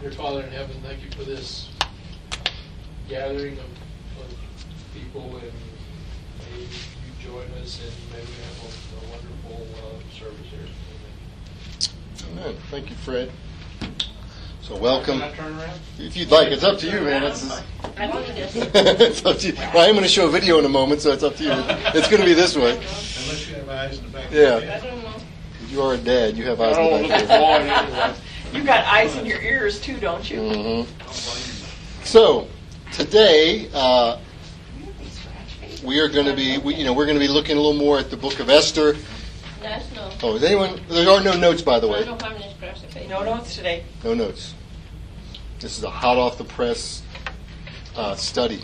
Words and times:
Dear 0.00 0.12
Father 0.12 0.42
in 0.42 0.50
heaven, 0.52 0.76
thank 0.84 1.02
you 1.02 1.10
for 1.10 1.24
this 1.24 1.70
gathering 3.08 3.54
of, 3.54 3.64
of 4.22 4.36
people 4.94 5.22
and 5.22 5.52
may 6.52 6.60
you 6.60 6.68
join 7.22 7.46
us 7.60 7.80
and 7.82 8.12
may 8.12 8.20
we 8.20 8.32
have 8.44 8.62
a, 8.62 9.06
a 9.06 9.10
wonderful 9.10 9.66
uh, 9.76 10.16
service 10.16 10.46
here. 10.50 12.30
Amen. 12.32 12.56
Thank 12.70 12.90
you, 12.90 12.96
Fred. 12.96 13.32
So 14.62 14.76
welcome. 14.76 15.18
Can 15.20 15.30
I 15.30 15.34
turn 15.34 15.58
around? 15.58 15.80
If 15.98 16.16
you'd 16.16 16.30
like, 16.30 16.48
it's 16.48 16.62
up 16.62 16.78
to 16.78 16.86
you, 16.90 17.00
man. 17.00 17.22
It's, 17.24 17.40
just, 17.48 17.64
it's 18.74 19.24
up 19.24 19.38
to 19.38 19.46
you. 19.48 19.54
Well, 19.56 19.78
I 19.78 19.86
am 19.86 19.94
going 19.94 20.02
to 20.04 20.08
show 20.08 20.28
a 20.28 20.30
video 20.30 20.58
in 20.58 20.64
a 20.64 20.68
moment, 20.68 21.00
so 21.00 21.10
it's 21.10 21.22
up 21.24 21.34
to 21.36 21.42
you. 21.44 21.50
It's 21.52 22.06
going 22.08 22.20
to 22.20 22.26
be 22.28 22.34
this 22.34 22.54
way. 22.54 22.72
Unless 22.74 23.48
you 23.48 23.54
have 23.56 23.68
eyes 23.68 23.98
in 23.98 24.04
the 24.04 24.10
back 24.10 24.30
Yeah. 24.30 24.40
your 24.40 24.56
I 24.58 24.60
head. 24.60 24.82
don't 24.84 25.02
know. 25.02 25.14
You 25.70 25.82
are 25.82 25.94
a 25.94 25.98
dad. 25.98 26.36
You 26.36 26.44
have 26.44 26.60
eyes 26.60 26.76
I 26.76 26.82
in 26.82 26.90
don't 26.90 27.02
the 27.02 27.08
look 27.08 27.18
back 27.28 28.16
at 28.54 28.56
of 28.56 28.64
your 28.64 28.64
boy 28.64 28.64
anyway. 28.64 28.64
You 28.64 28.64
got 28.64 28.84
eyes 28.86 29.16
in 29.16 29.26
your 29.26 29.40
ears 29.40 29.80
too, 29.80 29.98
don't 29.98 30.30
you? 30.30 30.86
hmm 30.86 32.04
So 32.04 32.48
today 32.92 33.68
uh, 33.74 34.18
we 35.84 36.00
are 36.00 36.08
going 36.08 36.26
to 36.26 36.36
be, 36.36 36.58
we, 36.58 36.74
you 36.74 36.84
know, 36.84 36.92
we're 36.92 37.06
going 37.06 37.18
to 37.18 37.24
be 37.24 37.28
looking 37.28 37.56
a 37.56 37.60
little 37.60 37.74
more 37.74 37.98
at 37.98 38.10
the 38.10 38.16
Book 38.16 38.40
of 38.40 38.50
Esther. 38.50 38.96
No. 39.94 40.10
Oh, 40.22 40.36
is 40.36 40.44
anyone? 40.44 40.80
There 40.88 41.08
are 41.08 41.22
no 41.22 41.36
notes, 41.36 41.62
by 41.62 41.80
the 41.80 41.88
way. 41.88 42.04
No 42.04 42.16
harm 42.16 42.34
in 42.34 42.42
this 42.42 42.54
crucifix. 42.58 43.08
No 43.08 43.24
notes 43.24 43.56
today. 43.56 43.84
No 44.04 44.14
notes. 44.14 44.54
This 45.58 45.78
is 45.78 45.84
a 45.84 45.90
hot 45.90 46.16
off 46.16 46.38
the 46.38 46.44
press 46.44 47.02
uh, 47.96 48.14
study. 48.14 48.62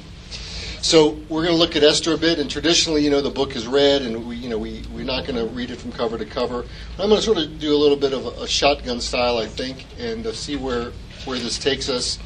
So 0.85 1.19
we're 1.31 1.43
going 1.43 1.55
to 1.55 1.59
look 1.59 1.77
at 1.77 1.83
Esther 1.83 2.13
a 2.13 2.19
bit, 2.19 2.39
and 2.39 2.51
traditionally, 2.51 3.03
you 3.03 3.09
know, 3.09 3.23
the 3.23 3.31
book 3.31 3.57
is 3.57 3.67
read, 3.67 4.03
and 4.03 4.29
we, 4.29 4.37
you 4.37 4.51
know, 4.51 4.59
we 4.59 4.83
we're 4.93 5.03
not 5.03 5.25
going 5.25 5.37
to 5.37 5.47
read 5.55 5.71
it 5.71 5.77
from 5.77 5.91
cover 5.91 6.19
to 6.19 6.27
cover. 6.27 6.67
I'm 6.99 7.09
going 7.09 7.17
to 7.17 7.23
sort 7.23 7.39
of 7.39 7.59
do 7.59 7.75
a 7.75 7.79
little 7.79 7.97
bit 7.97 8.13
of 8.13 8.27
a, 8.27 8.43
a 8.43 8.47
shotgun 8.47 9.01
style, 9.01 9.39
I 9.39 9.47
think, 9.47 9.87
and 9.99 10.27
uh, 10.27 10.35
see 10.35 10.57
where 10.57 10.93
where 11.25 11.39
this 11.39 11.59
takes 11.59 11.89
us, 11.89 12.19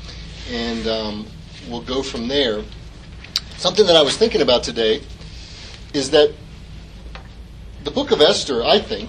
and 0.51 0.89
um, 0.89 1.27
we'll 1.69 1.83
go 1.83 2.03
from 2.03 2.27
there. 2.27 2.65
Something 3.59 3.87
that 3.87 3.95
I 3.95 4.03
was 4.03 4.17
thinking 4.17 4.43
about 4.43 4.65
today 4.65 5.03
is 5.95 6.11
that 6.11 6.35
the 7.85 7.93
book 7.93 8.11
of 8.11 8.21
Esther, 8.21 8.65
I 8.65 8.81
think, 8.81 9.09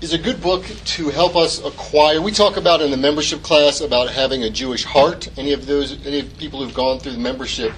is 0.00 0.14
a 0.14 0.18
good 0.18 0.40
book 0.40 0.64
to 0.64 1.10
help 1.10 1.36
us 1.36 1.62
acquire. 1.62 2.22
We 2.22 2.32
talk 2.32 2.56
about 2.56 2.80
in 2.80 2.90
the 2.90 2.96
membership 2.96 3.42
class 3.42 3.82
about 3.82 4.08
having 4.08 4.44
a 4.44 4.50
Jewish 4.50 4.82
heart. 4.82 5.28
Any 5.36 5.52
of 5.52 5.66
those, 5.66 6.06
any 6.06 6.22
people 6.22 6.64
who've 6.64 6.74
gone 6.74 7.00
through 7.00 7.12
the 7.12 7.18
membership 7.18 7.72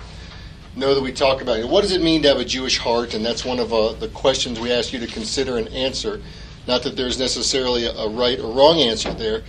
know 0.74 0.94
that 0.94 1.02
we 1.02 1.12
talk 1.12 1.42
about 1.42 1.58
it. 1.58 1.68
What 1.68 1.82
does 1.82 1.92
it 1.92 2.02
mean 2.02 2.22
to 2.22 2.28
have 2.28 2.38
a 2.38 2.44
Jewish 2.44 2.78
heart? 2.78 3.14
And 3.14 3.24
that's 3.24 3.44
one 3.44 3.58
of 3.58 3.72
uh, 3.72 3.92
the 3.92 4.08
questions 4.08 4.58
we 4.58 4.72
ask 4.72 4.92
you 4.92 4.98
to 5.00 5.06
consider 5.06 5.58
and 5.58 5.68
answer. 5.68 6.22
Not 6.66 6.82
that 6.84 6.96
there's 6.96 7.18
necessarily 7.18 7.86
a, 7.86 8.08
right 8.08 8.38
or 8.38 8.52
wrong 8.52 8.78
answer 8.78 9.12
there, 9.12 9.42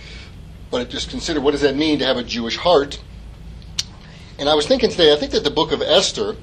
but 0.70 0.90
just 0.90 1.10
consider 1.10 1.40
what 1.40 1.52
does 1.52 1.60
that 1.62 1.76
mean 1.76 1.98
to 2.00 2.04
have 2.04 2.16
a 2.16 2.24
Jewish 2.24 2.56
heart. 2.56 3.00
And 4.38 4.48
I 4.48 4.54
was 4.54 4.66
thinking 4.66 4.90
today, 4.90 5.12
I 5.12 5.16
think 5.16 5.32
that 5.32 5.44
the 5.44 5.50
book 5.50 5.72
of 5.72 5.80
Esther 5.80 6.36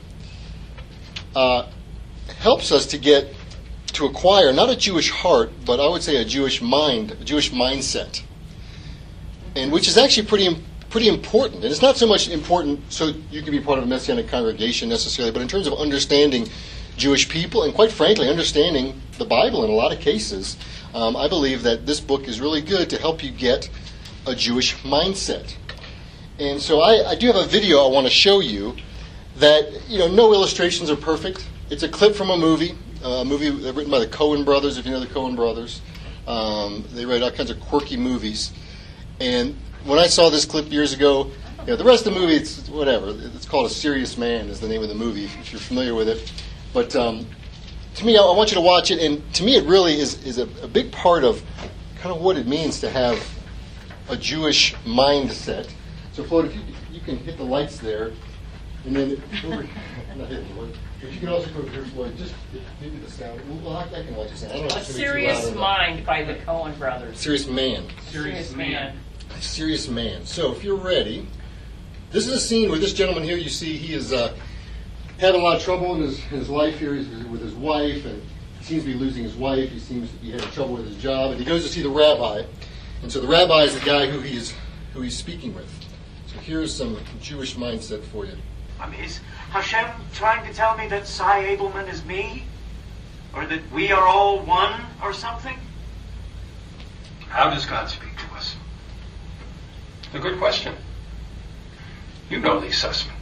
uh, 1.35 1.67
helps 2.39 2.71
us 2.71 2.85
to 2.87 2.97
get 2.97 3.33
to 3.93 4.05
acquire 4.05 4.53
not 4.53 4.69
a 4.69 4.75
Jewish 4.75 5.11
heart, 5.11 5.51
but 5.65 5.79
I 5.79 5.87
would 5.89 6.01
say 6.01 6.15
a 6.15 6.25
Jewish 6.25 6.61
mind, 6.61 7.11
a 7.11 7.23
Jewish 7.23 7.51
mindset, 7.51 8.23
and 9.55 9.71
which 9.71 9.87
is 9.89 9.97
actually 9.97 10.27
pretty 10.27 10.63
pretty 10.91 11.07
important. 11.07 11.63
And 11.63 11.71
it's 11.71 11.81
not 11.81 11.97
so 11.97 12.05
much 12.05 12.29
important 12.29 12.91
so 12.91 13.13
you 13.31 13.41
can 13.41 13.51
be 13.51 13.61
part 13.61 13.79
of 13.79 13.85
a 13.85 13.87
messianic 13.87 14.27
congregation 14.27 14.89
necessarily, 14.89 15.31
but 15.31 15.41
in 15.41 15.47
terms 15.47 15.65
of 15.65 15.73
understanding 15.73 16.47
Jewish 16.97 17.29
people 17.29 17.63
and 17.63 17.73
quite 17.73 17.91
frankly 17.91 18.29
understanding 18.29 19.01
the 19.17 19.25
Bible 19.25 19.63
in 19.63 19.71
a 19.71 19.73
lot 19.73 19.93
of 19.93 19.99
cases, 19.99 20.57
um, 20.93 21.15
I 21.15 21.29
believe 21.29 21.63
that 21.63 21.85
this 21.85 22.01
book 22.01 22.27
is 22.27 22.41
really 22.41 22.61
good 22.61 22.89
to 22.89 22.97
help 22.97 23.23
you 23.23 23.31
get 23.31 23.69
a 24.27 24.35
Jewish 24.35 24.75
mindset. 24.79 25.55
And 26.37 26.61
so 26.61 26.81
I, 26.81 27.11
I 27.11 27.15
do 27.15 27.27
have 27.27 27.37
a 27.37 27.45
video 27.45 27.85
I 27.85 27.89
want 27.89 28.05
to 28.05 28.11
show 28.11 28.41
you 28.41 28.75
that 29.37 29.87
you 29.87 29.97
know 29.97 30.09
no 30.09 30.33
illustrations 30.33 30.89
are 30.89 30.97
perfect. 30.97 31.47
It's 31.69 31.83
a 31.83 31.89
clip 31.89 32.15
from 32.15 32.29
a 32.29 32.37
movie, 32.37 32.75
uh, 33.03 33.21
a 33.21 33.25
movie 33.25 33.49
written 33.49 33.89
by 33.89 33.99
the 33.99 34.07
Coen 34.07 34.43
brothers. 34.43 34.77
If 34.77 34.85
you 34.85 34.91
know 34.91 34.99
the 34.99 35.07
Coen 35.07 35.37
brothers, 35.37 35.81
um, 36.27 36.83
they 36.91 37.05
write 37.05 37.21
all 37.21 37.31
kinds 37.31 37.49
of 37.49 37.59
quirky 37.61 37.95
movies. 37.95 38.51
And 39.19 39.55
when 39.85 39.99
I 39.99 40.07
saw 40.07 40.29
this 40.29 40.45
clip 40.45 40.71
years 40.71 40.93
ago, 40.93 41.31
you 41.61 41.67
know, 41.67 41.75
the 41.75 41.83
rest 41.83 42.05
of 42.05 42.13
the 42.13 42.19
movie, 42.19 42.35
it's 42.35 42.67
whatever. 42.69 43.13
It's 43.35 43.45
called 43.45 43.67
A 43.67 43.69
Serious 43.69 44.17
Man 44.17 44.47
is 44.47 44.59
the 44.59 44.67
name 44.67 44.81
of 44.81 44.89
the 44.89 44.95
movie 44.95 45.25
if 45.25 45.51
you're 45.51 45.61
familiar 45.61 45.95
with 45.95 46.09
it. 46.09 46.31
But 46.73 46.95
um, 46.95 47.25
to 47.95 48.05
me, 48.05 48.17
I, 48.17 48.21
I 48.21 48.35
want 48.35 48.51
you 48.51 48.55
to 48.55 48.61
watch 48.61 48.91
it, 48.91 48.99
and 48.99 49.33
to 49.35 49.43
me, 49.43 49.55
it 49.57 49.65
really 49.65 49.99
is 49.99 50.23
is 50.25 50.37
a, 50.37 50.43
a 50.63 50.67
big 50.67 50.91
part 50.91 51.23
of 51.23 51.43
kind 51.99 52.15
of 52.15 52.21
what 52.21 52.37
it 52.37 52.47
means 52.47 52.79
to 52.81 52.89
have 52.89 53.23
a 54.09 54.17
Jewish 54.17 54.73
mindset. 54.85 55.71
So, 56.13 56.23
Floyd, 56.23 56.45
if 56.45 56.55
you, 56.55 56.61
you 56.91 57.01
can 57.01 57.17
hit 57.17 57.37
the 57.37 57.43
lights 57.43 57.77
there, 57.77 58.11
and 58.85 58.95
then 58.95 59.23
over, 59.45 59.67
not 60.15 60.27
hit 60.29 60.47
the 60.47 60.61
light, 60.61 60.75
but 60.99 61.11
you 61.11 61.19
can 61.19 61.29
also 61.29 61.49
go 61.53 61.61
here, 61.63 61.85
Floyd. 61.85 62.17
Just 62.17 62.33
maybe 62.81 62.97
the 62.97 63.11
sound. 63.11 63.39
Well, 63.63 63.77
I, 63.77 63.83
I 63.83 64.03
can 64.03 64.15
watch 64.15 64.31
the 64.31 64.37
sound. 64.37 64.53
I 64.53 64.57
don't 64.57 64.67
know 64.67 64.75
A 64.75 64.79
if 64.79 64.89
it's 64.89 64.97
gonna 64.97 65.13
be 65.13 65.13
too 65.13 65.13
Serious 65.13 65.45
loud 65.45 65.51
or 65.51 65.55
not. 65.55 65.79
Mind 65.79 66.05
by 66.05 66.23
the 66.23 66.35
Coen 66.35 66.77
brothers. 66.79 67.19
Serious 67.19 67.47
man. 67.47 67.85
Serious 68.09 68.55
Man. 68.55 68.97
Serious 69.41 69.89
man. 69.89 70.25
So, 70.25 70.51
if 70.51 70.63
you're 70.63 70.75
ready, 70.75 71.27
this 72.11 72.27
is 72.27 72.33
a 72.33 72.39
scene 72.39 72.69
where 72.69 72.79
this 72.79 72.93
gentleman 72.93 73.23
here, 73.23 73.37
you 73.37 73.49
see, 73.49 73.75
he 73.75 73.93
has 73.93 74.13
uh, 74.13 74.33
having 75.19 75.41
a 75.41 75.43
lot 75.43 75.57
of 75.57 75.63
trouble 75.63 75.95
in 75.95 76.01
his, 76.01 76.19
in 76.31 76.39
his 76.39 76.49
life 76.49 76.79
here. 76.79 76.93
He's 76.93 77.07
with 77.25 77.41
his 77.41 77.53
wife, 77.53 78.05
and 78.05 78.21
he 78.59 78.63
seems 78.63 78.83
to 78.83 78.89
be 78.89 78.95
losing 78.95 79.23
his 79.23 79.35
wife. 79.35 79.69
He 79.69 79.79
seems 79.79 80.09
to 80.11 80.17
be 80.17 80.31
having 80.31 80.49
trouble 80.51 80.75
with 80.75 80.87
his 80.87 80.97
job, 80.97 81.31
and 81.31 81.39
he 81.39 81.45
goes 81.45 81.63
to 81.63 81.69
see 81.69 81.81
the 81.81 81.89
rabbi. 81.89 82.43
And 83.01 83.11
so 83.11 83.19
the 83.19 83.27
rabbi 83.27 83.63
is 83.63 83.73
the 83.73 83.85
guy 83.85 84.07
who 84.07 84.19
he's 84.19 84.53
who 84.93 85.01
he's 85.01 85.17
speaking 85.17 85.55
with. 85.55 85.69
So 86.27 86.37
here's 86.39 86.73
some 86.73 86.97
Jewish 87.21 87.55
mindset 87.55 88.03
for 88.03 88.25
you. 88.25 88.33
I 88.79 88.89
mean, 88.89 89.01
is 89.01 89.19
Hashem 89.51 89.87
trying 90.13 90.45
to 90.47 90.53
tell 90.53 90.77
me 90.77 90.87
that 90.87 91.07
Cy 91.07 91.55
Abelman 91.55 91.91
is 91.91 92.03
me? 92.05 92.45
Or 93.33 93.45
that 93.45 93.71
we 93.71 93.91
are 93.91 94.05
all 94.05 94.39
one 94.39 94.81
or 95.01 95.13
something? 95.13 95.57
How 97.27 97.49
does 97.49 97.65
God 97.65 97.89
speak 97.89 98.10
to 100.11 100.17
us? 100.17 100.23
A 100.23 100.29
good 100.29 100.39
question. 100.39 100.75
You 102.29 102.39
know 102.39 102.59
Lee 102.59 102.69
Sussman. 102.69 103.13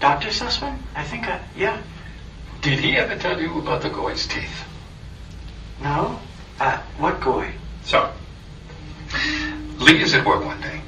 Dr. 0.00 0.28
Sussman? 0.28 0.78
I 0.94 1.04
think 1.04 1.26
I, 1.26 1.40
yeah. 1.56 1.82
Did 2.62 2.78
he 2.78 2.96
ever 2.96 3.16
tell 3.16 3.40
you 3.40 3.58
about 3.58 3.82
the 3.82 3.90
goy's 3.90 4.26
teeth? 4.26 4.64
No? 5.82 6.18
Uh, 6.58 6.78
what 6.98 7.20
goy? 7.20 7.52
So, 7.84 8.10
Lee 9.78 10.02
is 10.02 10.14
at 10.14 10.26
work 10.26 10.44
one 10.44 10.60
day. 10.60 10.80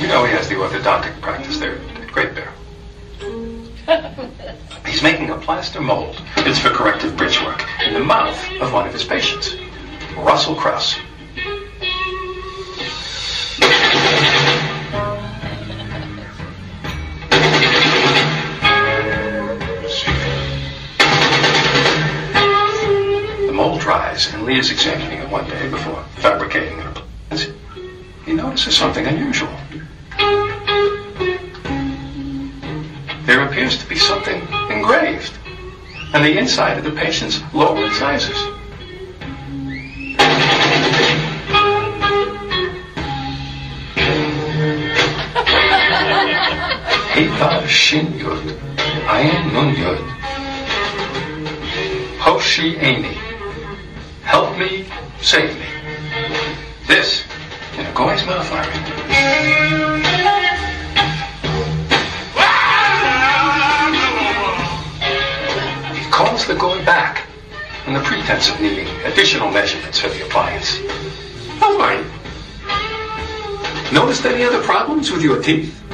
You 0.00 0.08
know 0.08 0.24
he 0.24 0.32
has 0.32 0.48
the 0.48 0.56
orthodontic 0.56 1.20
practice 1.20 1.58
there 1.58 1.78
at 1.78 2.12
Great 2.12 2.34
Bear. 2.34 2.52
He's 4.86 5.02
making 5.02 5.30
a 5.30 5.38
plaster 5.38 5.80
mold. 5.80 6.20
It's 6.38 6.58
for 6.58 6.70
corrective 6.70 7.16
bridge 7.16 7.40
work 7.42 7.64
in 7.84 7.94
the 7.94 8.00
mouth 8.00 8.36
of 8.60 8.72
one 8.72 8.86
of 8.86 8.92
his 8.92 9.04
patients, 9.04 9.54
Russell 10.16 10.54
Krauss. 10.54 10.96
The 23.46 23.52
mold 23.52 23.80
dries, 23.80 24.32
and 24.32 24.44
Lee 24.44 24.58
is 24.58 24.70
examining 24.70 25.20
it 25.20 25.28
one 25.28 25.48
day 25.48 25.68
before 25.70 26.02
fabricating 26.16 26.78
her 26.78 26.92
plans. 26.92 27.48
He 28.24 28.32
notices 28.32 28.76
something 28.76 29.06
unusual. 29.06 29.54
There 33.24 33.42
appears 33.46 33.78
to 33.78 33.86
be 33.88 33.96
something 33.96 34.40
engraved 34.70 35.32
on 36.14 36.22
the 36.22 36.38
inside 36.38 36.78
of 36.78 36.84
the 36.84 36.92
patient's 36.92 37.40
lower 37.52 37.84
incisors. 37.84 38.55
Heta 47.16 47.66
Shin 47.66 48.08
Yud, 48.18 48.44
Ayin 49.08 49.48
Hoshi 52.18 52.76
Amy. 52.76 53.16
Help 54.22 54.58
me, 54.58 54.84
save 55.22 55.58
me. 55.58 55.64
This 56.86 57.24
in 57.78 57.86
a 57.86 57.92
goy's 57.94 58.22
mouth, 58.26 58.52
Larry. 58.52 58.70
He 65.96 66.10
calls 66.10 66.46
the 66.46 66.54
goy 66.54 66.84
back 66.84 67.26
on 67.86 67.94
the 67.94 68.00
pretense 68.00 68.50
of 68.50 68.60
needing 68.60 68.88
additional 69.06 69.50
measurements 69.50 69.98
for 69.98 70.10
the 70.10 70.22
appliance. 70.26 70.80
Oh, 71.62 71.78
my. 71.78 71.96
Noticed 73.90 74.26
any 74.26 74.44
other 74.44 74.62
problems 74.62 75.10
with 75.10 75.22
your 75.22 75.42
teeth? 75.42 75.85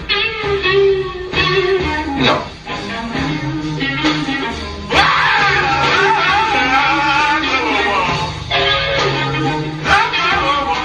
No. 2.22 2.36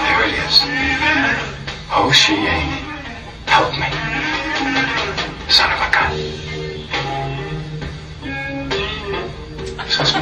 There 0.03 0.23
it 0.25 0.33
is. 0.45 0.55
Oh, 1.91 2.07
negotiate. 2.07 2.63
Help 3.47 3.71
me. 3.73 3.89
Son 5.49 5.71
of 5.71 5.79
a 5.79 5.89
gun. 5.91 6.11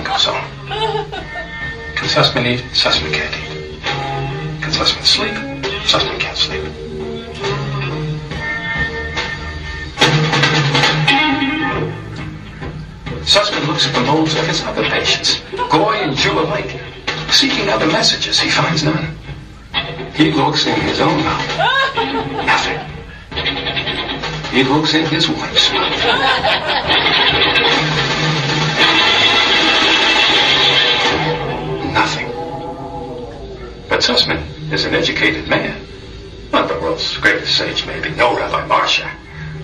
Goes 0.04 0.26
home. 0.26 0.46
Can 1.96 2.08
Sussman 2.08 2.46
eat? 2.46 2.62
Sussman 2.74 3.12
can't 3.14 3.36
eat. 3.36 3.82
Can 4.62 4.72
Sussman 4.72 5.06
sleep? 5.06 5.36
Sussman 5.86 6.20
at 13.84 13.94
the 13.94 14.02
molds 14.02 14.34
of 14.36 14.48
his 14.48 14.64
other 14.64 14.84
patients, 14.84 15.42
Goy 15.70 15.96
and 15.96 16.16
Jew 16.16 16.40
alike, 16.40 16.80
seeking 17.30 17.68
other 17.68 17.88
messages. 17.88 18.40
He 18.40 18.50
finds 18.50 18.84
none. 18.84 19.18
He 20.14 20.32
looks 20.32 20.66
in 20.66 20.80
his 20.80 21.02
own 21.02 21.18
mouth. 21.18 21.58
Nothing. 22.46 22.80
He 24.52 24.64
looks 24.64 24.94
in 24.94 25.06
his 25.08 25.28
wife's 25.28 25.70
mouth. 25.74 25.92
Nothing. 31.92 32.28
But 33.90 34.00
Sussman 34.00 34.72
is 34.72 34.86
an 34.86 34.94
educated 34.94 35.50
man. 35.50 35.86
Not 36.54 36.70
the 36.70 36.76
world's 36.76 37.18
greatest 37.18 37.58
sage, 37.58 37.86
maybe. 37.86 38.12
No 38.12 38.38
Rabbi 38.38 38.66
Marshak. 38.68 39.14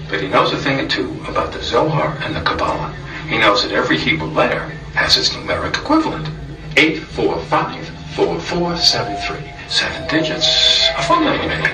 But 0.09 0.21
he 0.21 0.27
knows 0.27 0.51
a 0.51 0.57
thing 0.57 0.81
or 0.81 0.87
two 0.89 1.23
about 1.29 1.53
the 1.53 1.63
Zohar 1.63 2.17
and 2.21 2.35
the 2.35 2.41
Kabbalah. 2.41 2.93
He 3.31 3.37
knows 3.37 3.63
that 3.63 3.71
every 3.71 3.97
Hebrew 3.97 4.27
letter 4.27 4.59
has 4.93 5.15
its 5.15 5.29
numeric 5.29 5.77
equivalent. 5.77 6.27
8454473. 6.75 9.69
Seven 9.69 10.05
digits. 10.09 10.89
A 10.97 11.03
phone 11.03 11.23
number, 11.23 11.47
maybe. 11.47 11.69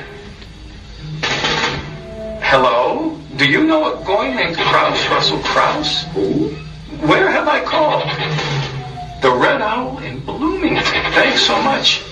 Hello? 2.43 3.17
Do 3.37 3.49
you 3.49 3.63
know 3.63 3.91
a 3.91 3.95
guy 4.05 4.35
named 4.35 4.55
Kraus, 4.55 5.09
Russell 5.09 5.39
Kraus? 5.39 6.03
Who? 6.13 6.49
Where 7.07 7.31
have 7.31 7.47
I 7.47 7.63
called? 7.63 8.03
The 9.23 9.31
Red 9.31 9.63
Owl 9.63 9.97
in 10.03 10.19
Bloomington. 10.19 10.83
Thanks 10.83 11.41
so 11.41 11.59
much. 11.63 12.03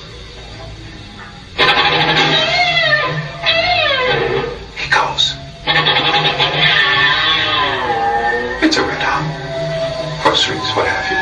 Groceries, 10.35 10.69
what 10.75 10.85
have 10.85 11.07
you. 11.07 11.19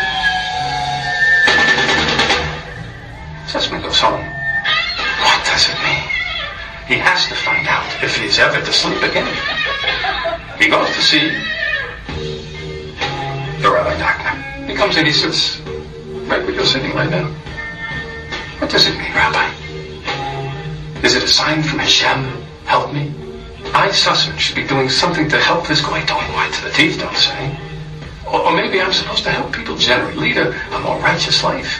Sussman 3.45 3.83
goes 3.83 3.99
home. 3.99 4.25
What 5.21 5.45
does 5.45 5.69
it 5.69 5.77
mean? 5.85 6.01
He 6.87 6.97
has 6.97 7.27
to 7.27 7.35
find 7.35 7.67
out 7.67 7.85
if 8.01 8.17
he's 8.17 8.39
ever 8.39 8.59
to 8.59 8.73
sleep 8.73 9.03
again. 9.03 9.29
He 10.57 10.67
goes 10.67 10.89
to 10.95 11.01
see 11.03 11.29
the 13.61 13.69
Rabbi 13.69 13.99
Doctor. 13.99 14.33
He 14.65 14.73
comes 14.73 14.97
in, 14.97 15.05
he 15.05 15.11
sits 15.11 15.59
right 16.25 16.41
where 16.41 16.49
you're 16.49 16.65
sitting 16.65 16.95
right 16.95 17.11
now. 17.11 17.27
What 18.57 18.71
does 18.71 18.87
it 18.87 18.97
mean, 18.97 19.13
Rabbi? 19.13 19.45
Is 21.05 21.13
it 21.13 21.21
a 21.21 21.27
sign 21.27 21.61
from 21.61 21.77
Hashem? 21.77 22.25
Help 22.65 22.91
me? 22.91 23.13
I, 23.75 23.89
Sussman, 23.89 24.39
should 24.39 24.55
be 24.55 24.65
doing 24.65 24.89
something 24.89 25.29
to 25.29 25.37
help 25.37 25.67
this 25.67 25.81
guy. 25.81 26.03
Doing 26.03 26.33
what? 26.33 26.51
The 26.63 26.71
teeth 26.71 26.97
don't 26.99 27.15
say. 27.15 27.72
Or, 28.33 28.47
or 28.47 28.55
maybe 28.55 28.81
I'm 28.81 28.91
supposed 28.91 29.23
to 29.25 29.29
help 29.29 29.53
people 29.53 29.77
generate, 29.77 30.17
lead 30.17 30.37
a, 30.37 30.49
a 30.75 30.79
more 30.79 30.97
righteous 30.97 31.43
life. 31.43 31.79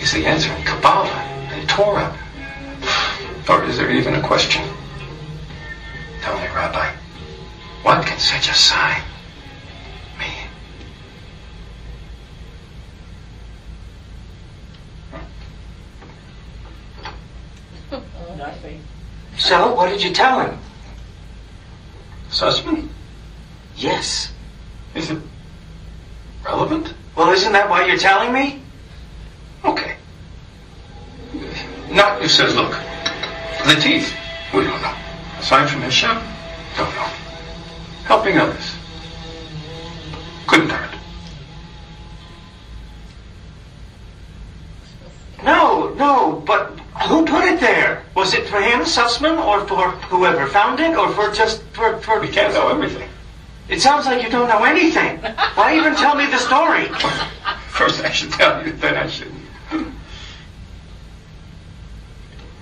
Is 0.00 0.12
the 0.12 0.24
answer 0.24 0.52
in 0.52 0.62
Kabbalah 0.62 1.08
and 1.50 1.68
Torah? 1.68 2.16
Or 3.48 3.64
is 3.64 3.78
there 3.78 3.90
even 3.90 4.14
a 4.14 4.22
question? 4.22 4.62
Tell 6.20 6.38
me, 6.38 6.46
Rabbi, 6.46 6.94
what 7.82 8.06
can 8.06 8.20
such 8.20 8.48
a 8.48 8.54
sign 8.54 9.02
mean? 10.20 10.46
Nothing. 18.36 18.80
So, 19.36 19.74
what 19.74 19.88
did 19.88 20.00
you 20.00 20.12
tell 20.12 20.38
him? 20.40 20.56
Sussman? 22.30 22.88
Yes. 23.74 24.30
Is 24.98 25.10
it 25.12 25.18
relevant? 26.44 26.92
Well, 27.14 27.30
isn't 27.30 27.52
that 27.52 27.70
why 27.70 27.86
you're 27.86 27.96
telling 27.96 28.32
me? 28.32 28.60
Okay. 29.64 29.94
Not, 31.88 32.20
you 32.20 32.28
says, 32.28 32.56
look, 32.56 32.72
the 33.64 33.80
teeth, 33.80 34.12
we 34.52 34.64
don't 34.64 34.82
know. 34.82 34.94
Aside 35.38 35.70
from 35.70 35.82
Hashem, 35.82 36.16
don't 36.76 36.92
know. 36.96 37.08
Helping 38.06 38.38
others. 38.38 38.74
Couldn't 40.48 40.70
hurt. 40.70 40.98
No, 45.44 45.94
no, 45.94 46.42
but 46.44 46.76
who 47.06 47.24
put 47.24 47.44
it 47.44 47.60
there? 47.60 48.02
Was 48.16 48.34
it 48.34 48.48
for 48.48 48.60
him, 48.60 48.80
Sussman, 48.80 49.38
or 49.46 49.64
for 49.68 49.92
whoever 50.10 50.48
found 50.48 50.80
it, 50.80 50.96
or 50.96 51.12
for 51.12 51.30
just 51.32 51.62
for 51.72 51.98
for? 51.98 52.18
We 52.18 52.26
can't 52.26 52.52
know 52.52 52.68
everything. 52.68 53.08
It 53.68 53.82
sounds 53.82 54.06
like 54.06 54.22
you 54.22 54.30
don't 54.30 54.48
know 54.48 54.64
anything. 54.64 55.18
Why 55.54 55.76
even 55.76 55.94
tell 55.94 56.14
me 56.14 56.24
the 56.26 56.38
story? 56.38 56.86
First 57.68 58.02
I 58.02 58.10
should 58.10 58.32
tell 58.32 58.64
you, 58.64 58.72
then 58.72 58.96
I 58.96 59.06
shouldn't. 59.06 59.36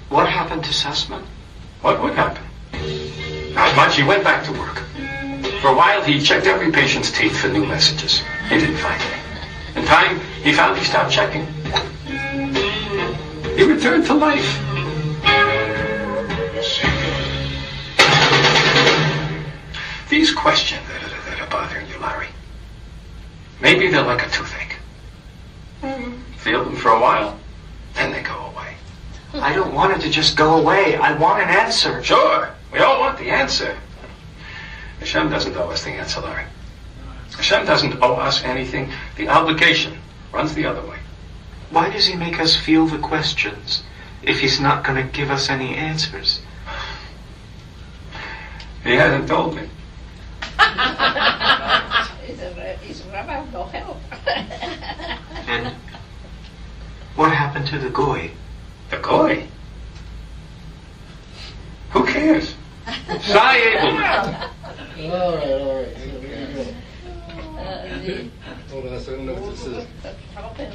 What 0.08 0.28
happened 0.28 0.64
to 0.64 0.70
Sussman? 0.70 1.22
What 1.80 2.02
would 2.02 2.14
happen? 2.14 2.42
Not 3.54 3.76
much. 3.76 3.96
He 3.96 4.02
went 4.02 4.24
back 4.24 4.44
to 4.46 4.52
work. 4.52 4.82
For 5.60 5.68
a 5.68 5.74
while, 5.74 6.02
he 6.02 6.20
checked 6.20 6.46
every 6.46 6.72
patient's 6.72 7.10
teeth 7.10 7.38
for 7.38 7.48
new 7.48 7.64
messages. 7.64 8.22
He 8.48 8.58
didn't 8.58 8.76
find 8.76 9.00
any. 9.00 9.80
In 9.80 9.86
time, 9.86 10.20
he 10.42 10.52
found 10.52 10.76
he 10.76 10.84
stopped 10.84 11.12
checking. 11.12 11.46
He 13.56 13.62
returned 13.62 14.06
to 14.06 14.14
life. 14.14 14.60
These 20.08 20.32
questions 20.32 20.85
Larry, 22.06 22.28
maybe 23.60 23.88
they're 23.88 24.02
like 24.02 24.24
a 24.24 24.30
toothache. 24.30 24.76
Feel 26.38 26.64
them 26.64 26.76
for 26.76 26.90
a 26.90 27.00
while, 27.00 27.38
then 27.94 28.12
they 28.12 28.22
go 28.22 28.46
away. 28.46 28.74
I 29.34 29.52
don't 29.52 29.74
want 29.74 29.92
it 29.92 30.00
to 30.02 30.10
just 30.10 30.36
go 30.36 30.56
away. 30.56 30.96
I 30.96 31.16
want 31.18 31.42
an 31.42 31.48
answer. 31.48 32.02
Sure, 32.02 32.50
we 32.72 32.78
all 32.78 33.00
want 33.00 33.18
the 33.18 33.30
answer. 33.30 33.76
Hashem 35.00 35.28
doesn't 35.30 35.56
owe 35.56 35.70
us 35.70 35.84
the 35.84 35.90
answer, 35.90 36.20
Larry. 36.20 36.44
Hashem 37.36 37.66
doesn't 37.66 38.02
owe 38.02 38.14
us 38.14 38.42
anything. 38.44 38.92
The 39.16 39.28
obligation 39.28 39.98
runs 40.32 40.54
the 40.54 40.66
other 40.66 40.86
way. 40.88 40.98
Why 41.70 41.90
does 41.90 42.06
he 42.06 42.14
make 42.14 42.38
us 42.40 42.56
feel 42.56 42.86
the 42.86 42.98
questions 42.98 43.82
if 44.22 44.40
he's 44.40 44.60
not 44.60 44.84
going 44.84 45.04
to 45.04 45.12
give 45.12 45.30
us 45.30 45.50
any 45.50 45.74
answers? 45.74 46.40
He 48.84 48.94
hasn't 48.94 49.28
told 49.28 49.56
me. 49.56 49.68
Is 53.16 53.22
a, 53.22 53.22
is 53.22 53.28
Rabbi 53.28 53.50
no 53.52 53.64
help? 53.64 53.96
And 55.48 55.74
what 57.14 57.32
happened 57.32 57.66
to 57.68 57.78
the 57.78 57.88
goy? 57.90 58.30
The 58.90 58.98
goy. 58.98 59.46
Who 61.90 62.04
cares? 62.04 62.54
Cy 63.22 63.58
Abelman. 63.58 64.50
All 64.98 65.36
right, 65.36 65.50
all 65.50 65.76
right. 65.76 65.88
Okay. 65.88 66.74
Uh, 67.58 67.98
the- 68.02 68.28
Hold 68.70 68.86
on. 68.86 68.92
I 68.92 68.98
don't 69.04 69.26
know 69.26 69.34
what 69.34 69.50
this 69.50 69.66
is. 69.66 69.86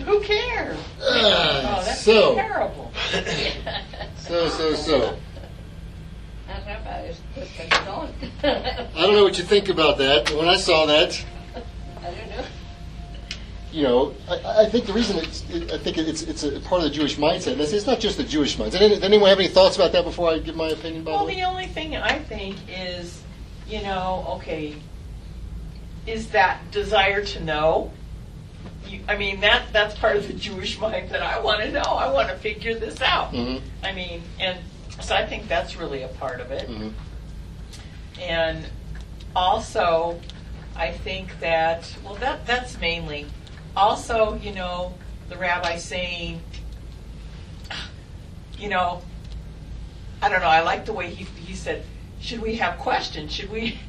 Who 0.06 0.20
cares? 0.22 0.80
Ah, 1.02 1.78
Oh, 1.80 1.84
that's 1.86 2.02
so, 2.02 2.36
terrible. 2.36 2.92
so, 4.18 4.50
so, 4.50 4.74
so. 4.74 5.18
That 6.48 6.66
Rabbi 6.66 7.02
is 7.06 7.18
is 7.38 7.70
gone. 7.86 8.14
I 8.44 8.92
don't 8.96 9.14
know 9.14 9.24
what 9.24 9.38
you 9.38 9.44
think 9.44 9.70
about 9.70 9.98
that. 10.00 10.32
When 10.32 10.48
I 10.48 10.58
saw 10.58 10.86
that, 10.88 11.24
I 12.02 12.12
don't 12.12 12.30
know. 12.30 12.46
you 13.72 13.84
know, 13.84 14.14
I, 14.30 14.64
I 14.64 14.70
think 14.70 14.86
the 14.86 14.94
reason 14.94 15.18
it's, 15.18 15.44
it, 15.50 15.72
I 15.72 15.78
think 15.78 15.98
it's 15.98 16.24
it's 16.24 16.44
a 16.44 16.60
part 16.62 16.84
of 16.84 16.90
the 16.90 16.90
Jewish 16.90 17.18
mindset. 17.18 17.58
It's, 17.60 17.72
it's 17.72 17.88
not 17.88 18.00
just 18.00 18.18
the 18.18 18.24
Jewish 18.24 18.58
mindset. 18.58 18.80
Does 18.80 19.02
anyone 19.04 19.30
have 19.30 19.40
any 19.40 19.48
thoughts 19.48 19.76
about 19.76 19.92
that 19.94 20.04
before 20.04 20.30
I 20.30 20.40
give 20.40 20.56
my 20.56 20.70
opinion? 20.70 21.04
By 21.04 21.12
Well, 21.12 21.26
the 21.26 21.36
the 21.36 21.44
only 21.44 21.68
thing 21.68 21.96
I 21.96 22.20
think 22.20 22.58
is, 22.70 23.22
you 23.68 23.82
know, 23.82 24.26
okay, 24.38 24.76
is 26.06 26.28
that 26.30 26.60
desire 26.72 27.24
to 27.26 27.44
know. 27.44 27.92
You, 28.88 29.00
I 29.08 29.16
mean, 29.16 29.40
that 29.42 29.72
that's 29.72 29.96
part 29.96 30.18
of 30.18 30.28
the 30.28 30.34
Jewish 30.34 30.80
mind 30.80 31.10
that 31.12 31.22
I 31.22 31.40
want 31.40 31.62
to 31.62 31.72
know. 31.72 31.82
I 31.82 32.12
want 32.12 32.30
to 32.30 32.36
figure 32.36 32.76
this 32.78 33.02
out. 33.02 33.32
Mhm. 33.32 33.62
I 33.84 33.94
mean, 33.94 34.22
and 34.40 34.60
so 35.00 35.16
I 35.16 35.26
think 35.26 35.48
that's 35.48 35.78
really 35.78 36.02
a 36.02 36.10
part 36.10 36.42
of 36.42 36.52
it. 36.52 36.70
Mhm. 36.70 36.92
And 38.20 38.66
also, 39.36 40.20
I 40.76 40.92
think 40.92 41.40
that 41.40 41.96
well, 42.04 42.16
that 42.16 42.46
that's 42.48 42.80
mainly. 42.80 43.26
Also, 43.76 44.36
you 44.36 44.54
know, 44.54 44.94
the 45.30 45.38
rabbi 45.38 45.78
saying, 45.78 46.42
you 48.58 48.70
know, 48.70 49.02
I 50.22 50.30
don't 50.30 50.42
know, 50.42 50.48
I 50.48 50.62
like 50.62 50.86
the 50.86 50.94
way 50.94 51.10
he, 51.10 51.24
he 51.24 51.56
said, 51.56 51.84
should 52.20 52.42
we 52.42 52.56
have 52.58 52.78
questions? 52.78 53.32
Should 53.34 53.50
we, 53.50 53.80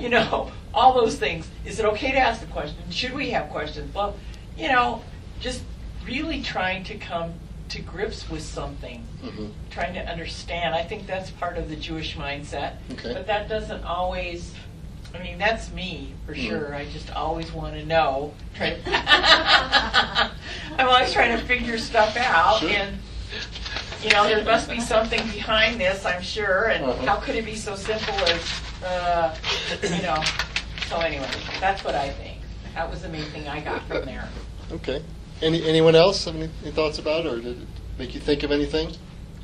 you 0.00 0.08
know, 0.08 0.50
all 0.74 0.92
those 0.94 1.16
things. 1.16 1.48
Is 1.64 1.78
it 1.78 1.84
okay 1.86 2.12
to 2.12 2.18
ask 2.18 2.40
the 2.40 2.46
question? 2.48 2.78
Should 2.90 3.12
we 3.14 3.30
have 3.30 3.50
questions? 3.50 3.94
Well, 3.94 4.16
you 4.56 4.68
know, 4.68 5.02
just 5.40 5.62
really 6.04 6.42
trying 6.42 6.84
to 6.84 6.96
come 6.98 7.34
to 7.70 7.80
grips 7.82 8.28
with 8.28 8.42
something, 8.42 9.06
Mhm. 9.22 9.52
trying 9.70 9.94
to 9.94 10.00
understand. 10.00 10.74
I 10.74 10.82
think 10.82 11.06
that's 11.06 11.30
part 11.30 11.56
of 11.56 11.68
the 11.68 11.76
Jewish 11.76 12.16
mindset. 12.16 12.74
Okay. 12.92 13.12
But 13.12 13.26
that 13.28 13.48
doesn't 13.48 13.84
always, 13.84 14.52
I 15.14 15.22
mean, 15.22 15.38
that's 15.38 15.72
me 15.72 16.14
for 16.26 16.34
Mhm. 16.34 16.48
sure. 16.48 16.74
I 16.74 16.84
just 16.86 17.10
always 17.10 17.50
want 17.52 17.74
to 17.74 17.84
know. 17.84 18.32
Try 18.56 18.76
I'm 20.78 20.88
always 20.88 21.12
trying 21.12 21.36
to 21.38 21.44
figure 21.44 21.78
stuff 21.78 22.16
out. 22.16 22.60
Sure. 22.60 22.70
And, 22.70 22.98
you 24.02 24.10
know, 24.10 24.26
there 24.26 24.44
must 24.44 24.70
be 24.70 24.80
something 24.80 25.20
behind 25.28 25.80
this, 25.80 26.04
I'm 26.04 26.22
sure. 26.22 26.68
And 26.68 26.84
Uh-huh. 26.84 27.06
how 27.06 27.16
could 27.16 27.34
it 27.34 27.44
be 27.44 27.54
so 27.56 27.74
simple 27.76 28.14
as, 28.14 28.42
uh, 28.84 29.34
you 29.82 30.02
know? 30.02 30.22
So 30.88 30.98
anyway, 30.98 31.28
that's 31.60 31.84
what 31.84 31.94
I 31.94 32.10
think. 32.10 32.38
That 32.74 32.90
was 32.90 33.02
the 33.02 33.08
main 33.08 33.24
thing 33.26 33.46
I 33.48 33.60
got 33.60 33.82
from 33.86 34.04
there. 34.04 34.28
Okay. 34.72 35.02
Any, 35.42 35.64
anyone 35.66 35.96
else 35.96 36.24
have 36.24 36.36
any, 36.36 36.48
any 36.62 36.70
thoughts 36.72 36.98
about 36.98 37.26
it, 37.26 37.32
or 37.32 37.36
did 37.40 37.60
it 37.62 37.68
make 37.98 38.14
you 38.14 38.20
think 38.20 38.42
of 38.42 38.52
anything 38.52 38.90
in 38.90 38.96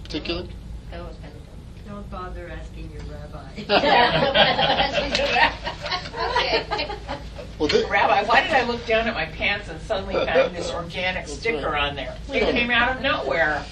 particular? 0.04 0.42
That 0.90 1.00
was 1.00 1.16
kind 1.22 1.32
of 1.34 1.95
Don't 2.10 2.22
bother 2.22 2.48
asking 2.48 2.90
your 2.92 3.02
rabbi. 3.02 3.66
Well, 7.58 7.70
thi- 7.70 7.84
Rabbi, 7.88 8.22
why 8.24 8.42
did 8.42 8.50
I 8.50 8.64
look 8.64 8.84
down 8.84 9.08
at 9.08 9.14
my 9.14 9.24
pants 9.24 9.70
and 9.70 9.80
suddenly 9.80 10.14
found 10.14 10.54
this 10.54 10.70
organic 10.70 11.26
sticker 11.26 11.70
right. 11.70 11.88
on 11.88 11.96
there? 11.96 12.14
It 12.28 12.50
came 12.50 12.70
out 12.70 12.94
of 12.94 13.02
nowhere. 13.02 13.64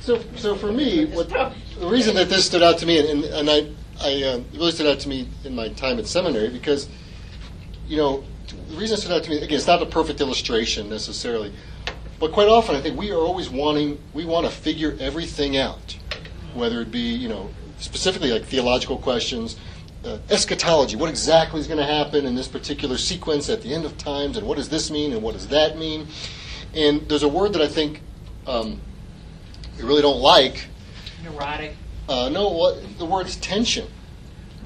So, 0.00 0.20
so 0.34 0.56
for 0.56 0.72
me, 0.72 1.06
what, 1.06 1.28
the 1.28 1.86
reason 1.86 2.16
that 2.16 2.28
this 2.28 2.46
stood 2.46 2.62
out 2.62 2.78
to 2.78 2.86
me, 2.86 3.08
and, 3.08 3.24
and 3.24 3.48
I, 3.48 3.68
I 4.02 4.22
uh, 4.24 4.38
it 4.38 4.44
really 4.54 4.72
stood 4.72 4.88
out 4.88 4.98
to 5.00 5.08
me 5.08 5.28
in 5.44 5.54
my 5.54 5.68
time 5.68 6.00
at 6.00 6.08
seminary, 6.08 6.48
because, 6.48 6.88
you 7.86 7.96
know, 7.96 8.24
the 8.68 8.76
reason 8.76 8.96
it 8.96 9.00
stood 9.00 9.12
out 9.12 9.22
to 9.22 9.30
me, 9.30 9.36
again, 9.36 9.56
it's 9.56 9.68
not 9.68 9.80
a 9.80 9.86
perfect 9.86 10.20
illustration 10.20 10.88
necessarily, 10.88 11.52
but 12.18 12.32
quite 12.32 12.48
often 12.48 12.74
I 12.74 12.80
think 12.80 12.98
we 12.98 13.12
are 13.12 13.20
always 13.20 13.48
wanting, 13.48 14.00
we 14.12 14.24
want 14.24 14.44
to 14.44 14.52
figure 14.52 14.96
everything 14.98 15.56
out, 15.56 15.96
whether 16.54 16.80
it 16.80 16.90
be, 16.90 17.00
you 17.00 17.28
know, 17.28 17.50
specifically 17.78 18.32
like 18.32 18.44
theological 18.44 18.98
questions, 18.98 19.56
uh, 20.04 20.18
eschatology, 20.30 20.96
what 20.96 21.08
exactly 21.08 21.60
is 21.60 21.66
going 21.66 21.78
to 21.78 21.86
happen 21.86 22.26
in 22.26 22.34
this 22.34 22.48
particular 22.48 22.98
sequence 22.98 23.48
at 23.48 23.62
the 23.62 23.74
end 23.74 23.84
of 23.84 23.96
times, 23.96 24.36
and 24.36 24.46
what 24.46 24.56
does 24.56 24.68
this 24.68 24.90
mean, 24.90 25.12
and 25.12 25.22
what 25.22 25.32
does 25.34 25.48
that 25.48 25.78
mean? 25.78 26.06
And 26.74 27.08
there's 27.08 27.22
a 27.22 27.28
word 27.28 27.52
that 27.54 27.62
I 27.62 27.68
think 27.68 28.00
um, 28.46 28.80
we 29.78 29.84
really 29.84 30.02
don't 30.02 30.20
like, 30.20 30.66
Neurotic. 31.22 31.74
uh, 32.08 32.28
no, 32.28 32.50
what 32.50 32.98
the 32.98 33.04
word's 33.04 33.36
tension. 33.36 33.86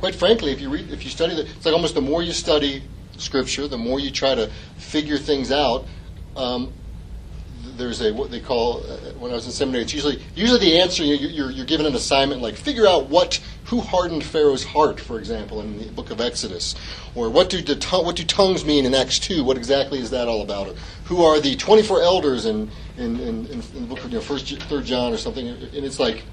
Quite 0.01 0.15
frankly, 0.15 0.53
if 0.53 0.61
you 0.61 0.71
read, 0.71 0.91
if 0.91 1.05
you 1.05 1.11
study 1.11 1.35
the, 1.35 1.43
it's 1.43 1.65
like 1.65 1.75
almost 1.75 1.95
the 1.95 2.01
more 2.01 2.23
you 2.23 2.33
study 2.33 2.83
Scripture, 3.17 3.67
the 3.67 3.79
more 3.79 3.99
you 3.99 4.11
try 4.11 4.35
to 4.35 4.49
figure 4.77 5.19
things 5.19 5.51
out. 5.51 5.85
Um, 6.37 6.73
there's 7.79 8.03
a 8.03 8.13
what 8.13 8.31
they 8.31 8.41
call 8.41 8.79
uh, 8.79 8.97
when 9.19 9.31
I 9.31 9.35
was 9.35 9.47
in 9.47 9.53
seminary. 9.53 9.85
It's 9.85 9.95
usually 9.95 10.23
usually 10.35 10.61
the 10.61 10.81
answer 10.81 11.03
you, 11.05 11.15
you're 11.15 11.51
you're 11.51 11.67
given 11.67 11.87
an 11.87 11.95
assignment 11.95 12.43
like 12.43 12.57
figure 12.57 12.87
out 12.87 13.09
what 13.09 13.41
who 13.67 13.81
hardened 13.81 14.25
Pharaoh's 14.25 14.65
heart, 14.65 14.99
for 14.99 15.19
example, 15.19 15.61
in 15.61 15.79
the 15.79 15.87
book 15.93 16.11
of 16.11 16.21
Exodus, 16.21 16.75
or 17.15 17.31
what 17.31 17.49
do 17.49 17.63
the 17.63 17.75
what 18.03 18.17
do 18.17 18.25
tongues 18.25 18.65
mean 18.65 18.85
in 18.85 18.95
Acts 18.95 19.19
two? 19.19 19.45
What 19.45 19.57
exactly 19.57 20.01
is 20.01 20.11
that 20.11 20.29
all 20.29 20.43
about? 20.43 20.69
Or 20.69 20.75
who 21.05 21.23
are 21.25 21.41
the 21.41 21.57
24 21.57 22.03
elders 22.03 22.47
in 22.47 22.71
in, 22.97 23.21
in, 23.21 23.47
in 23.47 23.61
the 23.61 23.87
book 23.87 24.05
of 24.05 24.11
you 24.11 24.19
know, 24.19 24.21
First 24.21 24.59
Third 24.63 24.85
John 24.85 25.13
or 25.13 25.17
something? 25.17 25.49
And 25.49 25.85
it's 25.85 26.01
like 26.01 26.25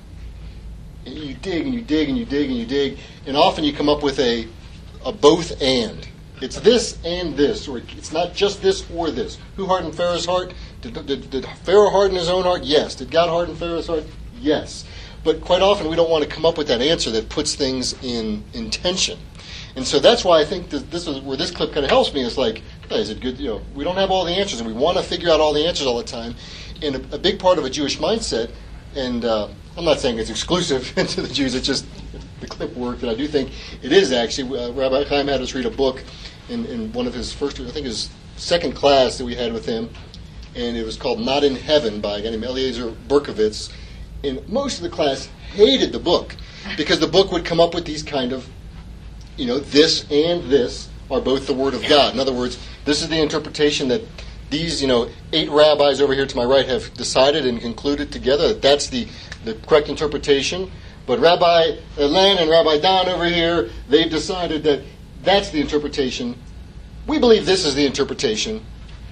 you 1.06 1.36
dig 1.36 1.66
and 1.66 1.74
you 1.74 1.82
dig 1.82 2.10
and 2.10 2.18
you 2.18 2.26
dig 2.26 2.50
and 2.50 2.58
you 2.58 2.66
dig, 2.66 2.98
and 3.28 3.38
often 3.38 3.64
you 3.64 3.74
come 3.74 3.90
up 3.90 4.02
with 4.02 4.20
a, 4.20 4.48
a 5.06 5.12
both 5.12 5.62
and. 5.62 6.08
It's 6.42 6.60
this 6.60 6.98
and 7.06 7.38
this, 7.38 7.68
or 7.68 7.78
it's 7.78 8.12
not 8.12 8.34
just 8.34 8.62
this 8.62 8.86
or 8.92 9.10
this. 9.10 9.38
Who 9.56 9.68
hardened 9.68 9.96
Pharaoh's 9.96 10.26
heart? 10.26 10.54
Did, 10.92 11.06
did, 11.06 11.30
did 11.30 11.46
Pharaoh 11.64 11.90
harden 11.90 12.18
his 12.18 12.30
own 12.30 12.44
heart? 12.44 12.64
Yes. 12.64 12.96
Did 12.96 13.12
God 13.12 13.30
harden 13.30 13.56
Pharaoh's 13.56 13.88
heart? 13.88 14.04
Yes. 14.40 14.86
But 15.24 15.42
quite 15.42 15.62
often 15.62 15.90
we 15.90 15.96
don't 15.96 16.10
want 16.10 16.24
to 16.24 16.30
come 16.30 16.46
up 16.46 16.58
with 16.58 16.68
that 16.68 16.82
answer 16.82 17.10
that 17.12 17.30
puts 17.30 17.56
things 17.56 17.94
in, 18.04 18.44
in 18.54 18.70
tension. 18.70 19.18
And 19.76 19.86
so 19.86 20.00
that's 20.00 20.24
why 20.24 20.40
I 20.40 20.46
think 20.46 20.70
that 20.70 20.92
this 20.92 21.08
is 21.08 21.20
where 21.22 21.36
this 21.36 21.52
clip 21.52 21.74
kind 21.74 21.84
of 21.84 21.90
helps 21.90 22.14
me. 22.14 22.24
It's 22.24 22.38
like, 22.38 22.62
hey, 22.88 23.02
is 23.02 23.10
it 23.10 23.20
good? 23.20 23.40
You 23.40 23.48
know, 23.48 23.62
we 23.74 23.84
don't 23.84 23.98
have 23.98 24.12
all 24.12 24.24
the 24.24 24.32
answers, 24.32 24.62
and 24.62 24.68
we 24.68 24.74
want 24.74 24.98
to 24.98 25.04
figure 25.04 25.30
out 25.30 25.40
all 25.40 25.52
the 25.52 25.66
answers 25.66 25.88
all 25.88 25.98
the 25.98 26.04
time. 26.04 26.36
And 26.82 26.96
a, 26.96 27.16
a 27.16 27.18
big 27.18 27.40
part 27.40 27.58
of 27.58 27.66
a 27.66 27.70
Jewish 27.70 27.98
mindset, 27.98 28.52
and 28.96 29.26
uh, 29.26 29.50
I'm 29.76 29.84
not 29.84 30.00
saying 30.00 30.20
it's 30.20 30.30
exclusive 30.30 30.94
to 30.96 31.22
the 31.22 31.34
Jews. 31.34 31.56
It's 31.56 31.68
just 31.68 31.86
the 32.40 32.48
clip 32.48 32.74
worked, 32.76 33.02
and 33.02 33.12
I 33.12 33.16
do 33.16 33.28
think 33.28 33.52
it 33.82 33.92
is 33.92 34.14
actually. 34.14 34.58
Uh, 34.58 34.72
Rabbi 34.72 35.04
Chaim 35.06 35.28
had 35.28 35.42
us 35.42 35.54
read 35.54 35.66
a 35.66 35.72
book 35.72 36.04
in, 36.50 36.66
in 36.68 36.94
one 36.94 37.08
of 37.08 37.14
his 37.14 37.34
first, 37.34 37.60
I 37.60 37.70
think 37.70 37.86
his 37.86 38.10
second 38.38 38.74
class 38.74 39.18
that 39.18 39.26
we 39.26 39.36
had 39.36 39.52
with 39.52 39.66
him, 39.66 39.90
and 40.56 40.78
it 40.78 40.86
was 40.86 40.98
called 40.98 41.20
"Not 41.20 41.44
in 41.44 41.56
Heaven" 41.56 42.02
by 42.02 42.20
a 42.20 42.22
guy 42.22 42.30
named 42.32 42.44
Eliezer 42.44 42.92
Berkovits. 42.92 43.72
And 44.24 44.48
most 44.50 44.78
of 44.78 44.84
the 44.84 44.90
class 44.90 45.28
hated 45.54 45.92
the 45.92 46.00
book 46.00 46.36
because 46.78 47.00
the 47.00 47.08
book 47.08 47.32
would 47.32 47.46
come 47.46 47.60
up 47.60 47.76
with 47.76 47.86
these 47.86 48.02
kind 48.02 48.34
of 48.34 48.50
you 49.38 49.46
know, 49.46 49.60
this 49.60 50.10
and 50.12 50.44
this 50.50 50.90
are 51.12 51.22
both 51.22 51.48
the 51.48 51.54
Word 51.54 51.74
of 51.74 51.86
God. 51.88 52.14
In 52.14 52.20
other 52.20 52.34
words, 52.34 52.58
this 52.86 53.02
is 53.02 53.10
the 53.10 53.22
interpretation 53.22 53.90
that 53.90 54.02
these, 54.50 54.82
you 54.82 54.88
know, 54.88 55.10
eight 55.34 55.50
rabbis 55.50 56.02
over 56.02 56.14
here 56.14 56.26
to 56.26 56.36
my 56.36 56.44
right 56.44 56.66
have 56.68 56.94
decided 56.94 57.46
and 57.46 57.60
concluded 57.60 58.12
together 58.12 58.50
that 58.50 58.62
that's 58.62 58.88
the, 58.90 59.08
the 59.44 59.56
correct 59.56 59.90
interpretation. 59.90 60.72
But 61.06 61.20
Rabbi 61.20 61.78
Len 61.98 62.38
and 62.38 62.50
Rabbi 62.50 62.80
Don 62.80 63.10
over 63.10 63.26
here, 63.26 63.70
they've 63.90 64.10
decided 64.10 64.64
that 64.64 64.84
that's 65.24 65.50
the 65.50 65.62
interpretation. 65.62 66.36
We 67.08 67.20
believe 67.20 67.46
this 67.46 67.66
is 67.66 67.76
the 67.76 67.86
interpretation. 67.86 68.66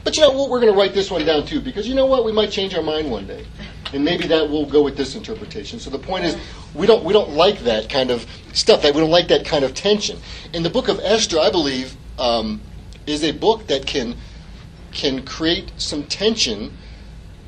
But 0.04 0.18
you 0.18 0.22
know 0.22 0.32
what? 0.32 0.50
We're 0.50 0.60
going 0.60 0.72
to 0.72 0.78
write 0.78 0.94
this 0.94 1.10
one 1.10 1.26
down 1.26 1.46
too 1.46 1.62
because 1.62 1.88
you 1.88 1.96
know 1.96 2.06
what? 2.06 2.26
We 2.26 2.32
might 2.32 2.52
change 2.52 2.76
our 2.76 2.84
mind 2.84 3.10
one 3.10 3.26
day, 3.26 3.46
and 3.94 4.04
maybe 4.04 4.28
that 4.28 4.50
will 4.50 4.66
go 4.66 4.82
with 4.84 4.98
this 4.98 5.16
interpretation. 5.16 5.80
So 5.80 5.90
the 5.90 6.00
point 6.00 6.26
is, 6.26 6.38
we 6.74 6.88
don't 6.88 7.04
we 7.04 7.14
don't 7.14 7.32
like 7.32 7.60
that 7.60 7.90
kind 7.90 8.12
of 8.12 8.28
stuff. 8.52 8.82
That 8.82 8.94
we 8.94 9.02
don't 9.02 9.12
like 9.12 9.30
that 9.30 9.46
kind 9.46 9.64
of 9.64 9.74
tension. 9.74 10.20
In 10.54 10.64
the 10.64 10.70
book 10.70 10.90
of 10.90 11.00
Esther, 11.00 11.40
I 11.40 11.50
believe, 11.52 11.96
um, 12.20 12.62
is 13.08 13.24
a 13.24 13.32
book 13.32 13.68
that 13.68 13.86
can 13.86 14.16
can 14.92 15.24
create 15.26 15.72
some 15.78 16.04
tension, 16.04 16.78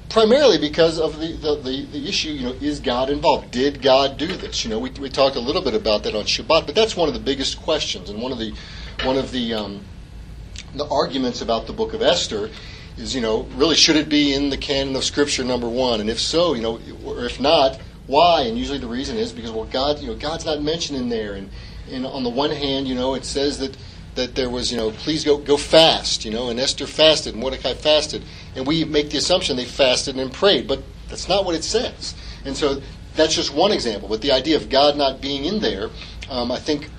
primarily 0.09 0.57
because 0.57 0.97
of 0.97 1.19
the, 1.19 1.33
the, 1.33 1.55
the, 1.57 1.85
the 1.91 2.07
issue. 2.07 2.29
You 2.29 2.43
know, 2.43 2.53
is 2.53 2.79
God 2.79 3.09
involved? 3.09 3.51
Did 3.51 3.81
God 3.81 4.17
do 4.17 4.27
this? 4.27 4.63
You 4.63 4.69
know, 4.69 4.79
we, 4.79 4.89
we 4.91 5.09
talked 5.09 5.35
a 5.35 5.41
little 5.41 5.61
bit 5.61 5.73
about 5.73 6.03
that 6.03 6.15
on 6.15 6.23
Shabbat, 6.23 6.65
but 6.65 6.73
that's 6.73 6.95
one 6.95 7.09
of 7.09 7.13
the 7.13 7.19
biggest 7.19 7.61
questions, 7.61 8.09
and 8.09 8.21
one 8.21 8.31
of 8.31 8.39
the 8.39 8.53
one 9.03 9.17
of 9.17 9.31
the 9.31 9.53
um, 9.53 9.81
the 10.77 10.87
arguments 10.87 11.41
about 11.41 11.67
the 11.67 11.73
book 11.73 11.93
of 11.93 12.01
Esther 12.01 12.49
is, 12.97 13.13
you 13.13 13.21
know, 13.21 13.43
really 13.55 13.75
should 13.75 13.95
it 13.95 14.09
be 14.09 14.33
in 14.33 14.49
the 14.49 14.57
canon 14.57 14.95
of 14.95 15.03
Scripture, 15.03 15.43
number 15.43 15.67
one? 15.67 15.99
And 15.99 16.09
if 16.09 16.19
so, 16.19 16.53
you 16.53 16.61
know, 16.61 16.79
or 17.05 17.25
if 17.25 17.39
not, 17.39 17.79
why? 18.07 18.43
And 18.43 18.57
usually 18.57 18.77
the 18.77 18.87
reason 18.87 19.17
is 19.17 19.33
because, 19.33 19.51
well, 19.51 19.65
God, 19.65 19.99
you 19.99 20.07
know, 20.07 20.15
God's 20.15 20.45
not 20.45 20.61
mentioned 20.61 20.99
in 20.99 21.09
there. 21.09 21.33
And, 21.33 21.49
and 21.91 22.05
on 22.05 22.23
the 22.23 22.29
one 22.29 22.51
hand, 22.51 22.87
you 22.87 22.95
know, 22.95 23.15
it 23.15 23.25
says 23.25 23.59
that, 23.59 23.75
that 24.15 24.35
there 24.35 24.49
was, 24.49 24.71
you 24.71 24.77
know, 24.77 24.91
please 24.91 25.23
go, 25.23 25.37
go 25.37 25.57
fast, 25.57 26.23
you 26.25 26.31
know, 26.31 26.49
and 26.49 26.59
Esther 26.59 26.87
fasted 26.87 27.33
and 27.33 27.41
Mordecai 27.41 27.73
fasted. 27.73 28.23
And 28.55 28.65
we 28.65 28.85
make 28.85 29.09
the 29.09 29.17
assumption 29.17 29.57
they 29.57 29.65
fasted 29.65 30.17
and 30.17 30.31
prayed, 30.31 30.67
but 30.67 30.83
that's 31.09 31.27
not 31.27 31.45
what 31.45 31.55
it 31.55 31.63
says. 31.63 32.15
And 32.45 32.55
so 32.55 32.81
that's 33.15 33.35
just 33.35 33.53
one 33.53 33.71
example. 33.71 34.07
But 34.07 34.21
the 34.21 34.31
idea 34.31 34.55
of 34.55 34.69
God 34.69 34.95
not 34.95 35.21
being 35.21 35.45
in 35.45 35.59
there, 35.59 35.89
um, 36.29 36.51
I 36.51 36.59
think, 36.59 36.89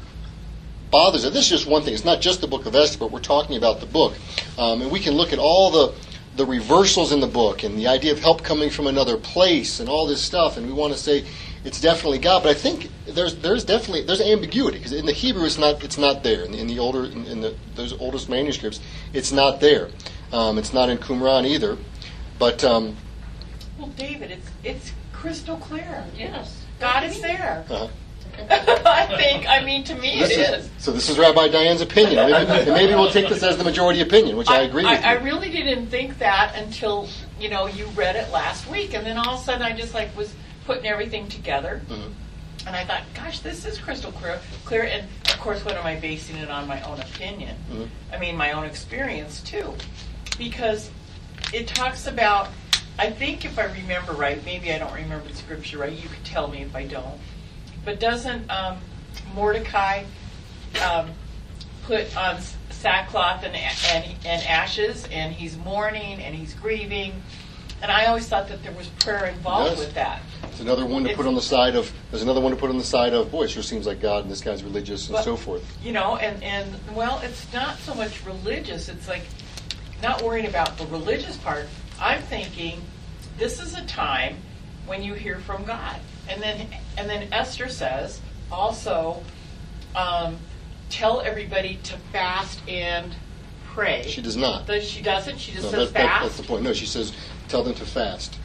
bothers 0.90 1.24
us. 1.24 1.32
This 1.32 1.44
is 1.44 1.50
just 1.50 1.66
one 1.66 1.82
thing. 1.82 1.94
It's 1.94 2.04
not 2.04 2.20
just 2.20 2.40
the 2.40 2.46
book 2.46 2.66
of 2.66 2.74
Esther, 2.74 2.98
but 2.98 3.10
we're 3.10 3.20
talking 3.20 3.56
about 3.56 3.80
the 3.80 3.86
book. 3.86 4.14
Um, 4.58 4.82
and 4.82 4.90
we 4.90 5.00
can 5.00 5.14
look 5.14 5.32
at 5.32 5.38
all 5.38 5.70
the, 5.70 5.94
the 6.36 6.46
reversals 6.46 7.12
in 7.12 7.20
the 7.20 7.26
book 7.26 7.62
and 7.64 7.78
the 7.78 7.86
idea 7.88 8.12
of 8.12 8.20
help 8.20 8.42
coming 8.42 8.70
from 8.70 8.86
another 8.86 9.16
place 9.16 9.80
and 9.80 9.88
all 9.88 10.06
this 10.06 10.22
stuff, 10.22 10.56
and 10.56 10.66
we 10.66 10.72
want 10.72 10.92
to 10.92 10.98
say 10.98 11.24
it's 11.64 11.80
definitely 11.80 12.18
God. 12.18 12.42
But 12.42 12.50
I 12.50 12.54
think 12.54 12.90
there's 13.06 13.36
there's 13.36 13.64
definitely 13.64 14.02
there's 14.02 14.20
ambiguity 14.20 14.78
because 14.78 14.92
in 14.92 15.06
the 15.06 15.12
Hebrew 15.12 15.44
it's 15.44 15.58
not 15.58 15.82
it's 15.82 15.98
not 15.98 16.22
there. 16.22 16.42
In 16.42 16.52
the, 16.52 16.58
in 16.58 16.66
the 16.66 16.78
older 16.78 17.04
in, 17.04 17.24
in 17.26 17.40
the, 17.40 17.54
those 17.74 17.92
oldest 17.94 18.28
manuscripts, 18.28 18.80
it's 19.12 19.32
not 19.32 19.60
there. 19.60 19.88
Um, 20.32 20.58
it's 20.58 20.72
not 20.72 20.88
in 20.90 20.98
Qumran 20.98 21.46
either. 21.46 21.76
But 22.38 22.62
um, 22.64 22.96
Well, 23.78 23.88
David, 23.88 24.30
it's 24.30 24.50
it's 24.62 24.92
crystal 25.12 25.56
clear. 25.56 26.04
Yes. 26.16 26.64
God 26.78 27.04
is 27.04 27.20
there. 27.22 27.64
uh, 27.70 27.88
I 28.50 29.06
think. 29.16 29.48
I 29.48 29.64
mean, 29.64 29.84
to 29.84 29.94
me, 29.94 30.20
it 30.20 30.28
this 30.28 30.64
is. 30.64 30.70
so 30.78 30.92
this 30.92 31.08
is 31.08 31.18
Rabbi 31.18 31.48
Diane's 31.48 31.80
opinion, 31.80 32.16
maybe, 32.30 32.32
and 32.50 32.66
maybe 32.72 32.94
we'll 32.94 33.10
take 33.10 33.28
this 33.28 33.42
as 33.42 33.56
the 33.56 33.64
majority 33.64 34.00
opinion, 34.00 34.36
which 34.36 34.48
I, 34.48 34.62
agree 34.62 34.84
with. 34.84 35.04
I, 35.04 35.14
you. 35.14 35.24
really 35.24 35.50
didn't 35.50 35.86
think 35.86 36.18
that 36.18 36.54
until 36.56 37.08
you 37.40 37.48
know 37.48 37.66
you 37.66 37.86
read 37.88 38.16
it 38.16 38.30
last 38.30 38.68
week, 38.68 38.94
and 38.94 39.06
then 39.06 39.18
all 39.18 39.34
of 39.34 39.40
a 39.40 39.44
sudden 39.44 39.62
I 39.62 39.72
just 39.76 39.94
like 39.94 40.14
was 40.16 40.34
putting 40.64 40.86
everything 40.86 41.28
together, 41.28 41.80
Mhm. 41.88 42.12
and 42.66 42.76
I 42.76 42.84
thought, 42.84 43.02
gosh, 43.14 43.40
this 43.40 43.64
is 43.64 43.78
crystal 43.78 44.12
clear. 44.12 44.38
Clear, 44.64 44.84
and 44.84 45.08
of 45.24 45.38
course, 45.40 45.64
what 45.64 45.74
am 45.76 45.86
I 45.86 45.96
basing 45.96 46.36
it 46.36 46.50
on? 46.50 46.66
My 46.66 46.80
own 46.82 47.00
opinion. 47.00 47.56
Mhm. 47.72 47.88
I 48.12 48.18
mean, 48.18 48.36
my 48.36 48.52
own 48.52 48.64
experience 48.64 49.40
too, 49.40 49.74
because 50.38 50.90
it 51.52 51.66
talks 51.68 52.06
about 52.06 52.48
I 52.98 53.10
think 53.10 53.44
if 53.44 53.58
I 53.58 53.64
remember 53.64 54.12
right, 54.12 54.42
maybe 54.44 54.72
I 54.72 54.78
don't 54.78 54.94
remember 54.94 55.28
the 55.28 55.34
scripture 55.34 55.78
right. 55.78 55.92
You 55.92 56.08
could 56.08 56.24
tell 56.24 56.48
me 56.48 56.62
if 56.62 56.74
I 56.74 56.84
don't. 56.84 57.18
But 57.86 58.00
doesn't 58.00 58.50
um, 58.50 58.78
Mordecai 59.34 60.04
um, 60.84 61.10
put 61.84 62.14
on 62.16 62.40
sackcloth 62.70 63.44
and, 63.44 63.54
and 63.56 64.04
and 64.26 64.42
ashes, 64.42 65.06
and 65.10 65.32
he's 65.32 65.56
mourning 65.56 66.20
and 66.20 66.34
he's 66.34 66.52
grieving? 66.52 67.12
And 67.80 67.92
I 67.92 68.06
always 68.06 68.26
thought 68.26 68.48
that 68.48 68.62
there 68.64 68.72
was 68.72 68.88
prayer 68.88 69.26
involved 69.26 69.78
with 69.78 69.94
that. 69.94 70.20
It's 70.44 70.60
another 70.60 70.84
one 70.84 71.04
to 71.04 71.14
put 71.14 71.26
on 71.26 71.36
the 71.36 71.40
side 71.40 71.76
of. 71.76 71.92
There's 72.10 72.22
another 72.22 72.40
one 72.40 72.50
to 72.50 72.58
put 72.58 72.70
on 72.70 72.76
the 72.76 72.84
side 72.84 73.14
of. 73.14 73.30
Boy, 73.30 73.44
it 73.44 73.50
sure 73.50 73.62
seems 73.62 73.86
like 73.86 74.00
God 74.00 74.22
and 74.22 74.30
this 74.32 74.40
guy's 74.40 74.64
religious 74.64 75.06
and 75.06 75.14
But- 75.14 75.24
so 75.24 75.36
forth. 75.36 75.62
You 75.82 75.92
know, 75.92 76.16
and, 76.16 76.42
and 76.42 76.74
well, 76.92 77.20
it's 77.22 77.52
not 77.52 77.78
so 77.78 77.94
much 77.94 78.26
religious. 78.26 78.88
It's 78.88 79.06
like 79.06 79.22
not 80.02 80.22
worrying 80.22 80.46
about 80.46 80.76
the 80.76 80.86
religious 80.86 81.36
part. 81.36 81.68
I'm 82.00 82.20
thinking 82.22 82.82
this 83.38 83.60
is 83.60 83.78
a 83.78 83.84
time 83.84 84.36
when 84.86 85.04
you 85.04 85.14
hear 85.14 85.38
from 85.38 85.64
God, 85.64 86.00
and 86.28 86.42
then 86.42 86.68
and 86.98 87.08
then 87.08 87.28
Esther 87.32 87.68
says 87.68 88.20
also 88.50 89.22
um, 89.94 90.36
tell 90.90 91.20
everybody 91.20 91.76
to 91.84 91.96
fast 92.12 92.60
and 92.68 93.14
pray. 93.66 94.04
She 94.06 94.22
does 94.22 94.36
not. 94.36 94.66
Does 94.66 94.84
she 94.84 95.02
doesn't? 95.02 95.38
She 95.38 95.52
just 95.52 95.64
No, 95.64 95.70
says 95.70 95.92
that- 95.92 95.98
that- 96.02 96.08
fast. 96.08 96.22
that's 96.24 96.36
the 96.38 96.42
point. 96.44 96.62
No, 96.62 96.72
she 96.72 96.86
says 96.86 97.12
tell 97.48 97.62
them 97.62 97.74
to 97.74 97.84
fast. 97.86 98.38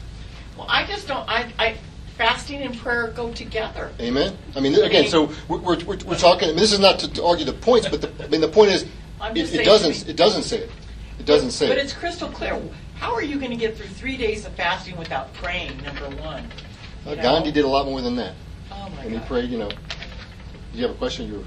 Well, 0.56 0.66
I 0.68 0.86
just 0.86 1.08
don't. 1.08 1.28
I, 1.28 1.52
I 1.58 1.76
fasting 2.16 2.60
and 2.62 2.76
prayer 2.78 3.08
go 3.08 3.32
together. 3.32 3.90
Amen. 4.00 4.36
I 4.54 4.60
mean, 4.60 4.74
again, 4.74 5.08
so 5.08 5.32
we're, 5.48 5.58
we're, 5.58 5.78
we're, 5.84 5.96
we're 6.04 6.16
talking. 6.18 6.48
I 6.48 6.52
mean, 6.52 6.60
this 6.60 6.72
is 6.72 6.78
not 6.80 6.98
to, 7.00 7.12
to 7.14 7.24
argue 7.24 7.46
the 7.46 7.54
points, 7.54 7.88
but 7.88 8.02
the, 8.02 8.24
I 8.24 8.28
mean, 8.28 8.40
the 8.42 8.48
point 8.48 8.70
is, 8.70 8.84
I'm 9.20 9.32
it, 9.32 9.40
just 9.40 9.52
it 9.54 9.56
saying- 9.56 9.66
doesn't. 9.66 10.08
It 10.08 10.16
doesn't 10.16 10.42
say 10.42 10.58
it. 10.58 10.70
It 11.18 11.26
doesn't 11.26 11.52
say 11.52 11.68
But 11.68 11.78
it. 11.78 11.84
it's 11.84 11.92
crystal 11.92 12.28
clear. 12.28 12.60
How 12.96 13.14
are 13.14 13.22
you 13.22 13.38
going 13.38 13.50
to 13.50 13.56
get 13.56 13.76
through 13.76 13.86
three 13.88 14.16
days 14.16 14.44
of 14.44 14.52
fasting 14.54 14.96
without 14.96 15.32
praying? 15.34 15.80
Number 15.82 16.08
one. 16.22 16.44
Uh, 17.06 17.14
know? 17.14 17.22
Gandhi 17.22 17.52
did 17.52 17.64
a 17.64 17.68
lot 17.68 17.86
more 17.86 18.00
than 18.00 18.16
that, 18.16 18.34
Oh 18.70 18.88
my 18.96 19.02
and 19.02 19.12
he 19.12 19.18
God. 19.18 19.26
prayed. 19.28 19.50
You 19.50 19.58
know. 19.58 19.68
Do 19.70 19.76
you 20.78 20.82
have 20.82 20.92
a 20.92 20.98
question? 20.98 21.26
You. 21.28 21.44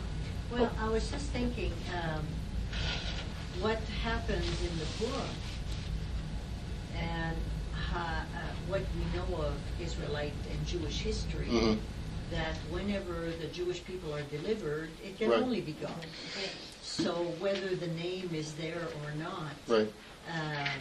Well, 0.51 0.71
I 0.79 0.89
was 0.89 1.09
just 1.09 1.25
thinking, 1.27 1.73
um, 2.03 2.25
what 3.61 3.79
happens 4.03 4.61
in 4.61 4.77
the 4.77 5.05
book 5.05 5.25
and 6.97 7.35
how, 7.71 7.99
uh, 7.99 8.39
what 8.67 8.81
we 8.95 9.17
know 9.17 9.43
of 9.43 9.53
Israelite 9.81 10.33
and 10.51 10.65
Jewish 10.65 11.01
history, 11.01 11.47
Mhm. 11.47 11.77
that 12.31 12.55
whenever 12.69 13.31
the 13.41 13.47
Jewish 13.47 13.83
people 13.85 14.13
are 14.13 14.23
delivered, 14.23 14.89
it 15.03 15.17
can 15.17 15.29
Right. 15.29 15.41
only 15.41 15.61
be 15.61 15.73
God. 15.73 15.93
So 16.83 17.13
whether 17.39 17.75
the 17.75 17.87
name 17.87 18.29
is 18.33 18.53
there 18.53 18.87
or 19.03 19.11
not, 19.17 19.53
Right. 19.67 19.91
um, 20.27 20.79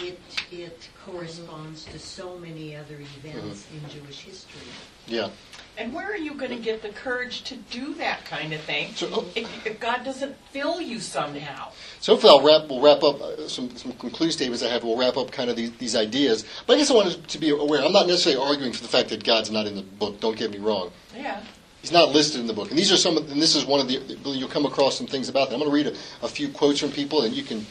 it, 0.00 0.18
it 0.50 0.88
corresponds 1.06 1.84
to 1.86 1.98
so 1.98 2.36
many 2.38 2.76
other 2.76 2.94
events 2.94 3.66
Mm-hmm. 3.66 3.84
in 3.86 3.90
Jewish 4.02 4.20
history. 4.20 4.60
Yeah. 5.06 5.30
And 5.76 5.92
where 5.92 6.10
are 6.10 6.16
you 6.16 6.34
going 6.34 6.50
to 6.50 6.56
get 6.62 6.82
the 6.82 6.90
courage 6.90 7.42
to 7.44 7.56
do 7.56 7.94
that 7.94 8.24
kind 8.24 8.52
of 8.52 8.60
thing 8.60 8.94
So- 8.94 9.08
oh. 9.12 9.24
if, 9.34 9.66
if 9.66 9.80
God 9.80 10.04
doesn't 10.04 10.36
fill 10.50 10.80
you 10.80 11.00
somehow? 11.00 11.70
So 12.00 12.12
hopefully 12.12 12.32
I'll 12.32 12.44
wrap, 12.44 12.68
we'll 12.70 12.80
wrap 12.80 13.02
up 13.02 13.20
uh, 13.20 13.48
some, 13.48 13.74
some 13.76 13.92
concluding 13.92 14.30
statements 14.32 14.62
I 14.62 14.68
have. 14.68 14.84
We'll 14.84 14.96
wrap 14.98 15.16
up 15.16 15.30
kind 15.32 15.50
of 15.50 15.56
these, 15.56 15.72
these 15.78 15.96
ideas. 15.96 16.44
But 16.66 16.74
I 16.74 16.78
guess 16.78 16.90
I 16.90 16.94
wanted 16.94 17.26
to 17.28 17.38
be 17.38 17.50
aware. 17.50 17.82
I'm 17.84 17.92
not 17.92 18.06
necessarily 18.06 18.40
arguing 18.46 18.72
for 18.72 18.82
the 18.82 18.88
fact 18.88 19.08
that 19.10 19.24
God's 19.24 19.50
not 19.50 19.66
in 19.66 19.74
the 19.74 19.82
book. 19.82 20.20
Don't 20.20 20.36
get 20.36 20.50
me 20.50 20.58
wrong. 20.58 20.90
Yeah. 21.16 21.42
He's 21.82 21.92
not 21.92 22.10
listed 22.10 22.40
in 22.40 22.46
the 22.46 22.54
book. 22.54 22.70
And 22.70 22.78
these 22.78 22.90
are 22.92 22.96
some 22.96 23.16
of, 23.18 23.30
and 23.30 23.42
this 23.42 23.54
is 23.54 23.66
one 23.66 23.80
of 23.80 23.88
the, 23.88 24.00
you'll 24.30 24.48
come 24.48 24.64
across 24.64 24.96
some 24.96 25.06
things 25.06 25.28
about 25.28 25.48
that. 25.50 25.54
I'm 25.56 25.60
going 25.60 25.70
to 25.70 25.74
read 25.74 25.86
a, 25.88 26.24
a 26.24 26.28
few 26.28 26.48
quotes 26.48 26.80
from 26.80 26.90
people, 26.92 27.22
and 27.22 27.34
you 27.34 27.42
can, 27.42 27.66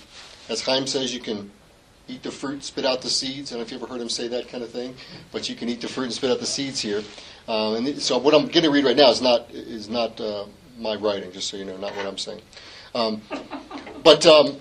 as 0.49 0.61
Chaim 0.61 0.85
says, 0.85 1.13
you 1.13 1.19
can 1.19 1.49
eat 2.07 2.23
the 2.23 2.31
fruit, 2.31 2.63
spit 2.63 2.85
out 2.85 3.01
the 3.01 3.09
seeds. 3.09 3.51
I 3.51 3.55
don't 3.55 3.59
know 3.59 3.65
if 3.65 3.71
you 3.71 3.77
ever 3.77 3.87
heard 3.87 4.01
him 4.01 4.09
say 4.09 4.27
that 4.27 4.49
kind 4.49 4.63
of 4.63 4.69
thing, 4.69 4.95
but 5.31 5.49
you 5.49 5.55
can 5.55 5.69
eat 5.69 5.81
the 5.81 5.87
fruit 5.87 6.05
and 6.05 6.13
spit 6.13 6.31
out 6.31 6.39
the 6.39 6.45
seeds 6.45 6.79
here. 6.79 7.01
Um, 7.47 7.75
and 7.75 8.01
so 8.01 8.17
what 8.17 8.33
I'm 8.33 8.47
going 8.47 8.63
to 8.63 8.71
read 8.71 8.85
right 8.85 8.95
now 8.95 9.09
is 9.09 9.21
not, 9.21 9.49
is 9.51 9.89
not 9.89 10.19
uh, 10.19 10.45
my 10.77 10.95
writing, 10.95 11.31
just 11.31 11.49
so 11.49 11.57
you 11.57 11.65
know, 11.65 11.77
not 11.77 11.95
what 11.95 12.05
I'm 12.05 12.17
saying. 12.17 12.41
Um, 12.93 13.21
but 14.03 14.25
um, 14.25 14.57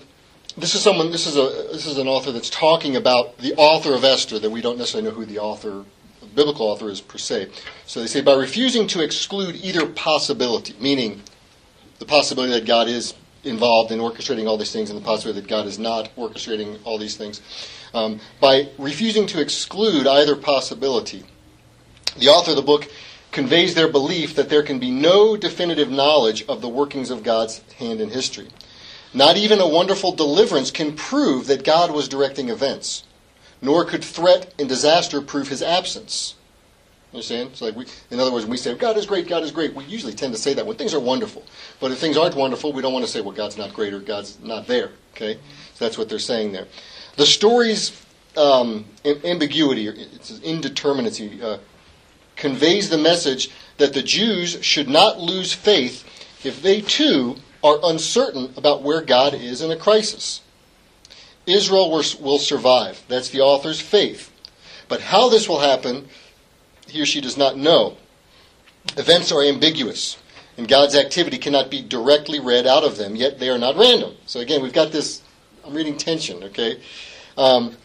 this 0.57 0.73
is 0.75 0.81
someone, 0.81 1.11
this 1.11 1.27
is, 1.27 1.35
a, 1.35 1.71
this 1.71 1.85
is 1.85 1.97
an 1.97 2.07
author 2.07 2.31
that's 2.31 2.49
talking 2.49 2.95
about 2.95 3.37
the 3.37 3.53
author 3.55 3.93
of 3.93 4.03
Esther, 4.03 4.39
that 4.39 4.49
we 4.49 4.61
don't 4.61 4.77
necessarily 4.77 5.09
know 5.09 5.15
who 5.15 5.25
the 5.25 5.39
author 5.39 5.85
biblical 6.35 6.67
author 6.67 6.89
is 6.89 7.01
per 7.01 7.17
se. 7.17 7.49
So 7.85 7.99
they 7.99 8.07
say 8.07 8.21
by 8.21 8.33
refusing 8.33 8.87
to 8.87 9.03
exclude 9.03 9.55
either 9.57 9.85
possibility, 9.85 10.75
meaning 10.79 11.21
the 11.99 12.05
possibility 12.05 12.53
that 12.53 12.65
God 12.65 12.87
is 12.87 13.13
involved 13.43 13.91
in 13.91 13.99
orchestrating 13.99 14.47
all 14.47 14.57
these 14.57 14.71
things 14.71 14.89
and 14.89 14.99
the 14.99 15.03
possibility 15.03 15.41
that 15.41 15.49
God 15.49 15.67
is 15.67 15.79
not 15.79 16.15
orchestrating 16.15 16.79
all 16.83 16.97
these 16.97 17.15
things, 17.15 17.41
um, 17.93 18.19
by 18.39 18.69
refusing 18.77 19.27
to 19.27 19.41
exclude 19.41 20.07
either 20.07 20.35
possibility, 20.35 21.23
the 22.17 22.29
author 22.29 22.51
of 22.51 22.57
the 22.57 22.63
book 22.63 22.89
conveys 23.31 23.73
their 23.73 23.87
belief 23.87 24.35
that 24.35 24.49
there 24.49 24.63
can 24.63 24.79
be 24.79 24.91
no 24.91 25.35
definitive 25.35 25.89
knowledge 25.89 26.45
of 26.47 26.61
the 26.61 26.69
workings 26.69 27.09
of 27.09 27.23
God's 27.23 27.61
hand 27.77 27.99
in 27.99 28.09
history. 28.09 28.47
Not 29.13 29.37
even 29.37 29.59
a 29.59 29.67
wonderful 29.67 30.11
deliverance 30.11 30.71
can 30.71 30.95
prove 30.95 31.47
that 31.47 31.63
God 31.63 31.91
was 31.91 32.07
directing 32.07 32.49
events 32.49 33.03
nor 33.63 33.85
could 33.85 34.03
threat 34.03 34.53
and 34.59 34.67
disaster 34.67 35.21
prove 35.21 35.47
his 35.47 35.63
absence. 35.63 36.35
Understand? 37.13 37.51
It's 37.51 37.61
like 37.61 37.75
we, 37.75 37.85
in 38.09 38.19
other 38.19 38.31
words, 38.31 38.45
when 38.45 38.51
we 38.51 38.57
say 38.57 38.73
God 38.73 38.97
is 38.97 39.05
great, 39.05 39.27
God 39.27 39.43
is 39.43 39.51
great, 39.51 39.75
we 39.75 39.83
usually 39.85 40.13
tend 40.13 40.33
to 40.33 40.39
say 40.39 40.55
that 40.55 40.65
when 40.65 40.75
things 40.77 40.95
are 40.95 40.99
wonderful. 40.99 41.43
But 41.79 41.91
if 41.91 41.99
things 41.99 42.17
aren't 42.17 42.35
wonderful, 42.35 42.73
we 42.73 42.81
don't 42.81 42.93
want 42.93 43.05
to 43.05 43.11
say, 43.11 43.21
well, 43.21 43.35
God's 43.35 43.57
not 43.57 43.73
great 43.73 43.93
or 43.93 43.99
God's 43.99 44.39
not 44.39 44.65
there. 44.65 44.91
Okay, 45.13 45.35
so 45.75 45.85
that's 45.85 45.97
what 45.97 46.09
they're 46.09 46.17
saying 46.17 46.53
there. 46.53 46.67
The 47.17 47.25
story's 47.27 48.03
um, 48.35 48.85
am- 49.05 49.21
ambiguity, 49.23 49.87
its 49.87 50.31
indeterminacy, 50.39 51.41
uh, 51.41 51.59
conveys 52.35 52.89
the 52.89 52.97
message 52.97 53.51
that 53.77 53.93
the 53.93 54.01
Jews 54.01 54.57
should 54.63 54.89
not 54.89 55.19
lose 55.19 55.53
faith 55.53 56.03
if 56.43 56.63
they 56.63 56.81
too 56.81 57.35
are 57.63 57.79
uncertain 57.83 58.53
about 58.57 58.81
where 58.81 59.01
God 59.01 59.35
is 59.35 59.61
in 59.61 59.69
a 59.69 59.77
crisis. 59.77 60.41
Israel 61.45 61.91
will 61.91 62.39
survive. 62.39 63.03
That's 63.07 63.29
the 63.29 63.41
author's 63.41 63.79
faith. 63.79 64.31
But 64.87 65.01
how 65.01 65.29
this 65.29 65.47
will 65.47 65.59
happen, 65.59 66.07
he 66.93 67.01
or 67.01 67.05
she 67.07 67.21
does 67.21 67.37
not 67.37 67.57
know. 67.57 67.97
Events 68.97 69.31
are 69.31 69.41
ambiguous, 69.41 70.17
and 70.57 70.67
God's 70.67 70.95
activity 70.95 71.39
cannot 71.39 71.71
be 71.71 71.81
directly 71.81 72.39
read 72.39 72.67
out 72.67 72.83
of 72.83 72.97
them, 72.97 73.15
yet 73.15 73.39
they 73.39 73.49
are 73.49 73.57
not 73.57 73.75
random. 73.75 74.13
So 74.27 74.41
again, 74.41 74.61
we've 74.61 74.73
got 74.73 74.91
this, 74.91 75.23
I'm 75.65 75.73
reading 75.73 75.97
tension, 75.97 76.43
okay? 76.43 76.79
Um, 77.35 77.75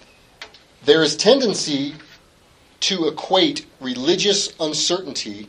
there 0.85 1.03
is 1.03 1.17
tendency 1.17 1.95
to 2.81 3.09
equate 3.09 3.65
religious 3.81 4.53
uncertainty, 4.61 5.49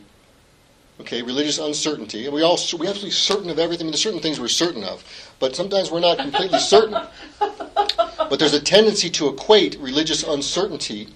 okay, 1.00 1.20
religious 1.20 1.58
uncertainty, 1.58 2.24
and 2.24 2.34
we 2.34 2.42
all 2.42 2.58
we 2.78 2.86
have 2.86 2.96
to 2.96 3.04
be 3.04 3.10
certain 3.10 3.50
of 3.50 3.58
everything. 3.58 3.84
I 3.84 3.86
mean, 3.86 3.92
there's 3.92 4.02
certain 4.02 4.20
things 4.20 4.40
we're 4.40 4.48
certain 4.48 4.84
of, 4.84 5.04
but 5.38 5.54
sometimes 5.54 5.90
we're 5.90 6.00
not 6.00 6.18
completely 6.18 6.58
certain. 6.74 6.96
But 7.38 8.38
there's 8.38 8.54
a 8.54 8.60
tendency 8.60 9.10
to 9.10 9.28
equate 9.28 9.76
religious 9.78 10.22
uncertainty 10.22 11.08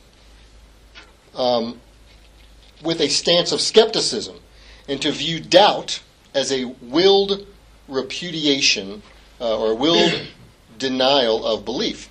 um, 1.35 1.81
with 2.85 3.01
a 3.01 3.09
stance 3.09 3.51
of 3.51 3.61
skepticism 3.61 4.37
and 4.89 5.01
to 5.03 5.11
view 5.11 5.41
doubt 5.41 6.01
as 6.35 6.53
a 6.53 6.67
willed 6.81 7.47
repudiation 7.89 9.03
uh, 9.41 9.59
or 9.59 9.75
willed 9.75 10.29
denial 10.79 11.45
of 11.47 11.65
belief. 11.65 12.09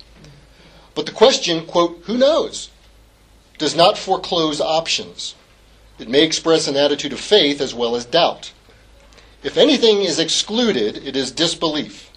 But 0.94 1.06
the 1.06 1.12
question, 1.12 1.66
quote, 1.66 2.02
who 2.04 2.16
knows, 2.16 2.70
does 3.58 3.74
not 3.74 3.98
foreclose 3.98 4.60
options. 4.60 5.34
It 5.98 6.08
may 6.08 6.22
express 6.22 6.66
an 6.66 6.76
attitude 6.76 7.12
of 7.12 7.20
faith 7.20 7.60
as 7.60 7.74
well 7.74 7.94
as 7.94 8.04
doubt. 8.04 8.52
If 9.42 9.56
anything 9.56 10.02
is 10.02 10.18
excluded, 10.18 11.06
it 11.06 11.16
is 11.16 11.30
disbelief. 11.30 12.10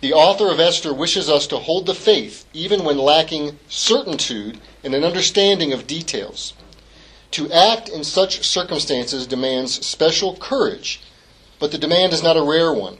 The 0.00 0.12
author 0.12 0.50
of 0.50 0.58
Esther 0.58 0.92
wishes 0.92 1.28
us 1.28 1.46
to 1.48 1.58
hold 1.58 1.86
the 1.86 1.94
faith 1.94 2.44
even 2.52 2.84
when 2.84 2.98
lacking 2.98 3.58
certitude 3.68 4.58
and 4.82 4.94
an 4.94 5.04
understanding 5.04 5.72
of 5.72 5.86
details. 5.86 6.54
To 7.32 7.50
act 7.50 7.88
in 7.88 8.04
such 8.04 8.46
circumstances 8.46 9.26
demands 9.26 9.84
special 9.86 10.36
courage, 10.36 11.00
but 11.58 11.72
the 11.72 11.78
demand 11.78 12.12
is 12.12 12.22
not 12.22 12.36
a 12.36 12.42
rare 12.42 12.72
one. 12.72 12.98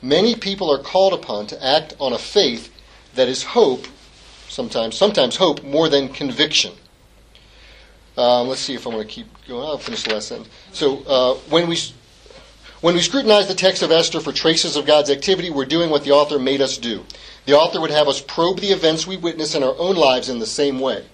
Many 0.00 0.34
people 0.34 0.72
are 0.72 0.82
called 0.82 1.12
upon 1.12 1.46
to 1.48 1.64
act 1.64 1.94
on 2.00 2.12
a 2.12 2.18
faith 2.18 2.72
that 3.14 3.28
is 3.28 3.42
hope, 3.42 3.86
sometimes, 4.48 4.96
sometimes 4.96 5.36
hope 5.36 5.62
more 5.62 5.88
than 5.88 6.08
conviction. 6.08 6.72
Um, 8.16 8.48
let's 8.48 8.60
see 8.60 8.74
if 8.74 8.86
I 8.86 8.90
want 8.90 9.06
to 9.06 9.12
keep 9.12 9.26
going. 9.46 9.66
I'll 9.66 9.78
finish 9.78 10.02
the 10.02 10.20
sentence. 10.20 10.48
So 10.72 11.02
uh, 11.04 11.34
when 11.50 11.68
we 11.68 11.76
when 12.80 12.94
we 12.94 13.00
scrutinize 13.00 13.48
the 13.48 13.54
text 13.54 13.82
of 13.82 13.90
Esther 13.90 14.20
for 14.20 14.30
traces 14.30 14.76
of 14.76 14.84
God's 14.86 15.10
activity, 15.10 15.50
we're 15.50 15.64
doing 15.64 15.88
what 15.88 16.04
the 16.04 16.10
author 16.10 16.38
made 16.38 16.60
us 16.60 16.76
do. 16.76 17.04
The 17.46 17.54
author 17.54 17.80
would 17.80 17.90
have 17.90 18.08
us 18.08 18.20
probe 18.20 18.60
the 18.60 18.72
events 18.72 19.06
we 19.06 19.16
witness 19.16 19.54
in 19.54 19.62
our 19.62 19.74
own 19.78 19.96
lives 19.96 20.28
in 20.28 20.38
the 20.38 20.46
same 20.46 20.80
way. 20.80 21.04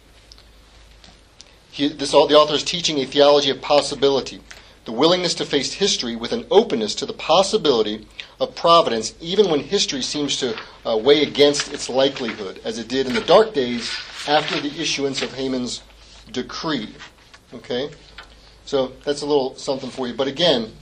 He, 1.70 1.88
this, 1.88 2.10
the 2.10 2.18
author 2.18 2.54
is 2.54 2.64
teaching 2.64 2.98
a 2.98 3.06
theology 3.06 3.50
of 3.50 3.60
possibility, 3.60 4.40
the 4.84 4.92
willingness 4.92 5.34
to 5.34 5.44
face 5.44 5.72
history 5.72 6.16
with 6.16 6.32
an 6.32 6.46
openness 6.50 6.94
to 6.96 7.06
the 7.06 7.12
possibility 7.12 8.06
of 8.40 8.54
providence, 8.56 9.14
even 9.20 9.50
when 9.50 9.60
history 9.60 10.02
seems 10.02 10.36
to 10.38 10.58
uh, 10.84 10.96
weigh 10.96 11.22
against 11.22 11.72
its 11.72 11.88
likelihood, 11.88 12.60
as 12.64 12.78
it 12.78 12.88
did 12.88 13.06
in 13.06 13.14
the 13.14 13.20
dark 13.20 13.54
days 13.54 13.94
after 14.26 14.60
the 14.60 14.80
issuance 14.80 15.22
of 15.22 15.32
Haman's 15.34 15.82
decree. 16.32 16.94
Okay? 17.54 17.90
So 18.64 18.92
that's 19.04 19.22
a 19.22 19.26
little 19.26 19.54
something 19.56 19.90
for 19.90 20.08
you. 20.08 20.14
But 20.14 20.28
again, 20.28 20.72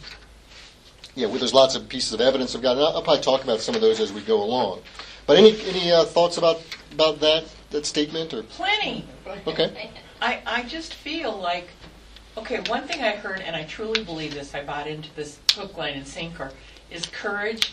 yeah, 1.14 1.26
well, 1.26 1.38
there's 1.38 1.54
lots 1.54 1.74
of 1.74 1.88
pieces 1.88 2.12
of 2.12 2.20
evidence 2.20 2.54
of 2.54 2.62
God, 2.62 2.72
and 2.72 2.80
I'll, 2.80 2.96
I'll 2.96 3.02
probably 3.02 3.22
talk 3.22 3.42
about 3.42 3.60
some 3.60 3.74
of 3.74 3.80
those 3.80 3.98
as 3.98 4.12
we 4.12 4.20
go 4.22 4.42
along. 4.42 4.82
But 5.26 5.36
any 5.36 5.60
any 5.62 5.92
uh, 5.92 6.04
thoughts 6.04 6.38
about 6.38 6.62
about 6.92 7.20
that 7.20 7.44
that 7.70 7.84
statement 7.84 8.32
or 8.32 8.44
Plenty. 8.44 9.04
okay? 9.46 9.90
I, 10.20 10.40
I 10.46 10.62
just 10.64 10.94
feel 10.94 11.36
like, 11.36 11.68
okay, 12.36 12.60
one 12.68 12.86
thing 12.86 13.02
I 13.02 13.12
heard, 13.12 13.40
and 13.40 13.54
I 13.54 13.64
truly 13.64 14.02
believe 14.04 14.34
this, 14.34 14.54
I 14.54 14.64
bought 14.64 14.86
into 14.86 15.14
this 15.14 15.38
hook, 15.54 15.76
line, 15.76 15.94
and 15.94 16.06
sinker, 16.06 16.50
is 16.90 17.06
courage 17.06 17.72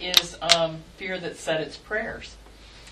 is 0.00 0.36
um, 0.54 0.78
fear 0.96 1.18
that 1.18 1.36
said 1.36 1.60
its 1.60 1.76
prayers. 1.76 2.36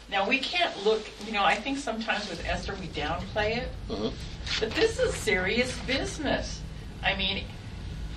Now, 0.08 0.28
we 0.28 0.38
can't 0.38 0.84
look, 0.84 1.04
you 1.26 1.32
know, 1.32 1.44
I 1.44 1.56
think 1.56 1.78
sometimes 1.78 2.28
with 2.28 2.44
Esther 2.46 2.74
we 2.80 2.86
downplay 2.88 3.56
it, 3.58 3.68
Mhm. 3.88 4.12
but 4.60 4.70
this 4.72 4.98
is 4.98 5.14
serious 5.14 5.76
business. 5.80 6.60
I 7.02 7.16
mean, 7.16 7.44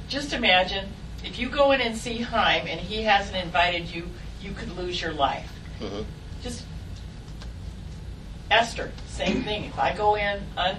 just 0.08 0.34
imagine 0.34 0.90
if 1.24 1.38
you 1.40 1.50
go 1.50 1.72
in 1.72 1.82
and 1.82 1.98
see 1.98 2.18
Chaim 2.22 2.68
and 2.68 2.80
he 2.80 3.04
hasn't 3.04 3.38
invited 3.38 3.88
you, 3.94 4.08
you 4.42 4.52
could 4.52 4.76
lose 4.78 5.02
your 5.02 5.14
life. 5.14 5.52
Mhm. 5.80 6.06
Just 6.44 6.64
Esther, 8.52 8.92
same 9.08 9.44
thing. 9.44 9.66
If 9.66 9.78
I 9.78 9.94
go 9.96 10.16
in 10.16 10.40
un, 10.58 10.78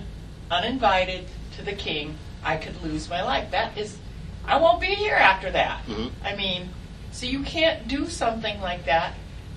uninvited 0.51 1.27
to 1.57 1.63
the 1.63 1.73
king, 1.73 2.17
I 2.43 2.57
could 2.57 2.81
lose 2.83 3.09
my 3.09 3.23
life. 3.23 3.51
That 3.51 3.77
is, 3.79 3.97
I 4.47 4.57
won't 4.59 4.81
be 4.81 4.89
here 4.89 5.15
after 5.15 5.51
that. 5.53 5.85
Mhm. 5.87 6.11
I 6.25 6.35
mean, 6.35 6.71
so 7.13 7.27
you 7.27 7.43
can't 7.43 7.87
do 7.87 8.09
something 8.09 8.61
like 8.61 8.85
that 8.87 9.15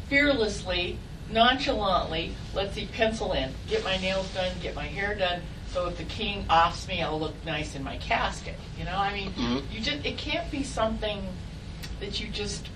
fearlessly, 0.10 0.98
nonchalantly. 1.32 2.36
Let's 2.54 2.76
see, 2.76 2.86
pencil 2.86 3.34
in, 3.34 3.54
get 3.68 3.84
my 3.84 3.98
nails 3.98 4.28
done, 4.30 4.52
get 4.62 4.76
my 4.76 4.86
hair 4.86 5.16
done. 5.16 5.42
So 5.72 5.88
if 5.88 5.98
the 5.98 6.04
king 6.04 6.46
offs 6.52 6.88
me, 6.88 7.02
I'll 7.02 7.20
look 7.20 7.34
nice 7.46 7.76
in 7.76 7.84
my 7.84 7.98
casket. 7.98 8.56
You 8.78 8.86
know, 8.86 8.96
I 8.96 9.12
mean, 9.12 9.34
Mhm. 9.34 9.64
you 9.72 9.80
just 9.80 10.06
it 10.06 10.18
can't 10.18 10.50
be 10.52 10.64
something 10.64 11.28
that 12.00 12.20
you 12.20 12.28
just. 12.28 12.68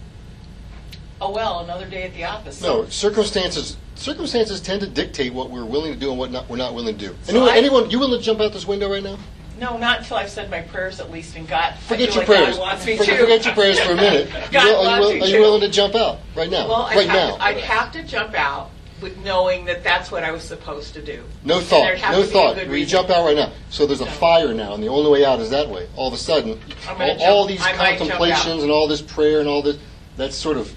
Oh 1.20 1.32
well, 1.32 1.62
another 1.62 1.86
day 1.88 2.04
at 2.04 2.14
the 2.14 2.24
office. 2.26 2.62
No, 2.62 2.88
circumstances 2.88 3.78
circumstances 3.96 4.62
tend 4.62 4.82
to 4.82 4.88
dictate 4.88 5.34
what 5.34 5.50
we're 5.50 5.66
willing 5.66 5.94
to 5.94 6.00
do 6.00 6.10
and 6.12 6.20
what 6.20 6.32
not, 6.32 6.48
we're 6.50 6.58
not 6.58 6.74
willing 6.74 6.98
to 6.98 7.08
do. 7.08 7.16
So 7.24 7.32
Anyone, 7.32 7.50
I- 7.50 7.58
anyone, 7.58 7.90
you 7.90 8.00
willing 8.00 8.20
to 8.20 8.24
jump 8.26 8.40
out 8.40 8.54
this 8.54 8.68
window 8.68 8.90
right 8.90 9.04
now? 9.04 9.18
No, 9.60 9.76
not 9.76 10.00
until 10.00 10.18
I've 10.18 10.30
said 10.30 10.52
my 10.52 10.62
prayers 10.62 11.00
at 11.00 11.10
least, 11.10 11.36
and 11.36 11.48
God. 11.48 11.74
Forget 11.88 12.10
your 12.10 12.18
like 12.20 12.28
prayers. 12.28 12.58
God 12.58 12.78
forget, 12.78 13.20
forget 13.20 13.46
your 13.46 13.56
prayers 13.56 13.80
for 13.80 13.94
a 13.94 13.96
minute. 13.96 14.30
God 14.52 14.66
will- 14.66 14.76
are, 14.76 14.84
you, 14.84 14.88
wants 14.88 15.08
will- 15.08 15.14
me 15.16 15.22
are 15.22 15.28
you 15.28 15.40
willing 15.42 15.62
to 15.62 15.70
jump 15.70 15.96
out 15.96 16.20
right 16.36 16.50
now? 16.50 16.68
Well, 16.68 16.82
I'd 16.84 16.98
right 16.98 17.10
have. 17.10 17.38
I'd 17.40 17.58
have 17.58 17.92
to 17.94 18.04
jump 18.04 18.36
out 18.36 18.70
with 19.02 19.18
knowing 19.24 19.66
that 19.66 19.84
that's 19.84 20.12
what 20.12 20.24
I 20.24 20.32
was 20.32 20.44
supposed 20.44 20.94
to 20.94 21.02
do. 21.02 21.24
No 21.44 21.60
thought. 21.60 21.86
No 21.86 21.96
to 21.96 22.22
be 22.22 22.22
a 22.22 22.24
thought. 22.26 22.58
you 22.66 22.72
reason. 22.72 22.90
jump 22.90 23.10
out 23.10 23.26
right 23.26 23.36
now. 23.36 23.52
So 23.70 23.86
there's 23.88 24.02
a 24.02 24.06
fire 24.06 24.54
now, 24.54 24.74
and 24.74 24.84
the 24.84 24.88
only 24.88 25.10
way 25.10 25.26
out 25.26 25.40
is 25.40 25.50
that 25.52 25.68
way. 25.70 25.88
All 25.96 26.08
of 26.08 26.14
a 26.14 26.18
sudden, 26.18 26.60
all, 26.88 27.24
all 27.24 27.48
these 27.48 27.62
I 27.62 27.74
contemplations 27.74 28.62
and 28.64 28.72
all 28.72 28.88
this 28.88 29.02
prayer 29.02 29.40
and 29.40 29.50
all 29.50 29.62
this, 29.64 29.78
that's 30.18 30.36
sort 30.36 30.58
of 30.58 30.72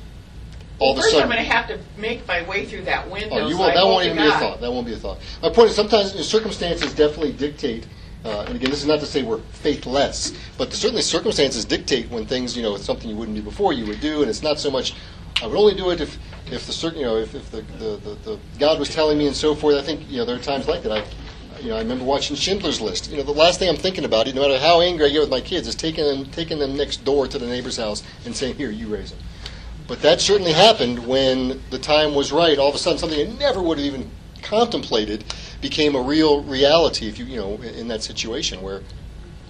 all 0.80 0.92
of 0.92 0.98
a 0.98 1.02
first. 1.02 1.14
I'm 1.14 1.28
going 1.28 1.36
to 1.36 1.44
have 1.44 1.68
to 1.68 1.78
make 1.98 2.26
my 2.26 2.42
way 2.48 2.64
through 2.66 2.82
that 2.82 3.08
window. 3.08 3.36
Oh, 3.36 3.46
you 3.46 3.54
so 3.54 3.60
won't. 3.60 3.72
I 3.72 3.74
That 3.76 3.86
won't 3.86 4.04
even 4.06 4.16
be 4.16 4.26
a 4.26 4.32
thought. 4.32 4.60
That 4.60 4.72
won't 4.72 4.86
be 4.86 4.94
a 4.94 4.96
thought. 4.96 5.18
My 5.42 5.50
point 5.50 5.70
is, 5.70 5.76
sometimes 5.76 6.12
circumstances 6.26 6.92
definitely 6.94 7.32
dictate. 7.32 7.86
Uh, 8.24 8.44
and 8.46 8.56
again, 8.56 8.70
this 8.70 8.80
is 8.80 8.86
not 8.86 9.00
to 9.00 9.06
say 9.06 9.22
we're 9.22 9.38
faithless, 9.38 10.34
but 10.58 10.72
certainly 10.72 11.00
circumstances 11.00 11.64
dictate 11.64 12.10
when 12.10 12.26
things, 12.26 12.54
you 12.56 12.62
know, 12.62 12.74
it's 12.74 12.84
something 12.84 13.08
you 13.08 13.16
wouldn't 13.16 13.36
do 13.36 13.42
before, 13.42 13.72
you 13.72 13.86
would 13.86 14.00
do, 14.00 14.20
and 14.20 14.28
it's 14.28 14.42
not 14.42 14.58
so 14.58 14.70
much. 14.70 14.94
I 15.42 15.46
would 15.46 15.56
only 15.56 15.74
do 15.74 15.90
it 15.90 16.02
if, 16.02 16.18
if 16.52 16.66
the 16.66 16.72
certain, 16.72 16.98
you 16.98 17.06
know, 17.06 17.16
if, 17.16 17.34
if 17.34 17.50
the, 17.50 17.62
the, 17.78 17.96
the, 17.96 18.14
the 18.24 18.38
God 18.58 18.78
was 18.78 18.90
telling 18.90 19.16
me 19.16 19.26
and 19.26 19.34
so 19.34 19.54
forth. 19.54 19.76
I 19.76 19.82
think, 19.82 20.10
you 20.10 20.18
know, 20.18 20.26
there 20.26 20.36
are 20.36 20.40
times 20.40 20.68
like 20.68 20.82
that. 20.82 20.92
I, 20.92 21.04
you 21.62 21.70
know, 21.70 21.76
I 21.76 21.80
remember 21.80 22.04
watching 22.04 22.36
Schindler's 22.36 22.80
List. 22.80 23.10
You 23.10 23.18
know, 23.18 23.22
the 23.22 23.32
last 23.32 23.58
thing 23.58 23.68
I'm 23.68 23.76
thinking 23.76 24.04
about, 24.04 24.26
no 24.34 24.42
matter 24.42 24.58
how 24.58 24.80
angry 24.82 25.06
I 25.06 25.08
get 25.10 25.20
with 25.20 25.30
my 25.30 25.40
kids, 25.40 25.66
is 25.66 25.74
taking 25.74 26.04
them, 26.04 26.26
taking 26.26 26.58
them 26.58 26.76
next 26.76 27.04
door 27.04 27.26
to 27.26 27.38
the 27.38 27.46
neighbor's 27.46 27.76
house 27.76 28.02
and 28.24 28.34
saying, 28.34 28.56
"Here, 28.56 28.70
you 28.70 28.86
raise 28.88 29.10
them." 29.10 29.20
But 29.90 30.02
that 30.02 30.20
certainly 30.20 30.52
happened 30.52 31.04
when 31.04 31.60
the 31.70 31.78
time 31.80 32.14
was 32.14 32.30
right. 32.30 32.56
All 32.60 32.68
of 32.68 32.76
a 32.76 32.78
sudden, 32.78 32.96
something 32.96 33.28
I 33.28 33.36
never 33.40 33.60
would 33.60 33.76
have 33.78 33.84
even 33.84 34.08
contemplated 34.40 35.24
became 35.60 35.96
a 35.96 36.00
real 36.00 36.44
reality. 36.44 37.08
If 37.08 37.18
you, 37.18 37.24
you 37.24 37.38
know, 37.38 37.60
in 37.60 37.88
that 37.88 38.00
situation 38.00 38.62
where, 38.62 38.78
you 38.78 38.84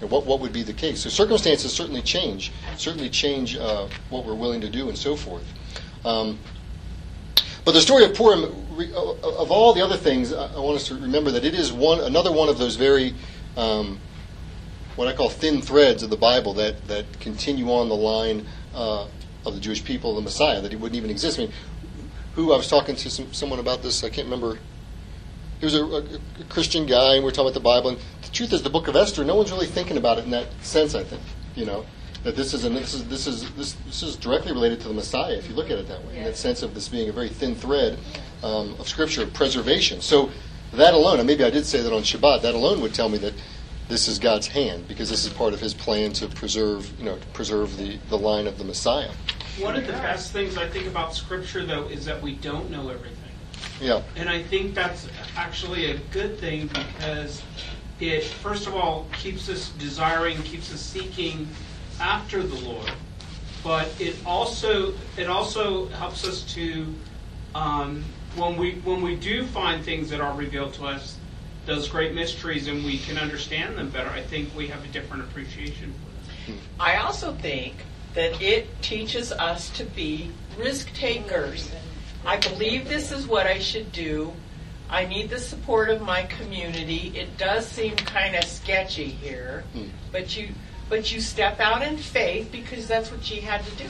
know, 0.01 0.07
what 0.07 0.25
what 0.25 0.41
would 0.41 0.55
be 0.55 0.63
the 0.63 0.73
case? 0.73 1.03
So 1.03 1.11
circumstances 1.11 1.75
certainly 1.75 2.01
change, 2.01 2.53
certainly 2.79 3.11
change 3.11 3.59
uh, 3.59 3.89
what 4.09 4.25
we're 4.25 4.35
willing 4.35 4.63
to 4.63 4.71
do 4.71 4.89
and 4.89 4.97
so 4.97 5.15
forth. 5.15 5.45
Um, 6.07 6.39
but 7.67 7.73
the 7.73 7.83
story 7.83 8.05
of 8.05 8.15
Purim, 8.15 8.45
uh, 8.45 9.13
of 9.37 9.51
all 9.51 9.75
the 9.75 9.85
other 9.85 9.99
things, 9.99 10.33
I 10.33 10.59
want 10.59 10.77
us 10.77 10.89
to 10.89 10.95
remember 10.95 11.31
that 11.33 11.45
it 11.45 11.53
is 11.53 11.71
one 11.71 12.01
another 12.01 12.33
one 12.33 12.49
of 12.49 12.57
those 12.57 12.77
very 12.77 13.13
um, 13.59 14.01
what 14.97 15.07
I 15.07 15.13
call 15.13 15.29
thin 15.29 15.61
threads 15.61 16.03
of 16.03 16.09
the 16.09 16.17
Bible 16.17 16.55
that, 16.55 16.89
that 16.89 17.21
continue 17.21 17.71
on 17.71 17.91
the 17.91 17.95
line 17.95 18.47
uh, 18.75 19.07
of 19.45 19.55
the 19.55 19.61
Jewish 19.61 19.85
people, 19.85 20.15
the 20.15 20.21
Messiah, 20.21 20.61
that 20.61 20.71
he 20.71 20.77
wouldn't 20.77 20.97
even 20.97 21.11
exist. 21.11 21.39
I 21.39 21.43
mean, 21.43 21.53
who 22.35 22.53
I 22.53 22.57
was 22.57 22.69
talking 22.69 22.97
to 22.97 23.11
some, 23.11 23.33
someone 23.33 23.59
about 23.59 23.83
this, 23.83 24.05
I 24.05 24.11
can't 24.11 24.27
remember. 24.27 24.59
He 25.59 25.67
was 25.67 25.75
a, 25.75 25.85
a, 25.85 25.99
a 26.41 26.45
Christian 26.49 26.87
guy, 26.87 27.15
and 27.15 27.25
we 27.25 27.29
are 27.29 27.33
talking 27.33 27.49
about 27.49 27.55
the 27.55 27.61
Bible. 27.61 27.91
And 27.91 27.99
the 28.23 28.31
truth 28.31 28.53
is, 28.53 28.63
the 28.63 28.71
Book 28.71 28.89
of 28.89 28.97
Esther, 28.97 29.25
no 29.25 29.35
one's 29.35 29.51
really 29.53 29.67
thinking 29.67 29.97
about 29.97 30.19
it 30.19 30.25
in 30.25 30.31
that 30.31 30.47
sense. 30.63 30.95
I 30.95 31.05
think, 31.05 31.23
you 31.55 31.67
know, 31.67 31.85
that 32.23 32.37
this 32.37 32.55
is 32.55 32.65
an, 32.65 32.75
this 32.75 32.95
is 32.95 33.09
this 33.09 33.27
is 33.27 33.51
this, 33.53 33.73
this 33.87 34.03
is 34.03 34.17
directly 34.17 34.53
related 34.53 34.81
to 34.83 34.89
the 34.89 34.95
Messiah, 34.95 35.35
if 35.35 35.49
you 35.49 35.55
look 35.55 35.71
at 35.71 35.79
it 35.79 35.89
that 35.89 36.05
way, 36.07 36.19
in 36.19 36.25
that 36.25 36.37
sense 36.37 36.63
of 36.63 36.75
this 36.75 36.89
being 36.89 37.09
a 37.09 37.13
very 37.13 37.29
thin 37.29 37.55
thread 37.55 37.99
um, 38.43 38.75
of 38.79 38.89
Scripture 38.89 39.23
of 39.23 39.33
preservation. 39.33 40.01
So 40.01 40.31
that 40.73 40.95
alone, 40.95 41.19
and 41.19 41.27
maybe 41.27 41.45
I 41.45 41.51
did 41.51 41.67
say 41.67 41.83
that 41.83 41.93
on 41.93 42.03
Shabbat, 42.03 42.43
that 42.43 42.55
alone 42.55 42.81
would 42.81 42.95
tell 42.95 43.09
me 43.09 43.19
that 43.19 43.35
this 43.91 44.07
is 44.07 44.21
God's 44.21 44.47
hand 44.47 44.87
because 44.89 45.11
this 45.11 45.27
is 45.27 45.33
part 45.33 45.53
of 45.53 45.61
His 45.61 45.75
plan 45.75 46.13
to 46.15 46.29
preserve, 46.29 46.91
you 46.99 47.05
know, 47.05 47.19
preserve 47.35 47.77
the, 47.77 47.99
the 48.09 48.17
line 48.17 48.47
of 48.47 48.57
the 48.57 48.65
Messiah. 48.65 49.11
One 49.59 49.77
of 49.77 49.87
the 49.87 49.93
best 49.95 50.33
things 50.33 50.57
I 50.57 50.67
think 50.69 50.87
about 50.87 51.13
Scripture, 51.15 51.67
though, 51.67 51.87
is 51.89 52.05
that 52.07 52.23
we 52.23 52.37
don't 52.37 52.71
know 52.71 52.89
everything. 52.89 53.17
Yeah. 53.81 54.03
And 54.17 54.29
I 54.29 54.43
think 54.45 54.75
that's 54.75 55.09
actually 55.37 55.91
a 55.91 55.99
good 56.13 56.39
thing 56.39 56.69
because 56.69 57.43
it, 57.99 58.25
first 58.25 58.69
of 58.69 58.77
all, 58.77 59.09
keeps 59.13 59.49
us 59.49 59.71
desiring, 59.71 60.41
keeps 60.45 60.73
us 60.73 60.81
seeking 60.81 61.49
after 62.01 62.43
the 62.43 62.61
Lord. 62.61 62.91
But 63.65 63.93
it 64.01 64.17
also 64.25 64.95
it 65.19 65.29
also 65.29 65.89
helps 65.89 66.27
us 66.27 66.43
to 66.55 66.87
um, 67.55 68.05
when 68.37 68.57
we 68.57 68.75
when 68.85 69.03
we 69.03 69.17
do 69.17 69.45
find 69.45 69.85
things 69.85 70.09
that 70.11 70.21
are 70.21 70.35
revealed 70.35 70.73
to 70.75 70.87
us, 70.87 71.17
those 71.67 71.89
great 71.89 72.15
mysteries, 72.15 72.69
and 72.69 72.85
we 72.85 72.99
can 72.99 73.19
understand 73.19 73.77
them 73.77 73.91
better. 73.91 74.11
I 74.11 74.23
think 74.23 74.55
we 74.57 74.69
have 74.69 74.85
a 74.85 74.89
different 74.89 75.25
appreciation 75.25 75.93
for 75.93 76.51
them. 76.51 76.61
I 76.79 76.97
also 76.97 77.33
think 77.35 77.75
that 78.15 78.41
it 78.43 78.83
teaches 78.83 79.31
us 79.33 79.71
to 79.71 79.85
be 79.85 80.31
risk 80.59 80.93
takers. 80.95 81.71
I 82.25 82.39
believe 82.39 82.89
this 82.89 83.13
is 83.13 83.27
what 83.27 83.47
I 83.47 83.59
should 83.59 83.93
do. 83.93 84.33
I 84.89 85.07
need 85.07 85.31
the 85.31 85.39
support 85.39 85.89
of 85.91 86.03
my 86.03 86.25
community. 86.25 87.13
It 87.15 87.39
does 87.39 87.67
seem 87.67 87.95
kind 87.97 88.35
of 88.35 88.45
sketchy 88.45 89.05
here, 89.05 89.65
but 90.11 90.37
you 90.37 90.49
but 90.89 91.13
you 91.13 91.21
step 91.21 91.61
out 91.61 91.83
in 91.83 91.97
faith 91.97 92.51
because 92.51 92.89
that's 92.89 93.13
what 93.13 93.25
she 93.25 93.37
had 93.37 93.65
to 93.65 93.71
do. 93.77 93.89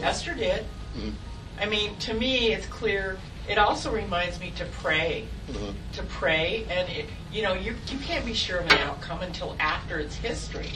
Esther 0.00 0.32
did. 0.32 0.64
Mhm. 0.96 1.12
I 1.60 1.66
mean, 1.66 1.94
to 1.96 2.14
me, 2.14 2.52
it's 2.52 2.66
clear. 2.66 3.18
It 3.48 3.58
also 3.58 3.90
reminds 3.90 4.38
me 4.38 4.52
to 4.56 4.64
pray, 4.66 5.26
Mhm. 5.48 5.74
to 5.94 6.02
pray, 6.04 6.64
and 6.70 6.88
it, 6.88 7.06
you 7.32 7.42
know, 7.42 7.54
you 7.54 7.76
you 7.90 7.98
can't 7.98 8.24
be 8.24 8.34
sure 8.34 8.58
of 8.58 8.70
an 8.70 8.78
outcome 8.78 9.20
until 9.22 9.56
after 9.58 9.98
it's 9.98 10.14
history. 10.16 10.70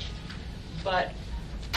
But 0.82 1.12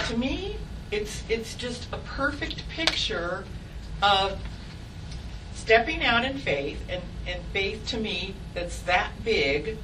to 0.08 0.18
me, 0.18 0.58
it's 0.92 1.24
it's 1.30 1.54
just 1.54 1.88
a 1.92 1.98
perfect 1.98 2.68
picture 2.70 3.46
of 4.02 4.40
stepping 5.54 6.04
out 6.04 6.26
in 6.26 6.40
faith, 6.40 6.82
and 6.90 7.04
and 7.28 7.40
faith 7.54 7.86
to 7.90 7.98
me 8.00 8.34
that's 8.56 8.80
that 8.80 9.24
big, 9.24 9.78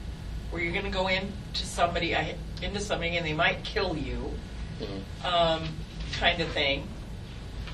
where 0.50 0.62
you're 0.62 0.74
going 0.74 0.86
to 0.86 0.90
go 0.92 1.08
into 1.08 1.30
somebody 1.66 2.16
I- 2.16 2.36
into 2.64 2.80
somebody 2.80 3.16
and 3.18 3.26
they 3.26 3.34
might 3.34 3.64
kill 3.64 3.96
you, 3.96 4.40
Mhm. 4.82 5.26
um, 5.26 5.70
kind 6.14 6.42
of 6.42 6.52
thing. 6.52 6.88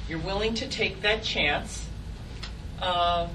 You're 0.10 0.20
willing 0.20 0.54
to 0.56 0.68
take 0.68 1.02
that 1.04 1.24
chance. 1.24 1.81
Um, 2.82 3.30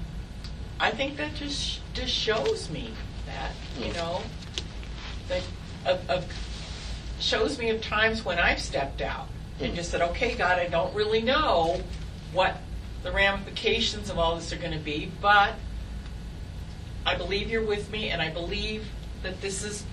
I 0.79 0.91
think 0.91 1.17
that 1.17 1.35
just 1.35 1.81
just 1.93 2.13
shows 2.13 2.69
me 2.69 2.93
that 3.25 3.51
you 3.79 3.93
know 3.93 4.21
that 5.29 5.43
of, 5.85 6.09
of 6.09 6.25
shows 7.19 7.57
me 7.57 7.69
of 7.69 7.81
times 7.81 8.23
when 8.23 8.37
I've 8.37 8.61
stepped 8.61 9.01
out 9.01 9.27
and 9.59 9.73
just 9.75 9.89
said, 9.89 10.01
okay, 10.01 10.35
God, 10.35 10.59
I 10.59 10.67
don't 10.67 10.93
really 10.93 11.21
know 11.21 11.81
what 12.31 12.57
the 13.03 13.11
ramifications 13.11 14.09
of 14.09 14.19
all 14.19 14.35
this 14.35 14.53
are 14.53 14.57
going 14.57 14.73
to 14.73 14.77
be, 14.77 15.11
but 15.19 15.55
I 17.05 17.15
believe 17.15 17.49
you're 17.49 17.65
with 17.65 17.89
me, 17.89 18.09
and 18.09 18.21
I 18.21 18.29
believe 18.29 18.85
that 19.23 19.41
this 19.41 19.63
is 19.63 19.83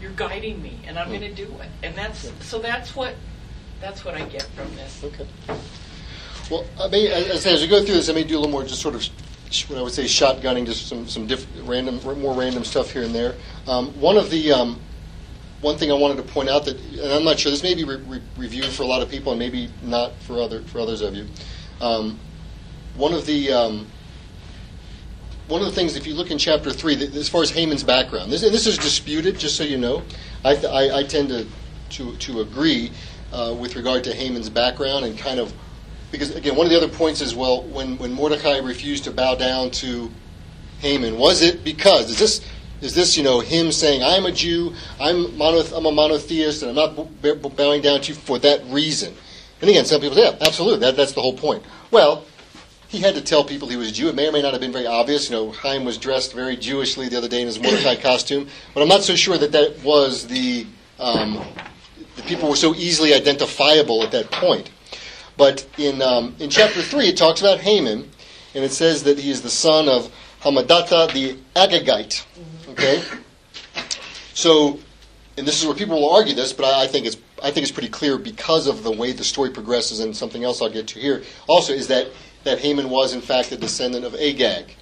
you're 0.00 0.10
guiding 0.12 0.60
me, 0.60 0.80
and 0.86 0.98
I'm 0.98 1.08
going 1.08 1.20
to 1.20 1.32
do 1.32 1.44
it. 1.44 1.68
And 1.82 1.94
that's 1.94 2.32
so 2.40 2.58
that's 2.58 2.96
what 2.96 3.14
that's 3.80 4.04
what 4.04 4.14
I 4.14 4.24
get 4.24 4.42
from 4.56 4.74
this. 4.74 5.04
Okay. 5.04 5.26
Well, 6.50 6.64
I 6.80 6.88
may, 6.88 7.08
as, 7.08 7.46
as 7.46 7.62
we 7.62 7.68
go 7.68 7.82
through 7.84 7.94
this, 7.94 8.08
I 8.08 8.12
may 8.12 8.24
do 8.24 8.36
a 8.36 8.40
little 8.40 8.50
more 8.50 8.62
just 8.62 8.80
sort 8.80 8.94
of 8.94 9.06
what 9.68 9.78
I 9.78 9.82
would 9.82 9.92
say 9.92 10.04
shotgunning 10.04 10.64
just 10.64 10.88
some 10.88 11.06
some 11.06 11.26
diff- 11.26 11.46
random 11.64 12.00
more 12.20 12.34
random 12.34 12.64
stuff 12.64 12.90
here 12.90 13.02
and 13.02 13.14
there. 13.14 13.34
Um, 13.66 13.88
one 14.00 14.16
of 14.16 14.30
the 14.30 14.50
um, 14.52 14.80
one 15.60 15.76
thing 15.76 15.90
I 15.90 15.94
wanted 15.94 16.16
to 16.16 16.22
point 16.22 16.48
out 16.48 16.64
that, 16.64 16.78
and 16.80 17.12
I'm 17.12 17.24
not 17.24 17.38
sure 17.38 17.52
this 17.52 17.62
may 17.62 17.74
be 17.74 17.84
re- 17.84 17.96
re- 17.96 18.22
reviewed 18.36 18.66
for 18.66 18.82
a 18.82 18.86
lot 18.86 19.02
of 19.02 19.10
people 19.10 19.32
and 19.32 19.38
maybe 19.38 19.68
not 19.82 20.14
for 20.20 20.40
other 20.40 20.62
for 20.62 20.80
others 20.80 21.02
of 21.02 21.14
you. 21.14 21.26
Um, 21.80 22.18
one 22.96 23.12
of 23.12 23.26
the 23.26 23.52
um, 23.52 23.86
one 25.48 25.60
of 25.60 25.66
the 25.66 25.72
things, 25.74 25.96
if 25.96 26.06
you 26.06 26.14
look 26.14 26.30
in 26.30 26.38
chapter 26.38 26.70
three, 26.70 26.94
as 26.94 27.28
far 27.28 27.42
as 27.42 27.50
Haman's 27.50 27.82
background, 27.84 28.32
this, 28.32 28.42
and 28.42 28.54
this 28.54 28.66
is 28.66 28.78
disputed, 28.78 29.38
just 29.38 29.56
so 29.56 29.64
you 29.64 29.76
know. 29.76 30.02
I, 30.44 30.54
th- 30.54 30.72
I, 30.72 30.98
I 30.98 31.02
tend 31.04 31.28
to 31.28 31.46
to, 31.90 32.16
to 32.16 32.40
agree 32.40 32.90
uh, 33.32 33.54
with 33.58 33.76
regard 33.76 34.02
to 34.04 34.14
Haman's 34.14 34.48
background 34.48 35.04
and 35.04 35.18
kind 35.18 35.38
of 35.38 35.52
because 36.12 36.36
again, 36.36 36.54
one 36.54 36.66
of 36.66 36.70
the 36.70 36.76
other 36.76 36.88
points 36.88 37.20
is 37.20 37.34
well, 37.34 37.62
when 37.64 37.98
when 37.98 38.12
Mordecai 38.12 38.58
refused 38.58 39.04
to 39.04 39.10
bow 39.10 39.34
down 39.34 39.70
to 39.72 40.10
Haman, 40.80 41.18
was 41.18 41.42
it 41.42 41.64
because 41.64 42.10
is 42.10 42.18
this 42.18 42.40
is 42.80 42.94
this 42.94 43.16
you 43.16 43.24
know 43.24 43.40
him 43.40 43.72
saying 43.72 44.04
I'm 44.04 44.26
a 44.26 44.32
Jew, 44.32 44.74
I'm 45.00 45.26
monoth- 45.38 45.76
I'm 45.76 45.86
a 45.86 45.92
monotheist, 45.92 46.62
and 46.62 46.70
I'm 46.70 46.76
not 46.76 47.22
b- 47.22 47.32
b- 47.34 47.48
bowing 47.56 47.80
down 47.82 48.02
to 48.02 48.12
you 48.12 48.14
for 48.14 48.38
that 48.40 48.62
reason? 48.66 49.16
And 49.60 49.70
again, 49.70 49.84
some 49.84 50.00
people 50.00 50.16
say, 50.16 50.24
yeah, 50.24 50.36
absolutely, 50.40 50.80
that, 50.80 50.96
that's 50.96 51.12
the 51.12 51.22
whole 51.22 51.36
point. 51.36 51.62
Well, 51.92 52.24
he 52.88 52.98
had 52.98 53.14
to 53.14 53.20
tell 53.20 53.44
people 53.44 53.68
he 53.68 53.76
was 53.76 53.88
a 53.88 53.92
Jew. 53.92 54.08
It 54.08 54.16
may 54.16 54.28
or 54.28 54.32
may 54.32 54.42
not 54.42 54.52
have 54.52 54.60
been 54.60 54.72
very 54.72 54.88
obvious. 54.88 55.30
You 55.30 55.36
know, 55.36 55.52
Chaim 55.52 55.84
was 55.84 55.96
dressed 55.96 56.34
very 56.34 56.56
Jewishly 56.56 57.08
the 57.08 57.16
other 57.16 57.28
day 57.28 57.40
in 57.40 57.46
his 57.46 57.60
Mordecai 57.60 57.94
costume, 58.02 58.48
but 58.74 58.82
I'm 58.82 58.88
not 58.88 59.02
so 59.02 59.14
sure 59.14 59.38
that 59.38 59.52
that 59.52 59.82
was 59.84 60.26
the 60.26 60.66
um, 60.98 61.42
the 62.16 62.22
people 62.22 62.48
were 62.48 62.56
so 62.56 62.74
easily 62.74 63.14
identifiable 63.14 64.02
at 64.02 64.10
that 64.10 64.30
point. 64.30 64.70
But 65.42 65.66
in 65.76 66.00
um, 66.02 66.36
in 66.38 66.50
chapter 66.50 66.80
three, 66.82 67.08
it 67.08 67.16
talks 67.16 67.40
about 67.40 67.58
Haman, 67.58 68.08
and 68.54 68.64
it 68.64 68.70
says 68.70 69.02
that 69.02 69.18
he 69.18 69.28
is 69.28 69.42
the 69.42 69.50
son 69.50 69.88
of 69.88 70.08
Hammedatha 70.40 71.12
the 71.12 71.36
Agagite. 71.56 72.24
Okay, 72.68 73.02
so 74.34 74.78
and 75.36 75.44
this 75.44 75.60
is 75.60 75.66
where 75.66 75.74
people 75.74 76.00
will 76.00 76.14
argue 76.14 76.36
this, 76.36 76.52
but 76.52 76.66
I, 76.66 76.84
I 76.84 76.86
think 76.86 77.06
it's 77.06 77.16
I 77.42 77.50
think 77.50 77.64
it's 77.64 77.72
pretty 77.72 77.88
clear 77.88 78.18
because 78.18 78.68
of 78.68 78.84
the 78.84 78.92
way 78.92 79.10
the 79.10 79.24
story 79.24 79.50
progresses, 79.50 79.98
and 79.98 80.16
something 80.16 80.44
else 80.44 80.62
I'll 80.62 80.70
get 80.70 80.86
to 80.86 81.00
here 81.00 81.24
also 81.48 81.72
is 81.72 81.88
that 81.88 82.06
that 82.44 82.60
Haman 82.60 82.88
was 82.88 83.12
in 83.12 83.20
fact 83.20 83.50
a 83.50 83.56
descendant 83.56 84.04
of 84.04 84.14
Agag, 84.14 84.76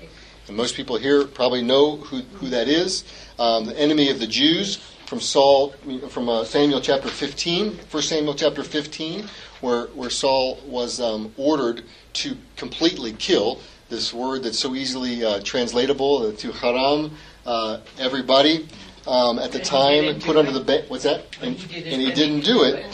and 0.47 0.55
most 0.55 0.75
people 0.75 0.99
here 0.99 1.25
probably 1.25 1.63
know 1.63 1.97
who, 1.97 2.21
who 2.35 2.51
that 2.51 2.69
is, 2.69 3.05
um, 3.39 3.65
the 3.65 3.81
enemy 3.81 4.11
of 4.11 4.21
the 4.21 4.27
Jews 4.27 4.77
from 5.07 5.21
Saul 5.21 5.71
from 6.11 6.29
uh, 6.29 6.45
Samuel 6.45 6.83
chapter 6.83 7.09
15, 7.09 7.79
1 7.91 8.03
Samuel 8.03 8.35
chapter 8.35 8.63
15, 8.63 9.27
where 9.61 9.87
where 9.89 10.11
Saul 10.11 10.59
was 10.67 11.01
um, 11.01 11.33
ordered 11.37 11.85
to 12.15 12.37
completely 12.57 13.13
kill 13.13 13.61
this 13.89 14.13
word 14.13 14.43
that's 14.45 14.59
so 14.59 14.75
easily 14.75 15.25
uh, 15.25 15.41
translatable 15.43 16.29
uh, 16.29 16.33
to 16.37 16.53
haram 16.53 17.13
uh, 17.47 17.81
everybody 17.99 18.69
um, 19.07 19.39
at 19.39 19.53
the 19.53 19.59
And 19.59 19.67
time 19.67 20.05
and 20.05 20.23
put 20.23 20.37
under 20.37 20.51
it. 20.51 20.55
the 20.55 20.61
bed. 20.61 20.85
What's 20.89 21.05
that? 21.05 21.25
But 21.39 21.49
And, 21.49 21.57
he 21.57 21.67
didn't- 21.81 21.93
and 21.93 22.03
he 22.03 22.13
didn't 22.13 22.41
do 22.41 22.63
it. 22.65 22.85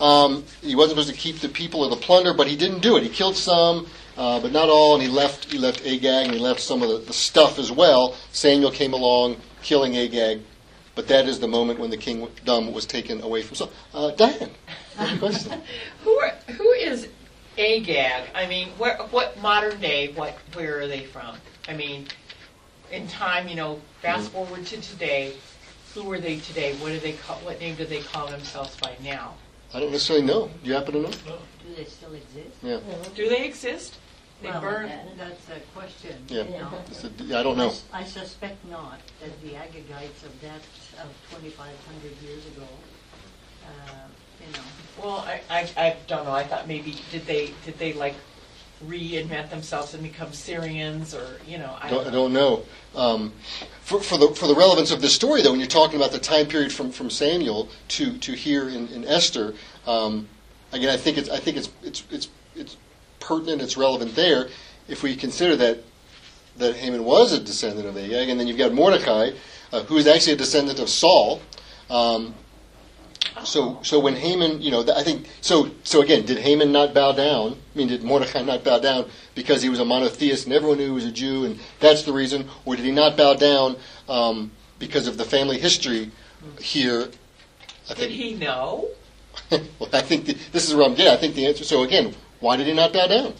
Um, 0.00 0.44
he 0.60 0.74
wasn't 0.74 0.98
supposed 0.98 1.14
to 1.14 1.20
keep 1.20 1.38
the 1.40 1.48
people 1.48 1.82
or 1.84 1.88
the 1.90 1.96
plunder, 1.96 2.34
but 2.34 2.46
he 2.48 2.56
didn't 2.56 2.80
do 2.80 2.96
it. 2.96 3.02
He 3.04 3.08
killed 3.08 3.36
some, 3.36 3.86
uh, 4.16 4.40
but 4.40 4.50
not 4.52 4.68
all, 4.68 4.94
and 4.94 5.02
he 5.02 5.08
left. 5.08 5.50
He 5.50 5.56
left 5.56 5.86
Agag, 5.86 6.26
and 6.26 6.34
he 6.34 6.40
left 6.40 6.60
some 6.60 6.82
of 6.82 6.88
the, 6.90 6.98
the 6.98 7.12
stuff 7.12 7.58
as 7.60 7.70
well. 7.70 8.16
Samuel 8.32 8.72
came 8.72 8.92
along, 8.92 9.36
killing 9.62 9.96
Agag, 9.96 10.40
but 10.96 11.06
that 11.08 11.26
is 11.28 11.38
the 11.38 11.46
moment 11.48 11.78
when 11.78 11.90
the 11.90 11.96
kingdom 11.96 12.72
was 12.72 12.86
taken 12.86 13.22
away 13.22 13.42
from 13.42 13.54
Saul. 13.56 13.70
Uh, 13.94 14.10
Diane, 14.10 14.50
you 14.98 15.04
have 15.06 15.16
a 15.16 15.18
question? 15.18 15.60
Who 16.04 16.10
are, 16.18 16.30
who 16.56 16.70
is 16.72 17.08
Agag? 17.58 18.28
I 18.34 18.46
mean, 18.46 18.68
where, 18.78 18.96
what 19.10 19.40
modern 19.40 19.80
day? 19.80 20.12
What 20.12 20.34
where 20.54 20.80
are 20.80 20.86
they 20.86 21.04
from? 21.04 21.36
I 21.68 21.74
mean, 21.74 22.06
in 22.92 23.06
time, 23.08 23.48
you 23.48 23.56
know, 23.56 23.80
fast 24.02 24.24
Mm-hmm. 24.26 24.32
forward 24.32 24.66
to 24.66 24.80
today. 24.80 25.34
Who 25.94 26.10
are 26.10 26.18
they 26.18 26.38
today? 26.40 26.74
What 26.76 26.88
do 26.88 26.98
they 26.98 27.12
call? 27.12 27.36
What 27.38 27.60
name 27.60 27.76
do 27.76 27.84
they 27.84 28.00
call 28.02 28.26
themselves 28.26 28.76
by 28.80 28.96
now? 29.02 29.34
I 29.72 29.78
don't 29.80 29.92
necessarily 29.92 30.24
know. 30.26 30.50
Do 30.62 30.68
you 30.68 30.74
happen 30.74 30.94
to 30.94 31.00
know? 31.02 31.10
Do 31.10 31.74
they 31.76 31.84
still 31.84 32.12
exist? 32.14 32.56
Yeah, 32.62 32.80
Do 33.14 33.28
they 33.28 33.44
exist? 33.46 33.96
They 34.42 34.50
Well, 34.50 34.60
burned. 34.60 34.90
that- 34.90 35.16
that's 35.16 35.48
a 35.50 35.60
question. 35.78 36.16
yeah. 36.28 36.42
you 36.42 36.50
know. 36.58 36.70
It's 36.90 37.04
a- 37.04 37.38
I 37.38 37.42
don't 37.44 37.56
know. 37.56 37.72
I 37.92 38.04
suspect 38.04 38.64
not, 38.66 38.98
that 39.20 39.40
the 39.40 39.50
Agagites 39.54 40.22
of 40.26 40.40
that, 40.42 40.60
of 41.02 41.08
2,500 41.30 42.12
years 42.22 42.44
ago, 42.46 42.66
uh, 43.66 44.08
you 44.46 44.52
know, 44.52 44.62
Well, 45.02 45.18
I, 45.18 45.40
I, 45.50 45.70
I 45.76 45.96
don't 46.06 46.24
know. 46.24 46.32
I 46.32 46.44
thought 46.44 46.68
maybe 46.68 46.96
did 47.10 47.26
they 47.26 47.52
did 47.64 47.78
they 47.78 47.92
like 47.92 48.14
reinvent 48.86 49.50
themselves 49.50 49.94
and 49.94 50.02
become 50.02 50.32
Syrians 50.32 51.14
or 51.14 51.38
you 51.46 51.58
know 51.58 51.76
I 51.80 51.90
don't, 51.90 52.06
I 52.06 52.10
don't 52.10 52.32
know. 52.32 52.62
Um, 52.94 53.32
for, 53.80 54.00
for 54.00 54.18
the 54.18 54.28
for 54.28 54.46
the 54.46 54.54
relevance 54.54 54.90
of 54.90 55.00
this 55.00 55.14
story, 55.14 55.42
though, 55.42 55.50
when 55.50 55.60
you're 55.60 55.68
talking 55.68 55.96
about 55.96 56.12
the 56.12 56.18
time 56.18 56.46
period 56.46 56.72
from, 56.72 56.90
from 56.90 57.10
Samuel 57.10 57.68
to, 57.88 58.16
to 58.18 58.32
here 58.32 58.68
in, 58.68 58.88
in 58.88 59.04
Esther, 59.04 59.54
um, 59.86 60.28
again, 60.72 60.88
I 60.88 60.96
think 60.96 61.18
it's 61.18 61.28
I 61.28 61.38
think 61.38 61.56
it's 61.56 61.70
it's 61.82 62.04
it's 62.10 62.28
it's 62.54 62.76
pertinent. 63.20 63.62
It's 63.62 63.76
relevant 63.76 64.14
there 64.14 64.48
if 64.88 65.02
we 65.02 65.16
consider 65.16 65.56
that 65.56 65.82
that 66.56 66.76
Haman 66.76 67.04
was 67.04 67.32
a 67.32 67.40
descendant 67.40 67.86
of 67.86 67.96
Agag, 67.96 68.28
and 68.28 68.38
then 68.38 68.46
you've 68.46 68.58
got 68.58 68.72
Mordecai, 68.72 69.30
uh, 69.72 69.82
who 69.82 69.96
is 69.96 70.06
actually 70.06 70.34
a 70.34 70.36
descendant 70.36 70.78
of 70.78 70.88
Saul. 70.88 71.40
Um, 71.90 72.34
so, 73.44 73.80
so 73.82 73.98
when 73.98 74.16
Haman, 74.16 74.62
you 74.62 74.70
know, 74.70 74.84
I 74.94 75.02
think 75.02 75.26
so. 75.40 75.70
So 75.82 76.02
again, 76.02 76.24
did 76.24 76.38
Haman 76.38 76.72
not 76.72 76.94
bow 76.94 77.12
down? 77.12 77.52
I 77.74 77.78
mean, 77.78 77.88
did 77.88 78.02
Mordecai 78.02 78.42
not 78.42 78.64
bow 78.64 78.78
down 78.78 79.10
because 79.34 79.62
he 79.62 79.68
was 79.68 79.80
a 79.80 79.84
monotheist 79.84 80.46
and 80.46 80.54
everyone 80.54 80.78
knew 80.78 80.86
he 80.86 80.90
was 80.92 81.04
a 81.04 81.12
Jew, 81.12 81.44
and 81.44 81.58
that's 81.80 82.02
the 82.02 82.12
reason, 82.12 82.48
or 82.64 82.76
did 82.76 82.84
he 82.84 82.92
not 82.92 83.16
bow 83.16 83.34
down 83.34 83.76
um, 84.08 84.52
because 84.78 85.06
of 85.06 85.18
the 85.18 85.24
family 85.24 85.58
history 85.58 86.10
here? 86.60 87.08
I 87.90 87.94
did 87.94 88.10
he 88.10 88.34
know? 88.34 88.88
well, 89.50 89.90
I 89.92 90.00
think 90.00 90.26
the, 90.26 90.34
this 90.52 90.68
is 90.68 90.74
where 90.74 90.86
I'm 90.86 90.94
getting. 90.94 91.12
I 91.12 91.16
think 91.16 91.34
the 91.34 91.46
answer. 91.46 91.64
So 91.64 91.82
again, 91.82 92.14
why 92.40 92.56
did 92.56 92.66
he 92.66 92.72
not 92.72 92.92
bow 92.92 93.06
down? 93.06 93.34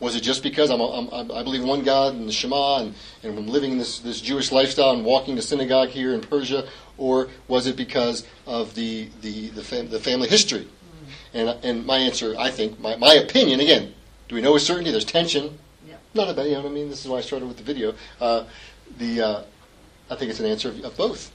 Was 0.00 0.16
it 0.16 0.22
just 0.22 0.42
because 0.42 0.70
I'm, 0.70 0.80
a, 0.80 1.10
I'm 1.12 1.30
I 1.30 1.42
believe 1.42 1.62
one 1.62 1.82
God 1.82 2.14
and 2.14 2.26
the 2.26 2.32
Shema 2.32 2.80
and, 2.80 2.94
and 3.22 3.38
I'm 3.38 3.46
living 3.46 3.76
this, 3.76 3.98
this 3.98 4.20
Jewish 4.20 4.50
lifestyle 4.50 4.90
and 4.92 5.04
walking 5.04 5.36
to 5.36 5.42
synagogue 5.42 5.90
here 5.90 6.14
in 6.14 6.22
Persia, 6.22 6.66
or 6.96 7.28
was 7.48 7.66
it 7.66 7.76
because 7.76 8.26
of 8.46 8.74
the 8.74 9.10
the 9.20 9.50
the, 9.50 9.62
fam, 9.62 9.90
the 9.90 10.00
family 10.00 10.28
history? 10.28 10.66
And 11.34 11.50
and 11.62 11.84
my 11.84 11.98
answer, 11.98 12.34
I 12.38 12.50
think, 12.50 12.80
my, 12.80 12.96
my 12.96 13.14
opinion, 13.14 13.60
again, 13.60 13.94
do 14.28 14.34
we 14.34 14.40
know 14.40 14.54
with 14.54 14.62
certainty? 14.62 14.90
There's 14.90 15.04
tension. 15.04 15.58
Yeah. 15.86 15.96
Not 16.14 16.28
about 16.28 16.46
you 16.46 16.52
know 16.52 16.62
what 16.62 16.70
I 16.70 16.74
mean. 16.74 16.88
This 16.88 17.04
is 17.04 17.08
why 17.10 17.18
I 17.18 17.20
started 17.20 17.46
with 17.46 17.58
the 17.58 17.62
video. 17.62 17.94
Uh, 18.20 18.44
the 18.98 19.20
uh, 19.20 19.42
I 20.10 20.16
think 20.16 20.30
it's 20.30 20.40
an 20.40 20.46
answer 20.46 20.70
of, 20.70 20.82
of 20.82 20.96
both, 20.96 21.30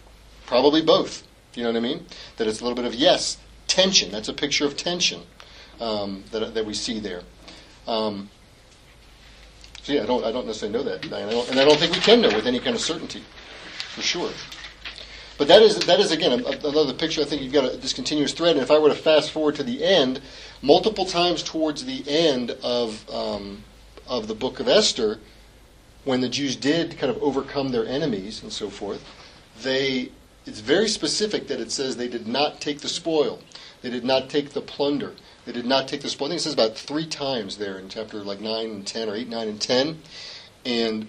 probably 0.47 0.81
both. 0.81 1.23
You 1.53 1.63
know 1.63 1.69
what 1.69 1.77
I 1.77 1.81
mean? 1.81 2.05
That 2.37 2.47
it's 2.47 2.59
a 2.59 2.63
little 2.63 2.75
bit 2.75 2.85
of 2.85 2.95
yes, 2.95 3.37
tension. 3.67 4.11
That's 4.11 4.27
a 4.27 4.33
picture 4.33 4.65
of 4.65 4.75
tension 4.75 5.21
um, 5.79 6.23
that 6.31 6.53
that 6.53 6.65
we 6.65 6.73
see 6.73 6.99
there. 6.99 7.21
Um, 7.87 8.29
yeah, 9.87 10.03
I 10.03 10.05
don't 10.05 10.23
I 10.25 10.31
don't 10.31 10.47
necessarily 10.47 10.77
know 10.77 10.83
that. 10.83 11.05
I 11.05 11.29
don't, 11.29 11.49
and 11.49 11.59
I 11.59 11.65
don't 11.65 11.77
think 11.77 11.93
we 11.93 11.99
can 11.99 12.21
know 12.21 12.29
with 12.29 12.47
any 12.47 12.59
kind 12.59 12.75
of 12.75 12.81
certainty, 12.81 13.23
for 13.93 14.01
sure. 14.01 14.31
But 15.37 15.47
that 15.49 15.61
is 15.61 15.77
that 15.85 15.99
is 15.99 16.11
again 16.11 16.31
another 16.31 16.93
picture. 16.93 17.21
I 17.21 17.25
think 17.25 17.41
you've 17.41 17.53
got 17.53 17.71
a 17.71 17.77
discontinuous 17.77 18.33
thread. 18.33 18.55
And 18.55 18.61
if 18.61 18.71
I 18.71 18.79
were 18.79 18.89
to 18.89 18.95
fast 18.95 19.31
forward 19.31 19.55
to 19.55 19.63
the 19.63 19.83
end, 19.83 20.21
multiple 20.61 21.05
times 21.05 21.43
towards 21.43 21.85
the 21.85 22.03
end 22.07 22.51
of 22.63 23.07
um, 23.13 23.63
of 24.07 24.27
the 24.27 24.35
book 24.35 24.59
of 24.59 24.67
Esther, 24.67 25.19
when 26.05 26.21
the 26.21 26.29
Jews 26.29 26.55
did 26.55 26.97
kind 26.97 27.11
of 27.11 27.21
overcome 27.21 27.69
their 27.69 27.85
enemies 27.85 28.41
and 28.41 28.51
so 28.51 28.69
forth, 28.69 29.03
they 29.61 30.11
it's 30.45 30.61
very 30.61 30.87
specific 30.87 31.47
that 31.47 31.59
it 31.59 31.71
says 31.71 31.97
they 31.97 32.07
did 32.07 32.27
not 32.27 32.61
take 32.61 32.79
the 32.79 32.87
spoil, 32.87 33.39
they 33.81 33.89
did 33.89 34.05
not 34.05 34.29
take 34.29 34.51
the 34.51 34.61
plunder, 34.61 35.15
they 35.45 35.51
did 35.51 35.65
not 35.65 35.87
take 35.87 36.01
the 36.01 36.09
spoil. 36.09 36.27
I 36.27 36.29
think 36.29 36.39
it 36.39 36.43
says 36.43 36.53
about 36.53 36.75
three 36.75 37.05
times 37.05 37.57
there 37.57 37.77
in 37.77 37.89
chapter 37.89 38.23
like 38.23 38.41
nine 38.41 38.71
and 38.71 38.87
ten 38.87 39.09
or 39.09 39.15
eight, 39.15 39.29
nine 39.29 39.47
and 39.47 39.61
ten, 39.61 39.99
and 40.65 41.07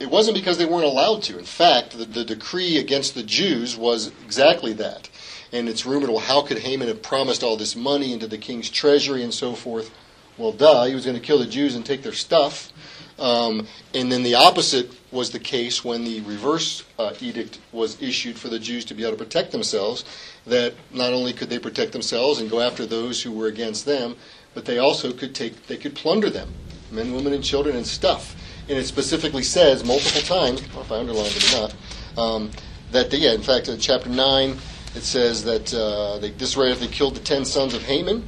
it 0.00 0.10
wasn't 0.10 0.36
because 0.36 0.58
they 0.58 0.66
weren't 0.66 0.84
allowed 0.84 1.22
to. 1.22 1.38
In 1.38 1.44
fact, 1.44 1.96
the, 1.96 2.04
the 2.04 2.24
decree 2.24 2.76
against 2.76 3.14
the 3.14 3.22
Jews 3.22 3.76
was 3.76 4.10
exactly 4.24 4.72
that. 4.74 5.08
And 5.52 5.68
it's 5.68 5.86
rumored, 5.86 6.10
well, 6.10 6.18
how 6.18 6.42
could 6.42 6.58
Haman 6.58 6.88
have 6.88 7.02
promised 7.02 7.44
all 7.44 7.56
this 7.56 7.76
money 7.76 8.12
into 8.12 8.26
the 8.26 8.38
king's 8.38 8.68
treasury 8.68 9.22
and 9.22 9.32
so 9.32 9.54
forth? 9.54 9.90
Well, 10.36 10.50
duh, 10.50 10.86
he 10.86 10.94
was 10.94 11.04
going 11.04 11.16
to 11.16 11.22
kill 11.22 11.38
the 11.38 11.46
Jews 11.46 11.76
and 11.76 11.86
take 11.86 12.02
their 12.02 12.12
stuff. 12.12 12.72
Um, 13.18 13.68
and 13.94 14.10
then 14.10 14.22
the 14.22 14.34
opposite 14.34 14.90
was 15.12 15.30
the 15.30 15.38
case 15.38 15.84
when 15.84 16.04
the 16.04 16.22
reverse 16.22 16.84
uh, 16.98 17.12
edict 17.20 17.60
was 17.70 18.00
issued 18.02 18.38
for 18.38 18.48
the 18.48 18.58
Jews 18.58 18.84
to 18.86 18.94
be 18.94 19.02
able 19.04 19.16
to 19.16 19.24
protect 19.24 19.52
themselves. 19.52 20.04
That 20.46 20.74
not 20.92 21.12
only 21.12 21.32
could 21.32 21.50
they 21.50 21.58
protect 21.58 21.92
themselves 21.92 22.40
and 22.40 22.50
go 22.50 22.60
after 22.60 22.84
those 22.84 23.22
who 23.22 23.30
were 23.32 23.46
against 23.46 23.86
them, 23.86 24.16
but 24.54 24.64
they 24.64 24.78
also 24.78 25.12
could 25.12 25.34
take 25.34 25.66
they 25.66 25.76
could 25.76 25.94
plunder 25.94 26.30
them, 26.30 26.52
men, 26.90 27.14
women, 27.14 27.32
and 27.32 27.44
children, 27.44 27.76
and 27.76 27.86
stuff. 27.86 28.36
And 28.68 28.78
it 28.78 28.86
specifically 28.86 29.42
says 29.42 29.84
multiple 29.84 30.22
times, 30.22 30.60
if 30.62 30.92
I 30.92 30.96
underlined 30.96 31.34
it 31.36 31.54
or 31.54 31.60
not, 31.60 31.74
um, 32.16 32.50
that 32.90 33.10
they, 33.10 33.18
yeah, 33.18 33.32
in 33.32 33.42
fact, 33.42 33.68
in 33.68 33.78
chapter 33.78 34.08
nine, 34.08 34.56
it 34.94 35.02
says 35.02 35.44
that 35.44 35.72
uh, 35.72 36.18
they, 36.18 36.30
this 36.30 36.56
right 36.56 36.76
they 36.76 36.86
killed 36.88 37.16
the 37.16 37.20
ten 37.20 37.44
sons 37.44 37.74
of 37.74 37.82
Haman. 37.82 38.26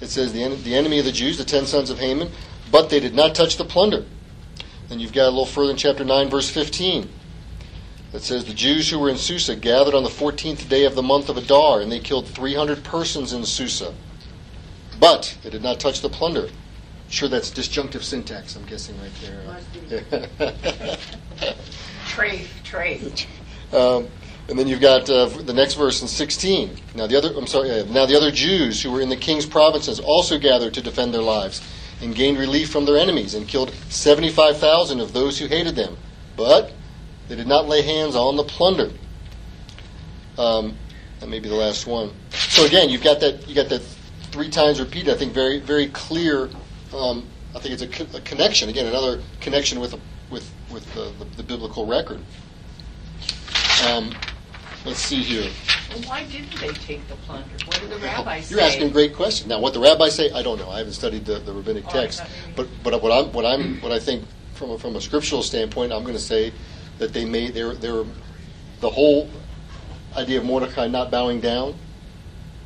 It 0.00 0.08
says 0.08 0.32
the, 0.32 0.42
en- 0.42 0.62
the 0.64 0.74
enemy 0.74 0.98
of 0.98 1.04
the 1.04 1.12
Jews, 1.12 1.38
the 1.38 1.44
ten 1.44 1.64
sons 1.64 1.90
of 1.90 1.98
Haman, 1.98 2.30
but 2.72 2.90
they 2.90 2.98
did 2.98 3.14
not 3.14 3.34
touch 3.34 3.56
the 3.56 3.64
plunder. 3.64 4.04
Then 4.88 4.98
you've 4.98 5.12
got 5.12 5.26
a 5.28 5.30
little 5.30 5.46
further 5.46 5.70
in 5.70 5.76
chapter 5.76 6.04
9, 6.04 6.28
verse 6.28 6.50
15. 6.50 7.08
That 8.12 8.22
says, 8.22 8.44
The 8.44 8.54
Jews 8.54 8.90
who 8.90 8.98
were 8.98 9.08
in 9.08 9.16
Susa 9.16 9.56
gathered 9.56 9.94
on 9.94 10.02
the 10.02 10.10
14th 10.10 10.68
day 10.68 10.84
of 10.84 10.94
the 10.94 11.02
month 11.02 11.28
of 11.30 11.36
Adar, 11.38 11.80
and 11.80 11.90
they 11.90 11.98
killed 11.98 12.28
300 12.28 12.84
persons 12.84 13.32
in 13.32 13.44
Susa. 13.46 13.94
But 15.00 15.36
they 15.42 15.50
did 15.50 15.62
not 15.62 15.80
touch 15.80 16.02
the 16.02 16.10
plunder. 16.10 16.50
Sure, 17.08 17.28
that's 17.28 17.50
disjunctive 17.50 18.04
syntax, 18.04 18.54
I'm 18.56 18.64
guessing, 18.64 18.96
right 19.00 19.10
there. 19.20 19.40
Trafe, 22.06 22.48
trafe. 22.64 23.26
Um, 23.72 24.08
and 24.48 24.58
then 24.58 24.66
you've 24.68 24.80
got 24.80 25.08
uh, 25.08 25.26
the 25.26 25.52
next 25.54 25.74
verse 25.74 26.02
in 26.02 26.08
16. 26.08 26.76
Now 26.94 27.06
the 27.06 27.16
other, 27.16 27.32
I'm 27.36 27.46
sorry. 27.46 27.70
uh, 27.70 27.84
Now 27.86 28.06
the 28.06 28.16
other 28.16 28.30
Jews 28.30 28.82
who 28.82 28.90
were 28.90 29.00
in 29.00 29.08
the 29.08 29.16
king's 29.16 29.46
provinces 29.46 30.00
also 30.00 30.38
gathered 30.38 30.74
to 30.74 30.82
defend 30.82 31.14
their 31.14 31.22
lives, 31.22 31.62
and 32.02 32.14
gained 32.14 32.38
relief 32.38 32.70
from 32.70 32.84
their 32.84 32.96
enemies, 32.98 33.34
and 33.34 33.46
killed 33.48 33.72
75,000 33.88 35.00
of 35.00 35.12
those 35.12 35.38
who 35.38 35.46
hated 35.46 35.76
them. 35.76 35.96
But 36.36 36.72
they 37.32 37.36
did 37.36 37.46
not 37.48 37.66
lay 37.66 37.80
hands 37.80 38.14
on 38.14 38.36
the 38.36 38.44
plunder. 38.44 38.90
Um, 40.36 40.76
that 41.18 41.30
may 41.30 41.38
be 41.38 41.48
the 41.48 41.54
last 41.54 41.86
one. 41.86 42.12
So 42.28 42.66
again, 42.66 42.90
you've 42.90 43.02
got 43.02 43.20
that. 43.20 43.48
You 43.48 43.54
got 43.54 43.70
that 43.70 43.80
three 44.32 44.50
times 44.50 44.78
repeated. 44.78 45.14
I 45.14 45.16
think 45.16 45.32
very, 45.32 45.58
very 45.58 45.86
clear. 45.88 46.50
Um, 46.94 47.26
I 47.54 47.58
think 47.58 47.72
it's 47.72 47.80
a, 47.80 47.88
co- 47.88 48.18
a 48.18 48.20
connection. 48.20 48.68
Again, 48.68 48.84
another 48.84 49.22
connection 49.40 49.80
with 49.80 49.94
a, 49.94 50.00
with 50.30 50.46
with 50.70 50.84
the, 50.92 51.10
the, 51.18 51.24
the 51.38 51.42
biblical 51.42 51.86
record. 51.86 52.20
Um, 53.88 54.14
let's 54.84 54.98
see 54.98 55.22
here. 55.22 55.50
Well, 55.88 56.02
why 56.02 56.24
didn't 56.24 56.60
they 56.60 56.68
take 56.68 57.08
the 57.08 57.14
plunder? 57.14 57.48
What 57.64 57.80
did 57.80 57.88
the 57.88 57.96
rabbis 57.96 58.48
say? 58.48 58.54
You're 58.56 58.62
asking 58.64 58.88
a 58.88 58.90
great 58.90 59.14
question. 59.14 59.48
Now, 59.48 59.58
what 59.58 59.72
the 59.72 59.80
rabbis 59.80 60.14
say, 60.14 60.30
I 60.32 60.42
don't 60.42 60.58
know. 60.58 60.68
I 60.68 60.76
haven't 60.76 60.92
studied 60.92 61.24
the, 61.24 61.38
the 61.38 61.54
rabbinic 61.54 61.84
Oh, 61.88 61.92
text, 61.92 62.22
but 62.56 62.68
but 62.82 63.00
what 63.02 63.10
I'm 63.10 63.32
what 63.32 63.46
I'm 63.46 63.80
what 63.80 63.90
I 63.90 64.00
think 64.00 64.22
from 64.52 64.72
a, 64.72 64.78
from 64.78 64.96
a 64.96 65.00
scriptural 65.00 65.42
standpoint, 65.42 65.94
I'm 65.94 66.02
going 66.02 66.14
to 66.14 66.20
say 66.20 66.52
that 67.02 67.12
they 67.12 67.24
made 67.24 67.52
they're 67.52 67.74
they're 67.74 68.04
the 68.80 68.88
whole 68.88 69.28
idea 70.16 70.38
of 70.38 70.44
Mordecai 70.44 70.86
not 70.86 71.10
bowing 71.10 71.40
down 71.40 71.74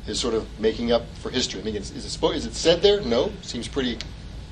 is 0.05 0.19
sort 0.19 0.33
of 0.33 0.47
making 0.59 0.91
up 0.91 1.03
for 1.15 1.29
history. 1.29 1.59
I 1.59 1.63
mean, 1.63 1.75
is, 1.75 1.91
is 1.91 2.05
it 2.05 2.23
is 2.35 2.45
it 2.45 2.53
said 2.53 2.81
there? 2.81 3.01
No, 3.01 3.31
seems 3.41 3.67
pretty 3.67 3.97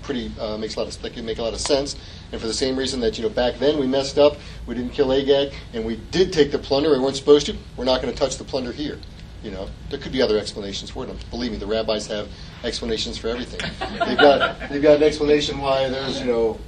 pretty 0.02 0.32
uh, 0.39 0.58
makes 0.58 0.76
a 0.76 0.80
lot 0.80 0.88
of 0.88 1.02
that 1.02 1.13
can 1.13 1.26
make 1.26 1.38
a 1.38 1.43
lot 1.43 1.54
of 1.54 1.60
sense. 1.60 1.95
And 2.32 2.41
for 2.41 2.48
the 2.48 2.54
same 2.54 2.76
reason 2.76 3.00
that 3.02 3.17
you 3.17 3.24
know 3.24 3.30
back 3.30 3.60
then 3.60 3.80
we 3.80 3.88
messed 3.88 4.17
up, 4.17 4.38
we 4.65 4.74
didn't 4.74 4.91
kill 4.91 5.13
Agag, 5.13 5.54
and 5.74 5.86
we 5.86 5.98
did 6.12 6.34
take 6.34 6.52
the 6.52 6.60
plunder. 6.60 6.91
We 6.91 7.00
weren't 7.00 7.15
supposed 7.15 7.45
to. 7.45 7.56
We're 7.78 7.86
not 7.86 8.02
going 8.02 8.13
to 8.13 8.19
touch 8.19 8.38
the 8.38 8.43
plunder 8.43 8.71
here. 8.71 9.00
You 9.43 9.52
know, 9.52 9.69
there 9.91 10.00
could 10.00 10.12
be 10.12 10.24
other 10.24 10.39
explanations 10.39 10.89
for 10.89 11.06
it. 11.06 11.30
Believe 11.30 11.52
me, 11.52 11.58
the 11.58 11.67
rabbis 11.67 12.08
have 12.08 12.28
explanations 12.63 13.19
for 13.19 13.28
everything. 13.28 13.62
they've 14.08 14.17
got 14.17 14.69
they've 14.69 14.82
got 14.82 14.98
an 14.98 15.04
explanation 15.04 15.60
why 15.60 15.88
there's 15.88 16.19
you 16.19 16.26
know 16.26 16.60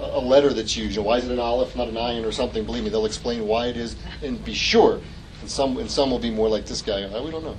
a 0.00 0.20
letter 0.20 0.52
that's 0.52 0.76
used. 0.76 0.96
You 0.96 1.02
know, 1.02 1.08
why 1.08 1.18
is 1.18 1.24
it 1.24 1.32
an 1.32 1.38
aleph, 1.38 1.74
not 1.76 1.88
an 1.88 1.94
ayin, 1.94 2.24
or 2.26 2.32
something? 2.32 2.64
Believe 2.64 2.84
me, 2.84 2.90
they'll 2.90 3.06
explain 3.06 3.46
why 3.46 3.66
it 3.66 3.76
is, 3.76 3.96
and 4.22 4.42
be 4.44 4.54
sure. 4.54 5.00
And 5.40 5.50
some 5.50 5.76
and 5.78 5.90
some 5.90 6.10
will 6.10 6.18
be 6.18 6.30
more 6.30 6.48
like 6.48 6.66
this 6.66 6.82
guy. 6.82 7.02
"Uh, 7.02 7.22
We 7.22 7.30
don't 7.30 7.44
know. 7.44 7.56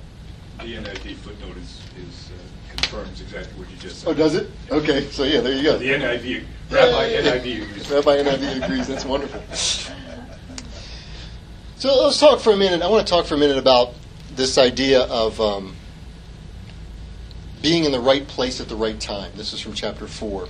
The 0.58 0.76
NIV 0.76 1.16
footnote 1.16 1.56
is, 1.56 1.80
is, 2.06 2.30
uh, 2.30 2.76
confirms 2.76 3.20
exactly 3.22 3.58
what 3.58 3.70
you 3.70 3.76
just 3.78 4.00
said. 4.00 4.08
Oh, 4.10 4.14
does 4.14 4.34
it? 4.34 4.50
Okay, 4.70 5.06
so 5.10 5.24
yeah, 5.24 5.40
there 5.40 5.54
you 5.54 5.62
go. 5.62 5.78
The 5.78 5.90
NIV, 5.92 6.44
Rabbi 6.70 7.12
NIV 7.14 7.62
agrees. 7.62 7.90
Rabbi 7.90 8.16
NIV 8.22 8.62
agrees. 8.64 8.86
That's 8.86 9.04
wonderful. 9.06 9.40
So 11.78 12.04
let's 12.04 12.20
talk 12.20 12.40
for 12.40 12.52
a 12.52 12.56
minute. 12.56 12.82
I 12.82 12.88
want 12.88 13.06
to 13.06 13.10
talk 13.10 13.24
for 13.24 13.36
a 13.36 13.38
minute 13.38 13.56
about 13.56 13.94
this 14.36 14.58
idea 14.58 15.00
of 15.04 15.40
um, 15.40 15.74
being 17.62 17.84
in 17.84 17.92
the 17.92 18.00
right 18.00 18.26
place 18.28 18.60
at 18.60 18.68
the 18.68 18.76
right 18.76 19.00
time. 19.00 19.32
This 19.36 19.54
is 19.54 19.60
from 19.60 19.72
chapter 19.72 20.06
four. 20.06 20.48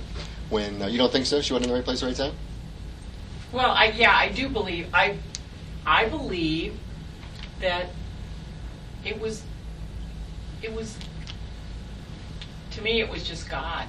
When 0.51 0.81
uh, 0.81 0.87
you 0.87 0.97
don't 0.97 1.11
think 1.11 1.25
so, 1.25 1.41
she 1.41 1.53
wasn't 1.53 1.67
in 1.67 1.69
the 1.71 1.75
right 1.75 1.85
place 1.85 2.03
right 2.03 2.15
time. 2.15 2.33
Well, 3.53 3.71
I, 3.71 3.85
yeah, 3.85 4.13
I 4.13 4.27
do 4.29 4.49
believe, 4.49 4.87
I, 4.93 5.17
I 5.85 6.09
believe 6.09 6.77
that 7.61 7.87
it 9.05 9.19
was, 9.19 9.43
it 10.61 10.73
was, 10.73 10.97
to 12.71 12.81
me, 12.81 12.99
it 12.99 13.09
was 13.09 13.23
just 13.23 13.49
God. 13.49 13.87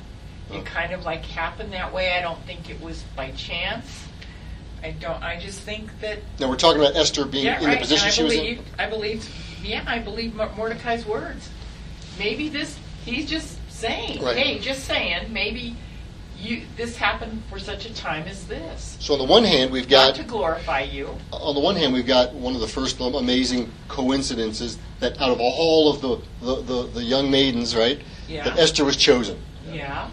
Oh. 0.50 0.58
It 0.58 0.64
kind 0.64 0.92
of 0.92 1.04
like 1.04 1.24
happened 1.24 1.72
that 1.72 1.92
way. 1.92 2.12
I 2.12 2.20
don't 2.20 2.40
think 2.42 2.70
it 2.70 2.80
was 2.80 3.02
by 3.16 3.32
chance. 3.32 4.06
I 4.84 4.92
don't, 4.92 5.22
I 5.22 5.40
just 5.40 5.60
think 5.60 6.00
that 6.00 6.18
Now 6.38 6.48
we're 6.48 6.56
talking 6.56 6.80
about 6.80 6.94
Esther 6.96 7.24
being 7.24 7.46
yeah, 7.46 7.60
in 7.60 7.66
right. 7.66 7.74
the 7.74 7.80
position 7.80 8.10
she 8.10 8.22
was 8.22 8.34
in. 8.34 8.60
I 8.78 8.88
believe, 8.88 9.28
yeah, 9.64 9.84
I 9.86 9.98
believe 9.98 10.34
Mordecai's 10.34 11.06
words. 11.06 11.50
Maybe 12.20 12.48
this, 12.48 12.78
he's 13.04 13.28
just 13.28 13.58
saying, 13.68 14.22
Right. 14.22 14.36
hey, 14.36 14.58
just 14.60 14.84
saying, 14.84 15.32
maybe 15.32 15.76
you, 16.42 16.62
this 16.76 16.96
happened 16.96 17.42
for 17.48 17.58
such 17.58 17.86
a 17.86 17.94
time 17.94 18.24
as 18.26 18.46
this. 18.46 18.96
So 19.00 19.12
on 19.14 19.18
the 19.20 19.24
one 19.24 19.44
hand, 19.44 19.70
we've 19.70 19.88
Not 19.88 20.08
got 20.08 20.14
to 20.16 20.24
glorify 20.24 20.80
you. 20.80 21.16
on 21.32 21.54
the 21.54 21.60
one 21.60 21.76
hand, 21.76 21.92
we've 21.92 22.06
got 22.06 22.34
one 22.34 22.54
of 22.54 22.60
the 22.60 22.68
first 22.68 23.00
amazing 23.00 23.70
coincidences 23.88 24.78
that 25.00 25.20
out 25.20 25.30
of 25.30 25.40
all 25.40 25.90
of 25.90 26.00
the, 26.00 26.16
the, 26.44 26.62
the, 26.62 26.82
the 26.94 27.02
young 27.02 27.30
maidens, 27.30 27.76
right, 27.76 28.00
Yeah. 28.28 28.44
that 28.44 28.58
Esther 28.58 28.84
was 28.84 28.96
chosen. 28.96 29.38
Yeah. 29.70 30.08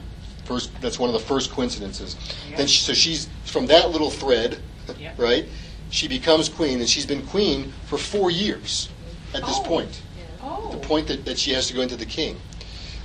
First, 0.45 0.71
that's 0.81 0.99
one 0.99 1.09
of 1.09 1.13
the 1.13 1.25
first 1.27 1.51
coincidences. 1.51 2.15
Yeah. 2.49 2.57
Then, 2.57 2.67
she, 2.67 2.81
so 2.83 2.93
she's 2.93 3.27
from 3.45 3.65
that 3.67 3.89
little 3.89 4.09
thread, 4.11 4.59
Yeah. 4.99 5.13
right? 5.17 5.45
She 5.89 6.07
becomes 6.07 6.49
queen, 6.49 6.79
and 6.79 6.87
she's 6.87 7.05
been 7.05 7.25
queen 7.25 7.73
for 7.87 7.97
four 7.97 8.29
years 8.29 8.89
at 9.33 9.41
this 9.45 9.57
Oh. 9.59 9.63
point. 9.63 10.01
Oh. 10.41 10.71
The 10.71 10.77
point 10.77 11.07
that, 11.07 11.25
that 11.25 11.37
she 11.39 11.51
has 11.53 11.67
to 11.67 11.73
go 11.73 11.81
into 11.81 11.95
the 11.95 12.05
king. 12.05 12.37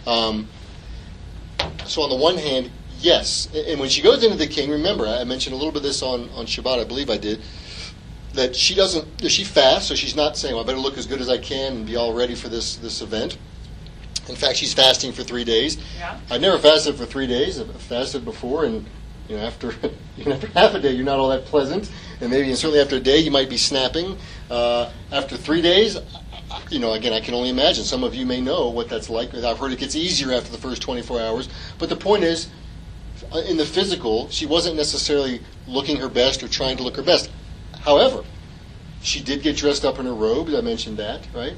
Um, 0.06 0.48
so 1.87 2.02
on 2.02 2.10
the 2.10 2.16
one 2.16 2.37
hand, 2.37 2.70
yes, 3.00 3.48
and 3.54 3.80
when 3.80 3.88
she 3.88 4.02
goes 4.02 4.22
into 4.22 4.37
the 4.37 4.46
king, 4.46 4.70
remember 4.70 5.07
I 5.07 5.24
mentioned 5.24 5.54
a 5.54 5.57
little 5.57 5.72
bit 5.72 5.78
of 5.78 5.83
this 5.85 6.02
on 6.02 6.28
on 6.30 6.46
Shabbat, 6.46 6.80
I 6.80 6.85
believe 6.85 7.11
I 7.11 7.16
did. 7.16 7.40
That 8.35 8.57
she 8.57 8.74
doesn't, 8.74 9.07
she 9.30 9.44
fasts, 9.44 9.88
so 9.88 9.94
she's 9.94 10.16
not 10.16 10.37
saying, 10.37 10.54
well, 10.54 10.64
"I 10.64 10.66
better 10.66 10.78
look 10.78 10.98
as 10.98 11.07
good 11.07 11.20
as 11.20 11.28
I 11.28 11.38
can 11.38 11.76
and 11.76 11.87
be 11.87 11.96
all 11.96 12.12
ready 12.12 12.35
for 12.35 12.48
this 12.48 12.76
this 12.76 13.00
event." 13.00 13.38
In 14.28 14.37
fact, 14.37 14.57
she's 14.57 14.72
fasting 14.72 15.12
for 15.12 15.22
three 15.22 15.44
days. 15.44 15.76
Yeah. 15.98 16.18
I 16.30 16.38
never 16.38 16.59
fasted 16.59 16.96
for 16.96 17.04
three 17.04 17.26
days. 17.26 17.61
I've 17.61 17.70
fasted 17.83 18.24
before, 18.24 18.64
and 18.64 18.87
you 19.28 19.37
know, 19.37 19.42
after 19.42 19.74
even 20.16 20.33
after 20.33 20.46
half 20.48 20.74
a 20.74 20.80
day, 20.80 20.92
you're 20.92 21.04
not 21.04 21.18
all 21.18 21.28
that 21.28 21.44
pleasant, 21.44 21.90
and 22.20 22.30
maybe 22.30 22.48
and 22.48 22.59
certainly 22.59 22.80
after 22.80 22.96
a 22.96 23.00
day, 23.00 23.18
you 23.18 23.30
might 23.30 23.48
be 23.48 23.57
snapping. 23.59 24.16
Uh, 24.50 24.90
after 25.12 25.37
three 25.37 25.62
days, 25.62 25.98
you 26.70 26.78
know, 26.78 26.92
again, 26.92 27.12
I 27.12 27.20
can 27.20 27.35
only 27.35 27.50
imagine. 27.50 27.85
Some 27.85 28.04
of 28.04 28.14
you 28.14 28.26
may 28.26 28.40
know 28.40 28.68
what 28.68 28.88
that's 28.88 29.11
like. 29.11 29.35
I've 29.35 29.59
heard 29.59 29.72
it 29.72 29.78
gets 29.78 29.96
easier 29.96 30.33
after 30.33 30.50
the 30.50 30.59
first 30.59 30.83
24 30.83 31.20
hours. 31.20 31.48
But 31.78 31.88
the 31.88 31.96
point 31.96 32.24
is, 32.24 32.48
Uh, 33.35 33.38
in 33.40 33.57
the 33.57 33.66
physical, 33.66 34.29
she 34.31 34.47
wasn't 34.47 34.77
necessarily 34.77 35.40
looking 35.66 35.97
her 35.97 36.09
best 36.09 36.42
or 36.42 36.49
trying 36.49 36.77
to 36.77 36.85
look 36.85 36.97
her 36.97 37.03
best. 37.03 37.29
However, 37.81 38.23
she 39.03 39.20
did 39.20 39.42
get 39.42 39.57
dressed 39.57 39.85
up 39.85 39.99
in 39.99 40.07
her 40.07 40.14
robes. 40.14 40.55
I 40.55 40.61
mentioned 40.61 40.99
that, 40.99 41.27
right? 41.35 41.55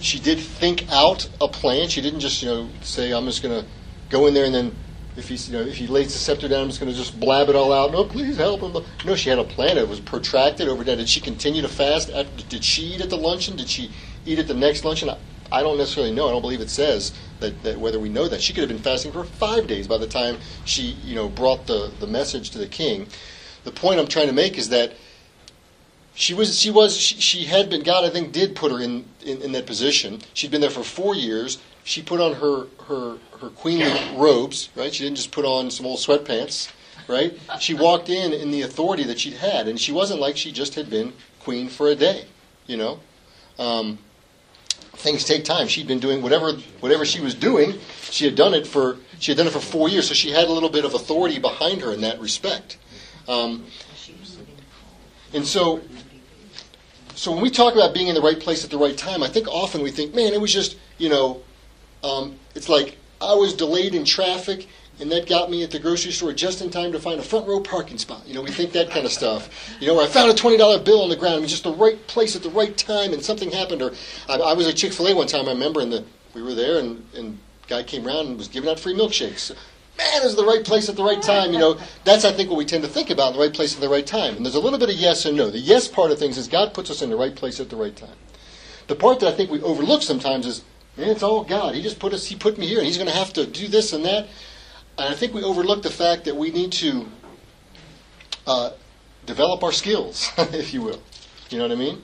She 0.00 0.18
did 0.18 0.40
think 0.40 0.90
out 0.90 1.28
a 1.40 1.46
plan. 1.46 1.88
She 1.88 2.00
didn't 2.00 2.20
just, 2.20 2.42
you 2.42 2.48
know, 2.48 2.68
say, 2.82 3.12
"I'm 3.12 3.26
just 3.26 3.42
going 3.44 3.62
to 3.62 3.68
go 4.10 4.26
in 4.26 4.34
there 4.34 4.44
and 4.44 4.54
then." 4.54 4.76
If 5.16 5.28
he, 5.28 5.34
you 5.34 5.52
know, 5.52 5.66
if 5.66 5.76
he 5.76 5.88
lays 5.88 6.12
the 6.12 6.18
scepter 6.18 6.48
down, 6.48 6.62
I'm 6.62 6.68
just 6.68 6.80
going 6.80 6.90
to 6.90 6.96
just 6.96 7.18
blab 7.18 7.48
it 7.48 7.56
all 7.56 7.72
out. 7.72 7.90
No, 7.90 8.04
please 8.04 8.36
help 8.36 8.60
him. 8.60 8.76
No, 9.04 9.16
she 9.16 9.28
had 9.28 9.40
a 9.40 9.44
plan. 9.44 9.76
It 9.76 9.88
was 9.88 9.98
protracted 9.98 10.68
over 10.68 10.84
there. 10.84 10.94
Did 10.94 11.08
she 11.08 11.20
continue 11.20 11.62
to 11.62 11.68
fast? 11.68 12.10
At, 12.10 12.48
did 12.48 12.64
she 12.64 12.82
eat 12.82 13.00
at 13.00 13.10
the 13.10 13.16
luncheon? 13.16 13.56
Did 13.56 13.68
she 13.68 13.90
eat 14.24 14.38
at 14.38 14.46
the 14.46 14.54
next 14.54 14.84
luncheon? 14.84 15.10
I, 15.10 15.18
I 15.50 15.62
don't 15.62 15.78
necessarily 15.78 16.14
know. 16.14 16.28
I 16.28 16.30
don't 16.30 16.42
believe 16.42 16.60
it 16.60 16.70
says 16.70 17.12
that, 17.40 17.62
that 17.62 17.78
whether 17.78 17.98
we 17.98 18.08
know 18.08 18.28
that. 18.28 18.40
She 18.40 18.52
could 18.52 18.60
have 18.60 18.68
been 18.68 18.82
fasting 18.82 19.12
for 19.12 19.24
five 19.24 19.66
days 19.66 19.86
by 19.86 19.98
the 19.98 20.06
time 20.06 20.38
she, 20.64 20.96
you 21.04 21.14
know, 21.14 21.28
brought 21.28 21.66
the, 21.66 21.92
the 22.00 22.06
message 22.06 22.50
to 22.50 22.58
the 22.58 22.66
king. 22.66 23.08
The 23.64 23.72
point 23.72 24.00
I'm 24.00 24.06
trying 24.06 24.28
to 24.28 24.32
make 24.32 24.56
is 24.56 24.68
that 24.70 24.92
she 26.14 26.34
was 26.34 26.58
she 26.58 26.70
was 26.70 26.96
she, 26.96 27.20
she 27.20 27.44
had 27.44 27.70
been 27.70 27.82
God 27.82 28.04
I 28.04 28.10
think 28.10 28.32
did 28.32 28.54
put 28.56 28.72
her 28.72 28.80
in, 28.80 29.04
in 29.24 29.42
in 29.42 29.52
that 29.52 29.66
position. 29.66 30.20
She'd 30.34 30.50
been 30.50 30.60
there 30.60 30.70
for 30.70 30.82
four 30.82 31.14
years. 31.14 31.58
She 31.84 32.02
put 32.02 32.20
on 32.20 32.34
her 32.34 32.66
her 32.84 33.18
her 33.40 33.50
queenly 33.50 33.92
robes, 34.16 34.68
right? 34.74 34.92
She 34.92 35.04
didn't 35.04 35.16
just 35.16 35.32
put 35.32 35.44
on 35.44 35.70
some 35.70 35.86
old 35.86 35.98
sweatpants, 35.98 36.70
right? 37.08 37.38
She 37.58 37.74
walked 37.74 38.08
in 38.08 38.32
in 38.32 38.50
the 38.50 38.62
authority 38.62 39.04
that 39.04 39.18
she'd 39.18 39.34
had, 39.34 39.68
and 39.68 39.80
she 39.80 39.92
wasn't 39.92 40.20
like 40.20 40.36
she 40.36 40.52
just 40.52 40.74
had 40.74 40.90
been 40.90 41.12
queen 41.40 41.68
for 41.68 41.88
a 41.88 41.94
day, 41.94 42.26
you 42.66 42.76
know. 42.76 43.00
Um, 43.58 43.98
things 45.00 45.24
take 45.24 45.44
time. 45.44 45.66
She'd 45.68 45.86
been 45.86 45.98
doing 45.98 46.22
whatever 46.22 46.52
whatever 46.80 47.04
she 47.04 47.20
was 47.20 47.34
doing. 47.34 47.78
She 48.10 48.24
had 48.24 48.34
done 48.34 48.54
it 48.54 48.66
for 48.66 48.98
she 49.18 49.32
had 49.32 49.38
done 49.38 49.46
it 49.46 49.52
for 49.52 49.60
four 49.60 49.88
years, 49.88 50.08
so 50.08 50.14
she 50.14 50.30
had 50.30 50.48
a 50.48 50.52
little 50.52 50.68
bit 50.68 50.84
of 50.84 50.94
authority 50.94 51.38
behind 51.38 51.80
her 51.82 51.92
in 51.92 52.00
that 52.02 52.20
respect. 52.20 52.78
Um, 53.28 53.66
and 55.32 55.46
so, 55.46 55.80
so 57.14 57.32
when 57.32 57.42
we 57.42 57.50
talk 57.50 57.74
about 57.74 57.94
being 57.94 58.08
in 58.08 58.14
the 58.14 58.22
right 58.22 58.40
place 58.40 58.64
at 58.64 58.70
the 58.70 58.78
right 58.78 58.96
time, 58.96 59.22
I 59.22 59.28
think 59.28 59.46
often 59.46 59.82
we 59.82 59.90
think, 59.90 60.14
man, 60.14 60.32
it 60.32 60.40
was 60.40 60.52
just 60.52 60.76
you 60.98 61.08
know, 61.08 61.42
um, 62.04 62.36
it's 62.54 62.68
like 62.68 62.96
I 63.20 63.34
was 63.34 63.54
delayed 63.54 63.94
in 63.94 64.04
traffic. 64.04 64.68
And 65.00 65.10
that 65.12 65.26
got 65.26 65.50
me 65.50 65.62
at 65.62 65.70
the 65.70 65.78
grocery 65.78 66.12
store 66.12 66.32
just 66.32 66.60
in 66.60 66.70
time 66.70 66.92
to 66.92 67.00
find 67.00 67.18
a 67.18 67.22
front 67.22 67.48
row 67.48 67.60
parking 67.60 67.96
spot. 67.96 68.22
You 68.26 68.34
know, 68.34 68.42
we 68.42 68.50
think 68.50 68.72
that 68.72 68.90
kind 68.90 69.06
of 69.06 69.12
stuff. 69.12 69.48
You 69.80 69.86
know, 69.86 69.94
where 69.94 70.04
I 70.04 70.08
found 70.08 70.30
a 70.30 70.34
twenty 70.34 70.58
dollar 70.58 70.78
bill 70.78 71.02
on 71.02 71.08
the 71.08 71.16
ground. 71.16 71.36
It 71.36 71.40
was 71.40 71.50
just 71.50 71.64
the 71.64 71.74
right 71.74 72.06
place 72.06 72.36
at 72.36 72.42
the 72.42 72.50
right 72.50 72.76
time, 72.76 73.12
and 73.12 73.24
something 73.24 73.50
happened. 73.50 73.80
Or 73.82 73.92
I, 74.28 74.36
I 74.36 74.52
was 74.52 74.66
at 74.66 74.76
Chick 74.76 74.92
fil 74.92 75.08
A 75.08 75.14
one 75.14 75.26
time. 75.26 75.48
I 75.48 75.52
remember, 75.52 75.80
and 75.80 75.92
the 75.92 76.04
we 76.34 76.42
were 76.42 76.54
there, 76.54 76.78
and 76.78 77.04
and 77.16 77.38
guy 77.66 77.82
came 77.82 78.06
around 78.06 78.26
and 78.26 78.36
was 78.36 78.48
giving 78.48 78.68
out 78.68 78.78
free 78.78 78.94
milkshakes. 78.94 79.54
man, 79.96 80.22
was 80.22 80.36
the 80.36 80.44
right 80.44 80.64
place 80.64 80.88
at 80.88 80.96
the 80.96 81.04
right 81.04 81.22
time. 81.22 81.52
You 81.52 81.58
know, 81.58 81.78
that's 82.04 82.24
I 82.24 82.32
think 82.32 82.50
what 82.50 82.58
we 82.58 82.64
tend 82.66 82.82
to 82.84 82.90
think 82.90 83.10
about, 83.10 83.32
the 83.32 83.40
right 83.40 83.54
place 83.54 83.74
at 83.74 83.80
the 83.80 83.88
right 83.88 84.06
time. 84.06 84.36
And 84.36 84.44
there's 84.44 84.54
a 84.56 84.60
little 84.60 84.78
bit 84.78 84.90
of 84.90 84.96
yes 84.96 85.24
and 85.24 85.36
no. 85.36 85.50
The 85.50 85.58
yes 85.58 85.88
part 85.88 86.10
of 86.10 86.18
things 86.18 86.36
is 86.36 86.48
God 86.48 86.74
puts 86.74 86.90
us 86.90 87.00
in 87.00 87.10
the 87.10 87.16
right 87.16 87.34
place 87.34 87.60
at 87.60 87.70
the 87.70 87.76
right 87.76 87.94
time. 87.94 88.16
The 88.88 88.96
part 88.96 89.20
that 89.20 89.32
I 89.32 89.36
think 89.36 89.50
we 89.50 89.62
overlook 89.62 90.02
sometimes 90.02 90.46
is, 90.46 90.64
man, 90.96 91.10
it's 91.10 91.22
all 91.22 91.44
God. 91.44 91.74
He 91.74 91.82
just 91.82 92.00
put 92.00 92.12
us, 92.12 92.26
He 92.26 92.34
put 92.34 92.58
me 92.58 92.66
here, 92.66 92.78
and 92.78 92.86
He's 92.86 92.98
going 92.98 93.08
to 93.08 93.16
have 93.16 93.32
to 93.34 93.46
do 93.46 93.68
this 93.68 93.92
and 93.92 94.04
that. 94.04 94.28
And 95.00 95.08
I 95.08 95.14
think 95.14 95.32
we 95.32 95.42
overlook 95.42 95.82
the 95.82 95.90
fact 95.90 96.26
that 96.26 96.36
we 96.36 96.50
need 96.50 96.72
to 96.72 97.08
uh, 98.46 98.72
develop 99.24 99.64
our 99.64 99.72
skills, 99.72 100.30
if 100.38 100.74
you 100.74 100.82
will. 100.82 101.00
You 101.48 101.56
know 101.56 101.64
what 101.64 101.72
I 101.72 101.76
mean? 101.76 102.02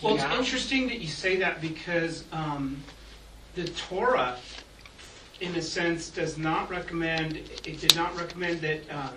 Well, 0.00 0.14
it's 0.14 0.22
interesting 0.22 0.86
that 0.86 1.00
you 1.00 1.08
say 1.08 1.34
that 1.38 1.60
because 1.60 2.22
um, 2.30 2.80
the 3.56 3.64
Torah, 3.64 4.36
in 5.40 5.56
a 5.56 5.62
sense, 5.62 6.08
does 6.08 6.38
not 6.38 6.70
recommend. 6.70 7.34
It 7.34 7.80
did 7.80 7.96
not 7.96 8.16
recommend 8.16 8.60
that 8.60 8.88
um, 8.94 9.14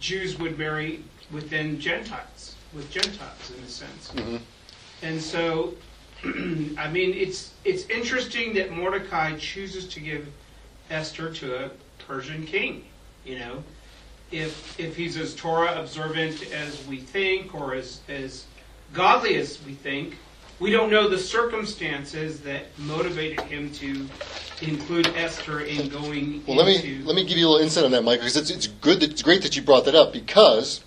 Jews 0.00 0.36
would 0.40 0.58
marry 0.58 1.04
within 1.30 1.78
Gentiles, 1.78 2.56
with 2.74 2.90
Gentiles, 2.90 3.52
in 3.56 3.62
a 3.62 3.68
sense. 3.68 4.10
Mhm. 4.16 4.40
And 5.02 5.22
so, 5.22 5.74
I 6.24 6.88
mean, 6.90 7.14
it's 7.14 7.52
it's 7.64 7.88
interesting 7.88 8.52
that 8.54 8.72
Mordecai 8.72 9.36
chooses 9.38 9.86
to 9.94 10.00
give 10.00 10.26
Esther 10.90 11.32
to 11.34 11.66
a 11.66 11.70
Persian 12.12 12.44
king. 12.44 12.84
You 13.24 13.38
know, 13.38 13.64
if 14.30 14.78
if 14.78 14.94
he's 14.96 15.16
as 15.16 15.34
Torah 15.34 15.80
observant 15.80 16.52
as 16.52 16.86
we 16.86 16.98
think, 16.98 17.54
or 17.54 17.74
as 17.74 18.00
as 18.08 18.44
godly 18.92 19.36
as 19.36 19.58
we 19.64 19.72
think, 19.72 20.18
we 20.58 20.70
don't 20.70 20.90
know 20.90 21.08
the 21.08 21.16
circumstances 21.16 22.40
that 22.40 22.66
motivated 22.80 23.40
him 23.40 23.72
to 23.72 24.06
include 24.60 25.06
Esther 25.16 25.60
in 25.60 25.88
going 25.88 26.44
Well, 26.46 26.58
let 26.58 26.66
me 26.66 27.00
let 27.02 27.16
me 27.16 27.24
give 27.24 27.38
you 27.38 27.48
a 27.48 27.50
little 27.50 27.64
insight 27.64 27.84
on 27.84 27.92
that, 27.92 28.04
Michael, 28.04 28.24
because 28.26 28.36
it's, 28.36 28.50
it's 28.50 28.66
good. 28.66 29.00
That, 29.00 29.12
it's 29.12 29.22
great 29.22 29.40
that 29.42 29.56
you 29.56 29.62
brought 29.62 29.86
that 29.86 29.94
up 29.94 30.12
because 30.12 30.82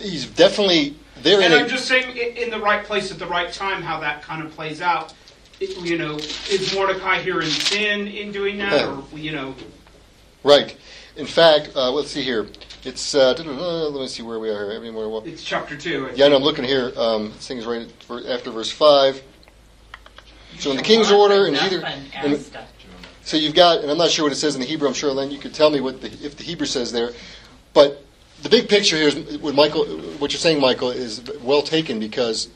he's 0.00 0.24
definitely 0.24 0.96
there 1.16 1.40
in 1.40 1.46
and 1.46 1.54
a. 1.54 1.58
I'm 1.58 1.68
just 1.68 1.86
saying, 1.86 2.16
in 2.16 2.48
the 2.48 2.58
right 2.58 2.84
place 2.84 3.12
at 3.12 3.18
the 3.18 3.26
right 3.26 3.52
time, 3.52 3.82
how 3.82 4.00
that 4.00 4.22
kind 4.22 4.42
of 4.42 4.50
plays 4.52 4.80
out. 4.80 5.12
It- 5.60 5.76
you 5.78 5.98
know, 5.98 6.16
is 6.50 6.74
Mordecai 6.74 7.20
here 7.20 7.40
in 7.40 7.50
sin 7.50 8.08
in 8.08 8.32
doing 8.32 8.56
that, 8.58 8.82
or 8.84 9.04
you 9.16 9.32
know? 9.32 9.54
Right. 10.44 10.76
In 11.16 11.26
fact, 11.26 11.70
uh, 11.76 11.90
let's 11.90 12.10
see 12.10 12.22
here. 12.22 12.48
It's 12.84 13.14
uh, 13.14 13.32
let 13.34 13.92
me 14.00 14.08
see 14.08 14.22
where 14.22 14.38
we 14.40 14.50
are 14.50 14.70
here. 14.70 14.80
Any 14.80 14.90
more- 14.90 15.08
what- 15.08 15.26
It's 15.26 15.44
chapter 15.44 15.76
two. 15.76 16.08
I 16.08 16.14
Yeah, 16.14 16.28
no, 16.28 16.36
I'm 16.36 16.42
looking 16.42 16.64
here. 16.64 16.92
Um, 16.96 17.32
this 17.36 17.46
thing 17.46 17.58
is 17.58 17.66
right 17.66 17.88
after 18.28 18.50
verse 18.50 18.70
five. 18.70 19.22
So 20.58 20.70
in 20.70 20.76
the 20.76 20.82
king's 20.82 21.10
order, 21.10 21.46
and 21.46 21.56
either, 21.56 21.82
and, 22.16 22.44
so 23.24 23.36
you've 23.36 23.54
got, 23.54 23.80
and 23.80 23.90
I'm 23.90 23.98
not 23.98 24.10
sure 24.10 24.24
what 24.24 24.32
it 24.32 24.36
says 24.36 24.54
in 24.54 24.60
the 24.60 24.66
Hebrew. 24.66 24.88
I'm 24.88 24.94
sure 24.94 25.12
Len, 25.12 25.30
you 25.30 25.38
could 25.38 25.54
tell 25.54 25.70
me 25.70 25.80
what 25.80 26.00
the, 26.00 26.08
if 26.08 26.36
the 26.36 26.44
Hebrew 26.44 26.66
says 26.66 26.92
there. 26.92 27.12
But 27.72 28.04
the 28.42 28.48
big 28.48 28.68
picture 28.68 28.96
here 28.96 29.08
is 29.08 29.38
what 29.38 29.54
Michael, 29.54 29.86
what 30.18 30.32
you're 30.32 30.40
saying, 30.40 30.60
Michael, 30.60 30.90
is 30.90 31.22
well 31.42 31.62
taken 31.62 32.00
because 32.00 32.48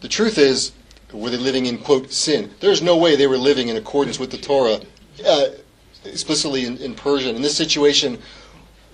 the 0.00 0.08
truth 0.08 0.38
is, 0.38 0.72
were 1.12 1.30
they 1.30 1.36
living 1.36 1.66
in 1.66 1.78
quote 1.78 2.10
sin? 2.10 2.50
There's 2.60 2.82
no 2.82 2.96
way 2.96 3.14
they 3.16 3.26
were 3.26 3.38
living 3.38 3.68
in 3.68 3.76
accordance 3.76 4.18
with 4.18 4.30
the 4.30 4.38
Torah, 4.38 4.80
uh, 5.26 5.46
explicitly 6.04 6.64
in, 6.64 6.76
in 6.78 6.94
Persian. 6.94 7.36
In 7.36 7.42
this 7.42 7.56
situation, 7.56 8.18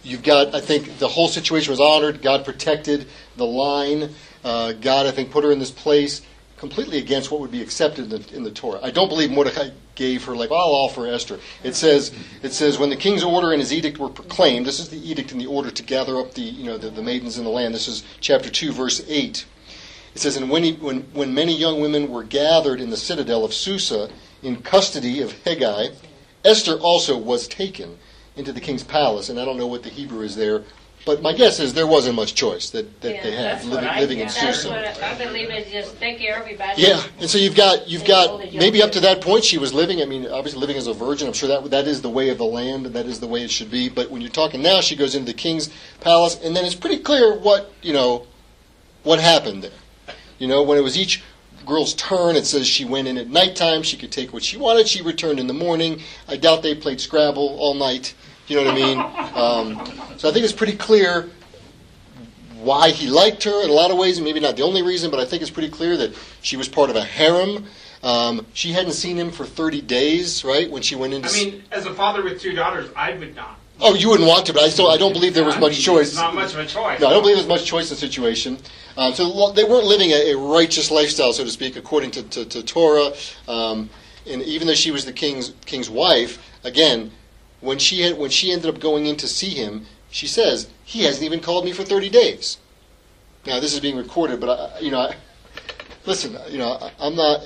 you've 0.02 0.22
got, 0.22 0.54
I 0.54 0.61
think, 0.61 0.98
the 0.98 1.09
whole 1.09 1.28
situation 1.28 1.70
was 1.70 1.80
honored. 1.80 2.22
God 2.22 2.44
protected 2.44 3.09
the 3.36 3.46
line. 3.46 4.11
Uh, 4.44 4.72
God, 4.72 5.07
I 5.07 5.11
think, 5.11 5.30
put 5.30 5.44
her 5.44 5.52
in 5.52 5.59
this 5.59 5.70
place 5.70 6.22
completely 6.57 6.98
against 6.98 7.30
what 7.30 7.40
would 7.40 7.50
be 7.50 7.61
accepted 7.61 8.11
in 8.12 8.22
the, 8.22 8.36
in 8.36 8.42
the 8.42 8.50
Torah. 8.50 8.80
I 8.82 8.90
don't 8.90 9.09
believe 9.09 9.30
Mordecai 9.30 9.70
gave 9.94 10.24
her 10.24 10.34
like, 10.34 10.50
I'll 10.50 10.57
offer 10.57 11.07
Esther. 11.07 11.38
It 11.62 11.74
says, 11.74 12.14
it 12.42 12.52
says 12.52 12.78
when 12.78 12.88
the 12.88 12.96
king's 12.96 13.22
order 13.22 13.52
and 13.52 13.61
his 13.61 13.72
edict 13.72 13.98
were 13.98 14.09
proclaimed. 14.09 14.64
This 14.64 14.80
is 14.80 14.88
the 14.88 15.11
edict 15.11 15.32
and 15.32 15.40
the 15.40 15.46
order 15.46 15.70
to 15.70 15.82
gather 15.82 16.18
up 16.18 16.32
the, 16.32 16.42
you 16.42 16.64
know, 16.64 16.78
the, 16.78 16.88
the 16.90 17.02
maidens 17.02 17.36
in 17.36 17.44
the 17.44 17.50
land. 17.50 17.74
This 17.74 17.88
is 17.88 18.04
chapter 18.20 18.48
two, 18.48 18.72
verse 18.72 19.04
eight. 19.09 19.44
It 20.14 20.20
says, 20.20 20.38
and 20.38 20.48
when, 20.48 20.64
he, 20.64 20.72
when, 20.72 21.02
when 21.12 21.34
many 21.34 21.54
young 21.54 21.80
women 21.80 22.11
were 22.11 22.24
gathered 22.24 22.80
in 22.80 22.88
the 22.88 22.96
citadel 22.96 23.44
of 23.44 23.52
Susa 23.52 24.09
in 24.42 24.62
custody 24.62 25.20
of 25.20 25.32
Hegai, 25.44 25.94
Esther 26.47 26.78
also 26.78 27.18
was 27.18 27.49
taken 27.49 27.99
into 28.36 28.53
the 28.53 28.61
king's 28.61 28.84
palace. 28.84 29.28
And 29.28 29.38
I 29.38 29.44
don't 29.44 29.59
know 29.59 29.66
what 29.66 29.82
the 29.82 29.88
Hebrew 29.90 30.22
is 30.22 30.36
there, 30.36 30.62
but 31.05 31.22
my 31.22 31.32
guess 31.32 31.61
is 31.61 31.72
there 31.72 31.86
wasn't 31.86 32.16
much 32.16 32.34
choice 32.34 32.70
that, 32.70 33.01
that 33.01 33.14
Yeah, 33.14 33.22
they 33.22 33.30
had 33.30 33.64
living, 33.64 33.88
I 33.88 34.01
living 34.01 34.18
in 34.18 34.26
gathered. 34.26 34.42
That's 34.42 34.62
Susa. 34.62 35.07
I 35.07 35.24
believe 35.24 35.51
is 35.51 35.70
just 35.70 35.99
take 36.01 36.18
care 36.18 36.34
of 36.34 36.42
everybody. 36.42 36.82
Yeah, 36.82 37.01
and 37.20 37.30
so 37.30 37.38
you've 37.38 37.55
got 37.55 37.88
you've 37.88 38.05
got 38.05 38.53
maybe 38.53 38.82
up 38.82 38.90
to 38.92 39.01
that 39.01 39.20
point 39.20 39.44
she 39.44 39.57
was 39.57 39.72
living. 39.72 40.03
I 40.03 40.05
mean, 40.05 40.26
obviously 40.26 40.61
living 40.61 40.76
as 40.76 40.88
a 40.88 40.92
virgin. 40.92 41.28
I'm 41.28 41.32
sure 41.32 41.49
that 41.49 41.70
that 41.70 41.86
is 41.86 42.03
the 42.03 42.11
way 42.11 42.28
of 42.30 42.38
the 42.38 42.44
land, 42.44 42.86
and 42.86 42.94
that 42.97 43.07
is 43.07 43.20
the 43.20 43.28
way 43.28 43.42
it 43.42 43.53
should 43.53 43.70
be. 43.70 43.88
But 43.88 44.11
when 44.11 44.20
you're 44.20 44.30
talking 44.30 44.62
now, 44.62 44.80
she 44.80 44.97
goes 44.97 45.14
into 45.14 45.30
the 45.30 45.38
king's 45.38 45.70
palace, 46.01 46.40
and 46.42 46.57
then 46.57 46.64
it's 46.64 46.74
pretty 46.74 46.99
clear 46.99 47.38
what 47.38 47.72
you 47.82 47.92
know 47.92 48.26
what 49.05 49.20
happened 49.20 49.62
there. 49.62 49.70
You 50.38 50.49
know, 50.49 50.64
when 50.64 50.76
it 50.76 50.82
was 50.82 50.99
each 50.99 51.22
girl's 51.67 51.95
turn, 51.95 52.37
it 52.37 52.47
says 52.47 52.67
she 52.67 52.85
went 52.85 53.09
in 53.09 53.19
at 53.19 53.29
nighttime. 53.29 53.83
She 53.83 53.97
could 53.97 54.12
take 54.12 54.33
what 54.33 54.43
she 54.43 54.57
wanted. 54.57 54.89
She 54.89 55.03
returned 55.03 55.39
in 55.39 55.47
the 55.47 55.55
morning. 55.55 56.01
I 56.29 56.37
doubt 56.37 56.62
they 56.62 56.75
played 56.75 57.01
Scrabble 57.01 57.57
all 57.59 57.75
night. 57.75 58.14
You 58.47 58.57
know 58.57 58.64
what 58.64 58.73
I 58.73 58.77
mean? 58.77 59.23
Um, 59.37 59.87
so 60.17 60.31
I 60.31 60.33
think 60.33 60.45
it's 60.45 60.55
pretty 60.55 60.79
clear 60.79 61.29
why 62.55 62.91
he 62.91 63.09
liked 63.09 63.45
her 63.45 63.62
in 63.62 63.69
a 63.69 63.73
lot 63.73 63.91
of 63.91 63.99
ways, 63.99 64.17
and 64.17 64.25
maybe 64.25 64.41
not 64.41 64.57
the 64.57 64.62
only 64.62 64.81
reason, 64.81 65.11
but 65.11 65.21
I 65.21 65.27
think 65.27 65.43
it's 65.43 65.51
pretty 65.51 65.69
clear 65.69 65.95
that 65.99 66.14
she 66.41 66.57
was 66.57 66.67
part 66.67 66.89
of 66.89 66.97
a 66.97 67.05
harem. 67.05 67.67
Um, 68.03 68.47
she 68.55 68.73
hadn't 68.73 68.93
seen 68.95 69.19
him 69.19 69.31
for 69.31 69.45
30 69.45 69.83
days, 69.83 70.43
right? 70.43 70.71
When 70.71 70.81
she 70.81 70.97
went 70.97 71.12
into. 71.12 71.29
I 71.29 71.33
mean, 71.33 71.64
as 71.71 71.85
a 71.85 71.93
father 71.93 72.23
with 72.23 72.41
two 72.41 72.55
daughters, 72.55 72.89
I 72.97 73.12
would 73.12 73.37
not. 73.37 73.59
Oh, 73.81 73.95
you 73.95 74.09
wouldn't 74.09 74.29
want 74.29 74.47
to, 74.47 74.53
but 74.53 74.62
I 74.62 74.68
still 74.68 74.89
I 74.89 74.97
don't 74.97 75.12
believe 75.12 75.35
there 75.35 75.45
was 75.45 75.59
much 75.59 75.81
choice. 75.81 76.14
Not 76.16 76.35
much 76.35 76.55
of 76.55 76.61
a 76.61 76.66
choice. 76.66 77.01
No, 77.01 77.09
I 77.09 77.11
don't 77.11 77.22
believe 77.22 77.37
there's 77.37 77.49
much 77.49 77.64
choice 77.64 77.91
in 77.91 77.95
the 77.95 78.01
situation. 78.01 78.59
Um, 78.97 79.12
so 79.12 79.53
they 79.53 79.64
weren't 79.64 79.87
living 79.87 80.11
a, 80.11 80.33
a 80.33 80.37
righteous 80.37 80.91
lifestyle, 80.91 81.33
so 81.33 81.45
to 81.45 81.51
speak, 81.51 81.77
according 81.77 82.12
to, 82.12 82.22
to, 82.22 82.45
to 82.47 82.62
Torah. 82.62 83.12
Um, 83.47 83.91
and 84.27 84.43
even 84.43 84.66
though 84.66 84.74
she 84.74 84.91
was 84.91 85.05
the 85.05 85.12
king's 85.12 85.53
king's 85.66 85.91
wife, 85.91 86.39
again, 86.64 87.12
when 87.61 87.79
she 87.79 88.01
had, 88.01 88.18
when 88.18 88.31
she 88.31 88.53
ended 88.53 88.74
up 88.74 88.81
going 88.81 89.07
in 89.07 89.16
to 89.16 89.29
see 89.29 89.51
him, 89.51 89.87
she 90.11 90.27
says 90.27 90.68
he 90.85 91.05
hasn't 91.05 91.24
even 91.24 91.41
called 91.41 91.64
me 91.64 91.72
for 91.72 91.85
30 91.85 92.09
days. 92.09 92.59
Now 93.47 93.61
this 93.61 93.74
is 93.74 93.81
being 93.81 93.97
recorded, 93.97 94.41
but 94.41 94.51
I, 94.51 94.81
you 94.81 94.91
know, 94.91 95.01
I, 95.01 95.16
listen, 96.07 96.37
you 96.49 96.59
know, 96.59 96.72
I, 96.72 96.93
I'm 96.99 97.14
not. 97.14 97.43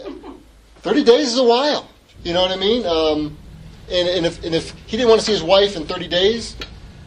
30 0.82 1.04
days 1.04 1.28
is 1.32 1.38
a 1.38 1.44
while. 1.44 1.88
You 2.22 2.32
know 2.32 2.42
what 2.42 2.50
I 2.50 2.56
mean? 2.56 2.86
Um, 2.86 3.36
and, 3.90 4.08
and 4.08 4.26
if 4.26 4.44
and 4.44 4.54
if 4.54 4.70
he 4.86 4.96
didn't 4.96 5.08
want 5.08 5.20
to 5.20 5.26
see 5.26 5.32
his 5.32 5.42
wife 5.42 5.76
in 5.76 5.86
30 5.86 6.08
days, 6.08 6.56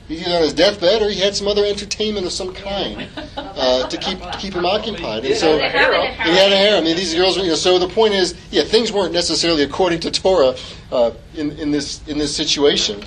he's 0.07 0.25
either 0.25 0.36
on 0.36 0.41
his 0.41 0.53
deathbed 0.53 1.01
or 1.01 1.09
he 1.09 1.19
had 1.19 1.36
some 1.36 1.47
other 1.47 1.65
entertainment 1.65 2.25
of 2.25 2.31
some 2.31 2.53
kind 2.53 3.07
uh, 3.38 3.88
to 3.88 3.97
keep 3.97 4.19
keep 4.39 4.53
him 4.53 4.65
occupied. 4.65 5.25
And 5.25 5.36
so 5.36 5.57
They 5.57 5.69
have 5.69 5.93
it 5.93 6.19
in 6.19 6.34
he 6.34 6.38
had 6.38 6.51
a 6.51 6.57
harem. 6.57 6.84
I 6.84 6.86
mean, 6.86 6.95
these 6.95 7.13
girls. 7.13 7.38
You 7.38 7.47
know, 7.47 7.55
so 7.55 7.79
the 7.79 7.88
point 7.88 8.13
is, 8.13 8.36
yeah, 8.51 8.63
things 8.63 8.91
weren't 8.91 9.13
necessarily 9.13 9.63
according 9.63 10.01
to 10.01 10.11
Torah 10.11 10.55
uh, 10.91 11.11
in 11.36 11.51
in 11.51 11.71
this 11.71 12.05
in 12.07 12.17
this 12.17 12.36
situation. 12.36 13.03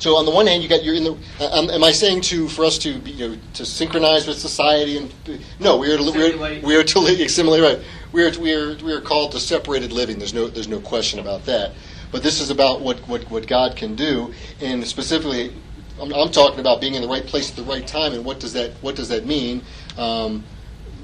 So 0.00 0.16
on 0.16 0.24
the 0.24 0.30
one 0.30 0.46
hand, 0.46 0.62
you 0.62 0.68
got 0.68 0.82
you're 0.82 0.94
in 0.94 1.04
the. 1.04 1.12
Um, 1.52 1.68
am 1.68 1.84
I 1.84 1.92
saying 1.92 2.22
to 2.22 2.48
for 2.48 2.64
us 2.64 2.78
to 2.78 2.98
be, 2.98 3.10
you 3.10 3.28
know 3.28 3.38
to 3.54 3.66
synchronize 3.66 4.26
with 4.26 4.38
society 4.38 4.96
and 4.96 5.12
no, 5.58 5.76
we 5.76 5.92
are 5.92 5.98
to, 5.98 6.02
we 6.02 6.08
are 6.08 6.32
Simulate. 6.32 6.62
we 6.62 6.76
are 6.76 6.84
to 6.84 6.98
assimilate 7.24 7.62
right. 7.62 7.78
We 8.12 8.24
are 8.24 8.38
we 8.40 8.54
are 8.54 8.76
we 8.76 8.92
are 8.94 9.00
called 9.02 9.32
to 9.32 9.40
separated 9.40 9.92
living. 9.92 10.18
There's 10.18 10.32
no 10.32 10.48
there's 10.48 10.68
no 10.68 10.80
question 10.80 11.18
about 11.18 11.44
that. 11.44 11.72
But 12.12 12.22
this 12.22 12.40
is 12.40 12.50
about 12.50 12.80
what 12.80 12.98
what 13.08 13.30
what 13.30 13.46
God 13.46 13.76
can 13.76 13.94
do, 13.94 14.32
and 14.60 14.86
specifically, 14.86 15.54
I'm, 16.00 16.12
I'm 16.12 16.30
talking 16.30 16.60
about 16.60 16.80
being 16.80 16.94
in 16.94 17.02
the 17.02 17.08
right 17.08 17.24
place 17.26 17.50
at 17.50 17.56
the 17.56 17.62
right 17.62 17.86
time. 17.86 18.12
And 18.12 18.24
what 18.24 18.40
does 18.40 18.52
that 18.54 18.72
what 18.82 18.96
does 18.96 19.08
that 19.08 19.26
mean? 19.26 19.62
Um, 19.96 20.44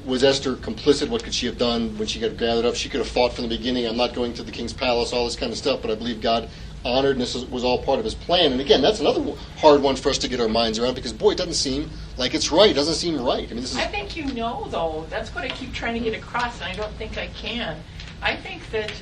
was 0.04 0.22
Esther 0.22 0.54
complicit? 0.54 1.08
What 1.08 1.24
could 1.24 1.34
she 1.34 1.46
have 1.46 1.58
done 1.58 1.98
when 1.98 2.06
she 2.06 2.20
got 2.20 2.36
gathered 2.36 2.64
up? 2.64 2.74
She 2.76 2.88
could 2.88 3.00
have 3.00 3.08
fought 3.08 3.32
from 3.32 3.48
the 3.48 3.56
beginning. 3.56 3.86
I'm 3.86 3.96
not 3.96 4.14
going 4.14 4.34
to 4.34 4.42
the 4.42 4.52
king's 4.52 4.72
palace, 4.72 5.12
all 5.12 5.24
this 5.24 5.36
kind 5.36 5.50
of 5.50 5.58
stuff. 5.58 5.82
But 5.82 5.90
I 5.90 5.94
believe 5.96 6.20
God 6.20 6.48
honored, 6.84 7.12
and 7.16 7.20
this 7.20 7.34
was- 7.34 7.64
all 7.64 7.82
part 7.82 7.98
of 7.98 8.04
His 8.04 8.14
plan. 8.14 8.52
And 8.52 8.60
again, 8.60 8.80
that's 8.80 9.00
another 9.00 9.34
hard 9.58 9.82
one 9.82 9.96
for 9.96 10.10
us 10.10 10.18
to 10.18 10.28
get 10.28 10.40
our 10.40 10.48
minds 10.48 10.78
around 10.78 10.94
because 10.94 11.12
boy, 11.12 11.32
it 11.32 11.38
doesn't 11.38 11.54
seem 11.54 11.90
like 12.16 12.32
it's 12.34 12.52
right. 12.52 12.70
It 12.70 12.74
doesn't 12.74 12.94
seem 12.94 13.20
right. 13.20 13.44
I 13.50 13.54
mean, 13.54 13.62
this 13.62 13.72
is 13.72 13.76
I 13.76 13.86
think 13.86 14.16
you 14.16 14.24
know, 14.26 14.68
though. 14.70 15.06
That's 15.10 15.34
what 15.34 15.42
I 15.44 15.48
keep 15.48 15.72
trying 15.72 15.94
to 15.94 16.00
get 16.00 16.16
across, 16.16 16.60
and 16.60 16.70
I 16.70 16.74
don't 16.74 16.92
think 16.94 17.18
I 17.18 17.26
can. 17.28 17.76
I 18.22 18.36
think 18.36 18.70
that 18.70 18.92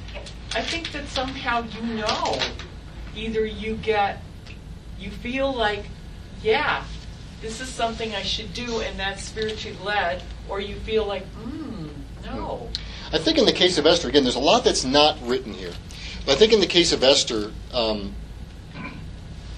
I 0.55 0.63
think 0.63 0.93
that 0.93 1.07
somehow 1.09 1.65
you 1.65 1.83
know. 1.95 2.39
Either 3.17 3.47
you 3.47 3.77
get, 3.77 4.23
you 4.99 5.11
feel 5.11 5.53
like, 5.53 5.85
yeah, 6.43 6.85
this 7.41 7.61
is 7.61 7.69
something 7.69 8.15
I 8.15 8.23
should 8.23 8.53
do, 8.53 8.81
and 8.81 8.99
that's 8.99 9.23
spiritually 9.23 9.79
led, 9.85 10.23
or 10.49 10.61
you 10.61 10.75
feel 10.77 11.07
like, 11.07 11.25
hmm, 11.27 11.89
no. 12.25 12.69
I 13.13 13.19
think 13.19 13.39
in 13.39 13.47
the 13.47 13.53
case 13.53 13.79
of 13.79 13.87
Esther, 13.87 14.09
again, 14.09 14.25
there's 14.25 14.35
a 14.35 14.41
lot 14.41 14.65
that's 14.65 14.85
not 14.85 15.17
written 15.23 15.53
here. 15.53 15.73
But 16.27 16.33
I 16.33 16.39
think 16.39 16.53
in 16.53 16.61
the 16.61 16.67
case 16.67 16.93
of 16.93 17.05
Esther, 17.05 17.53
um, 17.73 18.15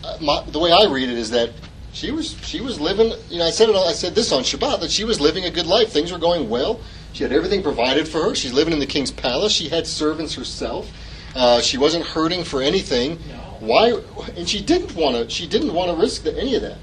uh, 0.05 0.19
my, 0.21 0.45
the 0.49 0.59
way 0.59 0.73
I 0.73 0.87
read 0.91 1.09
it 1.09 1.17
is 1.17 1.31
that 1.31 1.51
she 1.93 2.11
was 2.11 2.37
she 2.43 2.61
was 2.61 2.79
living. 2.79 3.13
You 3.31 3.39
know, 3.39 3.47
I 3.47 3.51
said 3.51 3.71
it. 3.71 3.77
I 3.77 3.93
said 3.93 4.15
this 4.15 4.31
on 4.33 4.43
Shabbat 4.43 4.81
that 4.81 4.91
she 4.91 5.05
was 5.05 5.21
living 5.21 5.45
a 5.45 5.51
good 5.51 5.67
life. 5.67 5.91
Things 5.91 6.13
were 6.13 6.19
going 6.19 6.51
well. 6.51 6.81
She 7.17 7.23
had 7.23 7.33
everything 7.33 7.63
provided 7.63 8.07
for 8.07 8.21
her. 8.21 8.35
She's 8.35 8.53
living 8.53 8.75
in 8.75 8.79
the 8.79 8.85
king's 8.85 9.11
palace. 9.11 9.51
She 9.51 9.71
had 9.71 9.87
servants 9.87 10.35
herself. 10.35 10.93
Uh, 11.35 11.63
she 11.63 11.79
wasn't 11.79 12.05
hurting 12.05 12.45
for 12.45 12.61
anything. 12.61 13.19
No. 13.31 13.35
Why? 13.61 14.03
And 14.37 14.47
she 14.47 14.61
didn't 14.63 14.95
want 14.95 15.17
to. 15.17 15.31
She 15.31 15.47
didn't 15.47 15.73
want 15.73 15.91
to 15.91 15.97
risk 15.97 16.25
the, 16.25 16.39
any 16.39 16.57
of 16.57 16.61
that. 16.61 16.77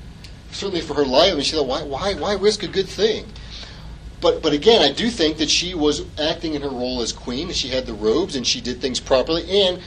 Certainly 0.52 0.82
for 0.82 0.96
her 0.96 1.06
life. 1.06 1.34
I 1.34 1.36
mean, 1.36 1.44
she 1.44 1.56
thought, 1.56 1.68
why, 1.68 1.84
why, 1.84 2.16
why 2.16 2.34
risk 2.34 2.64
a 2.64 2.68
good 2.68 2.90
thing? 2.90 3.28
But, 4.22 4.42
but 4.42 4.54
again, 4.54 4.82
I 4.82 4.92
do 4.92 5.12
think 5.12 5.38
that 5.38 5.52
she 5.52 5.76
was 5.76 6.04
acting 6.20 6.56
in 6.56 6.64
her 6.64 6.70
role 6.70 7.04
as 7.04 7.14
queen. 7.14 7.52
She 7.52 7.68
had 7.68 7.86
the 7.86 7.94
robes 7.94 8.36
and 8.36 8.46
she 8.48 8.60
did 8.60 8.82
things 8.82 9.00
properly. 9.00 9.48
And 9.48 9.82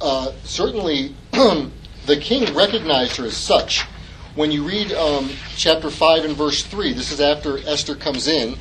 uh, 0.00 0.32
certainly, 0.42 1.14
the 1.30 2.16
king 2.20 2.52
recognized 2.52 3.14
her 3.18 3.26
as 3.26 3.36
such. 3.36 3.82
When 4.34 4.50
you 4.50 4.66
read 4.66 4.90
um, 4.90 5.30
chapter 5.54 5.88
5 5.88 6.24
and 6.24 6.36
verse 6.36 6.64
3, 6.64 6.94
this 6.94 7.12
is 7.12 7.20
after 7.20 7.58
Esther 7.58 7.94
comes 7.94 8.26
in, 8.26 8.56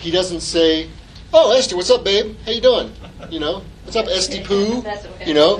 he 0.00 0.10
doesn't 0.10 0.40
say, 0.40 0.88
Oh, 1.32 1.56
Esther, 1.56 1.76
what's 1.76 1.90
up, 1.90 2.02
babe? 2.02 2.36
How 2.44 2.50
you 2.50 2.60
doing? 2.60 2.92
You 3.30 3.38
know, 3.38 3.62
what's 3.84 3.96
up, 3.96 4.06
Esty 4.08 4.42
Poo? 4.42 4.84
You 5.24 5.34
know, 5.34 5.58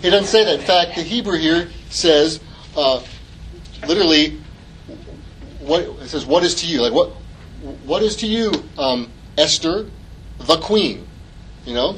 he 0.00 0.08
doesn't 0.08 0.28
say 0.28 0.44
that. 0.44 0.60
In 0.60 0.64
fact, 0.64 0.94
the 0.94 1.02
Hebrew 1.02 1.36
here 1.36 1.68
says, 1.90 2.40
uh, 2.74 3.02
literally, 3.86 4.40
what 5.60 5.82
it 5.82 6.08
says, 6.08 6.24
"What 6.24 6.42
is 6.42 6.54
to 6.56 6.66
you?" 6.66 6.80
Like 6.80 6.92
what? 6.92 7.10
What 7.84 8.02
is 8.02 8.16
to 8.16 8.26
you, 8.26 8.50
um, 8.78 9.10
Esther, 9.36 9.86
the 10.38 10.56
queen? 10.56 11.06
You 11.66 11.74
know, 11.74 11.96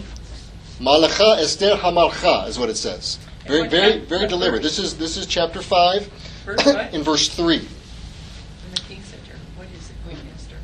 Malacha 0.81 1.39
Esther 1.39 1.77
Hamalcha 1.77 2.49
is 2.49 2.59
what 2.59 2.69
it 2.69 2.77
says. 2.77 3.19
Very, 3.47 3.69
very, 3.69 3.99
very 4.01 4.27
deliberate. 4.27 4.63
This 4.63 4.79
is 4.79 4.97
this 4.97 5.17
is 5.17 5.27
chapter 5.27 5.63
five, 5.63 6.11
in 6.93 7.03
verse 7.03 7.29
three. 7.29 7.59
In 7.59 8.75
the 8.75 8.81
King's 8.81 9.07
Center, 9.07 9.39
what 9.57 9.69
is 9.79 9.91
it, 9.91 9.97
Queen 10.05 10.19
Esther? 10.35 10.57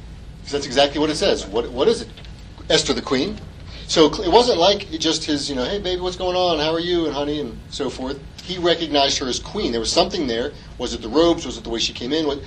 Because 0.49 0.61
that's 0.61 0.66
exactly 0.66 0.99
what 0.99 1.11
it 1.11 1.16
says. 1.16 1.46
What 1.46 1.70
what 1.70 1.88
is 1.88 2.01
it? 2.01 2.09
Esther 2.70 2.94
the 2.94 3.03
queen. 3.03 3.38
So 3.86 4.07
it 4.07 4.32
wasn't 4.32 4.59
like 4.59 4.88
just 4.92 5.26
his, 5.26 5.51
you 5.51 5.55
know, 5.55 5.64
hey 5.66 5.78
baby, 5.78 6.01
what's 6.01 6.16
going 6.16 6.36
on? 6.36 6.59
How 6.59 6.72
are 6.72 6.80
you? 6.80 7.05
And 7.05 7.12
honey, 7.12 7.40
and 7.40 7.59
so 7.68 7.90
forth. 7.90 8.18
He 8.44 8.57
recognized 8.57 9.18
her 9.18 9.28
as 9.28 9.38
queen. 9.40 9.72
There 9.72 9.80
was 9.80 9.92
something 9.92 10.26
there. 10.26 10.53
Was 10.78 10.94
it 10.94 11.03
the 11.03 11.09
robes? 11.11 11.44
Was 11.44 11.59
it 11.59 11.64
the 11.64 11.68
way 11.68 11.78
she 11.78 11.92
came 11.92 12.14
in? 12.14 12.26
What, 12.26 12.40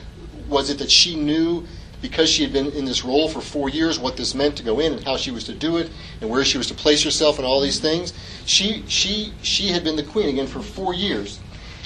was 0.49 0.71
it 0.71 0.79
that 0.79 0.89
she 0.89 1.15
knew 1.15 1.67
because 2.01 2.27
she 2.27 2.41
had 2.41 2.51
been 2.51 2.71
in 2.71 2.85
this 2.85 3.05
role 3.05 3.29
for 3.29 3.39
four 3.39 3.69
years 3.69 3.99
what 3.99 4.17
this 4.17 4.33
meant 4.33 4.55
to 4.57 4.63
go 4.63 4.79
in 4.79 4.93
and 4.93 5.03
how 5.03 5.15
she 5.15 5.29
was 5.29 5.43
to 5.43 5.53
do 5.53 5.77
it 5.77 5.91
and 6.21 6.29
where 6.31 6.43
she 6.43 6.57
was 6.57 6.65
to 6.69 6.73
place 6.73 7.03
herself 7.03 7.37
and 7.37 7.45
all 7.45 7.61
these 7.61 7.79
things? 7.79 8.13
She 8.47 8.83
she 8.87 9.31
she 9.43 9.67
had 9.67 9.83
been 9.83 9.95
the 9.95 10.01
queen 10.01 10.27
again 10.27 10.47
for 10.47 10.63
four 10.63 10.95
years. 10.95 11.39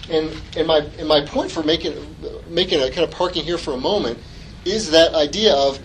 And 0.10 0.32
and 0.56 0.66
my 0.66 0.78
and 0.98 1.10
my 1.10 1.26
point 1.26 1.52
for 1.52 1.62
making 1.62 1.94
making 2.48 2.80
a 2.80 2.90
kind 2.90 3.04
of 3.04 3.12
parking 3.12 3.44
here 3.44 3.58
for 3.58 3.74
a 3.74 3.78
moment 3.78 4.18
is 4.64 4.92
that 4.92 5.14
idea 5.14 5.54
of 5.54 5.78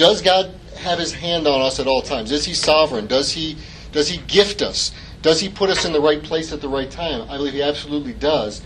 does 0.00 0.22
God 0.22 0.50
have 0.78 0.98
his 0.98 1.12
hand 1.12 1.46
on 1.46 1.60
us 1.60 1.78
at 1.78 1.86
all 1.86 2.00
times? 2.00 2.32
Is 2.32 2.46
he 2.46 2.54
sovereign? 2.54 3.06
Does 3.06 3.32
he 3.32 3.58
does 3.92 4.08
he 4.08 4.16
gift 4.16 4.62
us? 4.62 4.92
Does 5.20 5.40
he 5.40 5.50
put 5.50 5.68
us 5.68 5.84
in 5.84 5.92
the 5.92 6.00
right 6.00 6.22
place 6.22 6.52
at 6.52 6.62
the 6.62 6.70
right 6.70 6.90
time? 6.90 7.28
I 7.28 7.36
believe 7.36 7.52
he 7.52 7.60
absolutely 7.60 8.14
does. 8.14 8.62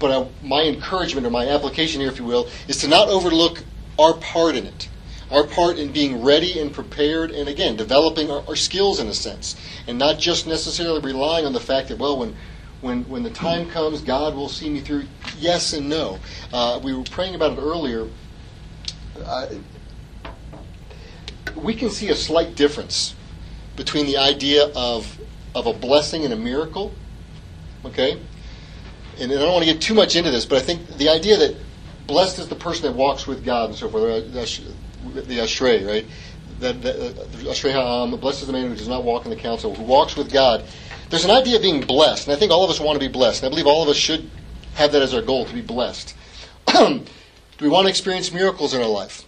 But 0.00 0.10
uh, 0.10 0.26
my 0.42 0.62
encouragement 0.62 1.28
or 1.28 1.30
my 1.30 1.46
application 1.46 2.00
here, 2.00 2.10
if 2.10 2.18
you 2.18 2.24
will, 2.24 2.48
is 2.66 2.78
to 2.78 2.88
not 2.88 3.08
overlook 3.08 3.62
our 4.00 4.14
part 4.14 4.56
in 4.56 4.66
it. 4.66 4.88
Our 5.30 5.46
part 5.46 5.78
in 5.78 5.92
being 5.92 6.24
ready 6.24 6.58
and 6.58 6.72
prepared, 6.72 7.30
and 7.30 7.48
again, 7.48 7.76
developing 7.76 8.28
our, 8.32 8.42
our 8.48 8.56
skills 8.56 8.98
in 8.98 9.06
a 9.06 9.14
sense, 9.14 9.54
and 9.86 9.96
not 9.96 10.18
just 10.18 10.44
necessarily 10.44 11.00
relying 11.00 11.46
on 11.46 11.52
the 11.52 11.60
fact 11.60 11.88
that, 11.88 11.98
well, 11.98 12.18
when 12.18 12.34
when 12.80 13.04
when 13.08 13.22
the 13.22 13.30
time 13.30 13.70
comes, 13.70 14.00
God 14.00 14.34
will 14.34 14.48
see 14.48 14.68
me 14.68 14.80
through. 14.80 15.04
Yes 15.38 15.72
and 15.72 15.88
no. 15.88 16.18
Uh, 16.52 16.80
we 16.82 16.92
were 16.94 17.04
praying 17.04 17.36
about 17.36 17.56
it 17.56 17.60
earlier. 17.60 18.08
Uh, 19.24 19.46
we 21.56 21.74
can 21.74 21.90
see 21.90 22.08
a 22.10 22.16
slight 22.16 22.54
difference 22.54 23.14
between 23.76 24.06
the 24.06 24.16
idea 24.16 24.70
of 24.74 25.18
of 25.54 25.66
a 25.66 25.72
blessing 25.72 26.24
and 26.24 26.32
a 26.32 26.36
miracle. 26.36 26.92
Okay, 27.84 28.20
and 29.20 29.30
I 29.30 29.36
don't 29.36 29.52
want 29.52 29.64
to 29.64 29.72
get 29.72 29.82
too 29.82 29.94
much 29.94 30.16
into 30.16 30.30
this, 30.30 30.44
but 30.46 30.58
I 30.58 30.62
think 30.62 30.86
the 30.96 31.08
idea 31.08 31.36
that 31.36 31.56
blessed 32.06 32.38
is 32.38 32.48
the 32.48 32.54
person 32.54 32.84
that 32.84 32.96
walks 32.96 33.26
with 33.26 33.44
God 33.44 33.70
and 33.70 33.78
so 33.78 33.88
forth, 33.88 34.32
the 34.32 35.38
Ashrei, 35.38 35.86
right? 35.86 36.06
That, 36.60 36.82
that 36.82 36.96
uh, 36.96 37.50
Ashrei 37.50 37.72
Ha'am, 37.72 38.18
blessed 38.18 38.42
is 38.42 38.46
the 38.46 38.52
man 38.52 38.68
who 38.68 38.74
does 38.74 38.88
not 38.88 39.04
walk 39.04 39.24
in 39.24 39.30
the 39.30 39.36
counsel, 39.36 39.74
who 39.74 39.82
walks 39.82 40.16
with 40.16 40.32
God. 40.32 40.64
There's 41.10 41.24
an 41.24 41.30
idea 41.30 41.56
of 41.56 41.62
being 41.62 41.80
blessed, 41.80 42.26
and 42.26 42.36
I 42.36 42.38
think 42.38 42.52
all 42.52 42.64
of 42.64 42.70
us 42.70 42.80
want 42.80 42.98
to 42.98 43.06
be 43.06 43.12
blessed. 43.12 43.42
And 43.42 43.48
I 43.48 43.50
believe 43.50 43.66
all 43.66 43.82
of 43.82 43.88
us 43.88 43.96
should 43.96 44.30
have 44.74 44.92
that 44.92 45.02
as 45.02 45.14
our 45.14 45.22
goal 45.22 45.44
to 45.44 45.54
be 45.54 45.60
blessed. 45.60 46.14
Do 46.66 47.04
we 47.60 47.68
want 47.68 47.84
to 47.84 47.90
experience 47.90 48.32
miracles 48.32 48.74
in 48.74 48.80
our 48.80 48.88
life? 48.88 49.24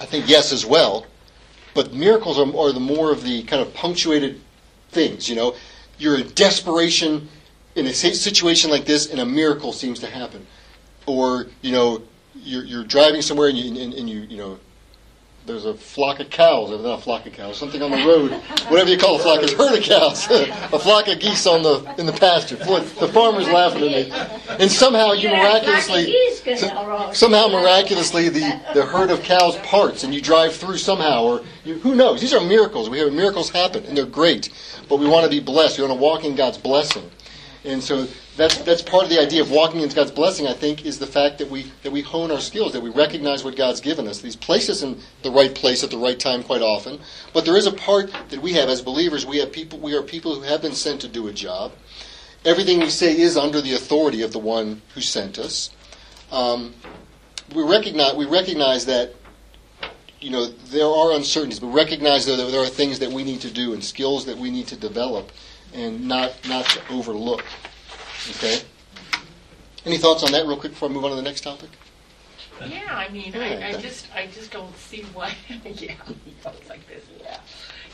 I 0.00 0.06
think 0.06 0.28
yes 0.28 0.52
as 0.52 0.66
well, 0.66 1.06
but 1.74 1.92
miracles 1.92 2.38
are, 2.38 2.56
are 2.56 2.72
the 2.72 2.80
more 2.80 3.10
of 3.12 3.22
the 3.22 3.42
kind 3.44 3.62
of 3.62 3.72
punctuated 3.74 4.40
things. 4.90 5.28
You 5.28 5.36
know, 5.36 5.54
you're 5.98 6.18
in 6.18 6.28
desperation 6.34 7.28
in 7.74 7.86
a 7.86 7.94
si- 7.94 8.14
situation 8.14 8.70
like 8.70 8.84
this, 8.84 9.10
and 9.10 9.20
a 9.20 9.26
miracle 9.26 9.72
seems 9.72 9.98
to 10.00 10.06
happen. 10.06 10.46
Or 11.06 11.46
you 11.62 11.72
know, 11.72 12.02
you're, 12.34 12.64
you're 12.64 12.84
driving 12.84 13.22
somewhere 13.22 13.48
and 13.48 13.56
you, 13.56 13.82
and, 13.82 13.94
and 13.94 14.10
you 14.10 14.20
you 14.20 14.36
know, 14.36 14.58
there's 15.46 15.64
a 15.64 15.74
flock 15.74 16.18
of 16.18 16.28
cows, 16.28 16.70
or 16.70 16.78
not 16.78 16.98
a 16.98 17.02
flock 17.02 17.24
of 17.26 17.32
cows, 17.32 17.56
something 17.56 17.80
on 17.80 17.92
the 17.92 17.98
road, 17.98 18.32
whatever 18.68 18.90
you 18.90 18.98
call 18.98 19.16
a 19.16 19.18
flock, 19.18 19.42
a 19.42 19.56
herd 19.56 19.78
of 19.78 19.84
cows, 19.84 20.26
a 20.30 20.78
flock 20.78 21.06
of 21.06 21.20
geese 21.20 21.46
on 21.46 21.62
the 21.62 21.94
in 21.98 22.06
the 22.06 22.12
pasture. 22.12 22.56
The 22.56 23.10
farmer's 23.12 23.48
laughing 23.48 23.84
at 23.84 23.90
me, 23.90 24.12
and 24.60 24.70
somehow 24.70 25.12
you 25.12 25.28
miraculously. 25.28 26.12
Somehow, 27.12 27.48
miraculously, 27.48 28.28
the, 28.28 28.60
the 28.74 28.84
herd 28.84 29.10
of 29.10 29.22
cows 29.22 29.56
parts 29.58 30.04
and 30.04 30.14
you 30.14 30.20
drive 30.20 30.54
through 30.54 30.78
somehow, 30.78 31.24
or 31.24 31.42
you, 31.64 31.78
who 31.78 31.94
knows? 31.94 32.20
These 32.20 32.34
are 32.34 32.40
miracles. 32.40 32.90
We 32.90 32.98
have 32.98 33.12
miracles 33.12 33.50
happen, 33.50 33.84
and 33.86 33.96
they're 33.96 34.06
great. 34.06 34.50
But 34.88 34.96
we 34.96 35.08
want 35.08 35.24
to 35.24 35.30
be 35.30 35.40
blessed. 35.40 35.78
We 35.78 35.84
want 35.84 35.96
to 35.96 36.02
walk 36.02 36.24
in 36.24 36.36
God's 36.36 36.58
blessing, 36.58 37.10
and 37.66 37.82
so 37.82 38.06
that's 38.36 38.58
that's 38.58 38.82
part 38.82 39.04
of 39.04 39.10
the 39.10 39.20
idea 39.20 39.42
of 39.42 39.50
walking 39.50 39.80
into 39.80 39.96
God's 39.96 40.10
blessing. 40.10 40.46
I 40.46 40.52
think 40.52 40.86
is 40.86 40.98
the 40.98 41.06
fact 41.06 41.38
that 41.38 41.50
we 41.50 41.72
that 41.82 41.90
we 41.90 42.00
hone 42.00 42.30
our 42.30 42.40
skills, 42.40 42.72
that 42.72 42.82
we 42.82 42.90
recognize 42.90 43.44
what 43.44 43.56
God's 43.56 43.80
given 43.80 44.06
us. 44.06 44.20
These 44.20 44.36
places 44.36 44.82
in 44.82 45.00
the 45.22 45.30
right 45.30 45.54
place 45.54 45.82
at 45.82 45.90
the 45.90 45.98
right 45.98 46.18
time, 46.18 46.42
quite 46.42 46.62
often. 46.62 47.00
But 47.32 47.44
there 47.44 47.56
is 47.56 47.66
a 47.66 47.72
part 47.72 48.12
that 48.30 48.40
we 48.40 48.52
have 48.52 48.68
as 48.68 48.80
believers. 48.82 49.26
We 49.26 49.38
have 49.38 49.52
people. 49.52 49.78
We 49.78 49.94
are 49.94 50.02
people 50.02 50.34
who 50.34 50.42
have 50.42 50.62
been 50.62 50.74
sent 50.74 51.00
to 51.02 51.08
do 51.08 51.26
a 51.28 51.32
job. 51.32 51.72
Everything 52.44 52.78
we 52.78 52.90
say 52.90 53.18
is 53.18 53.36
under 53.36 53.60
the 53.60 53.74
authority 53.74 54.22
of 54.22 54.32
the 54.32 54.38
one 54.38 54.82
who 54.94 55.00
sent 55.00 55.38
us. 55.38 55.70
Um, 56.30 56.74
we 57.54 57.62
recognize 57.62 58.14
we 58.14 58.26
recognize 58.26 58.86
that 58.86 59.14
you 60.20 60.30
know 60.30 60.46
there 60.46 60.86
are 60.86 61.12
uncertainties, 61.12 61.60
but 61.60 61.68
recognize 61.68 62.26
that 62.26 62.36
there 62.36 62.62
are 62.62 62.68
things 62.68 63.00
that 63.00 63.10
we 63.10 63.24
need 63.24 63.40
to 63.40 63.50
do 63.50 63.72
and 63.72 63.82
skills 63.82 64.26
that 64.26 64.36
we 64.36 64.50
need 64.50 64.68
to 64.68 64.76
develop, 64.76 65.30
and 65.76 66.06
not 66.08 66.32
not 66.48 66.64
to 66.66 66.80
overlook. 66.90 67.44
Okay. 68.30 68.60
Any 69.84 69.98
thoughts 69.98 70.24
on 70.24 70.32
that, 70.32 70.46
real 70.46 70.56
quick, 70.56 70.72
before 70.72 70.88
I 70.88 70.92
move 70.92 71.04
on 71.04 71.10
to 71.10 71.16
the 71.16 71.22
next 71.22 71.42
topic? 71.42 71.70
Yeah, 72.66 72.82
I 72.88 73.08
mean, 73.10 73.36
I, 73.36 73.68
I 73.68 73.72
just, 73.80 74.06
I 74.14 74.26
just 74.26 74.50
don't 74.50 74.76
see 74.78 75.02
why, 75.14 75.34
yeah, 75.64 75.92
it's 76.44 76.68
like 76.68 76.88
this, 76.88 77.04
yeah. 77.20 77.38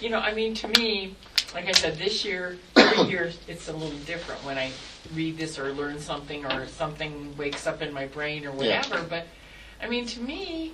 You 0.01 0.09
know, 0.09 0.21
I 0.21 0.33
mean, 0.33 0.55
to 0.55 0.69
me, 0.69 1.17
like 1.53 1.67
I 1.67 1.73
said, 1.73 1.99
this 1.99 2.25
year, 2.25 2.57
every 2.77 3.03
year, 3.11 3.33
it's 3.49 3.69
a 3.69 3.73
little 3.73 3.99
different 4.07 4.43
when 4.45 4.57
I 4.57 4.71
read 5.15 5.37
this 5.37 5.59
or 5.59 5.73
learn 5.73 5.99
something 5.99 6.47
or 6.47 6.67
something 6.69 7.37
wakes 7.37 7.67
up 7.67 7.83
in 7.83 7.93
my 7.93 8.07
brain 8.07 8.47
or 8.47 8.53
whatever. 8.53 8.95
Yeah. 8.95 9.05
but, 9.11 9.27
I 9.83 9.89
mean, 9.89 10.07
to 10.07 10.21
me, 10.21 10.73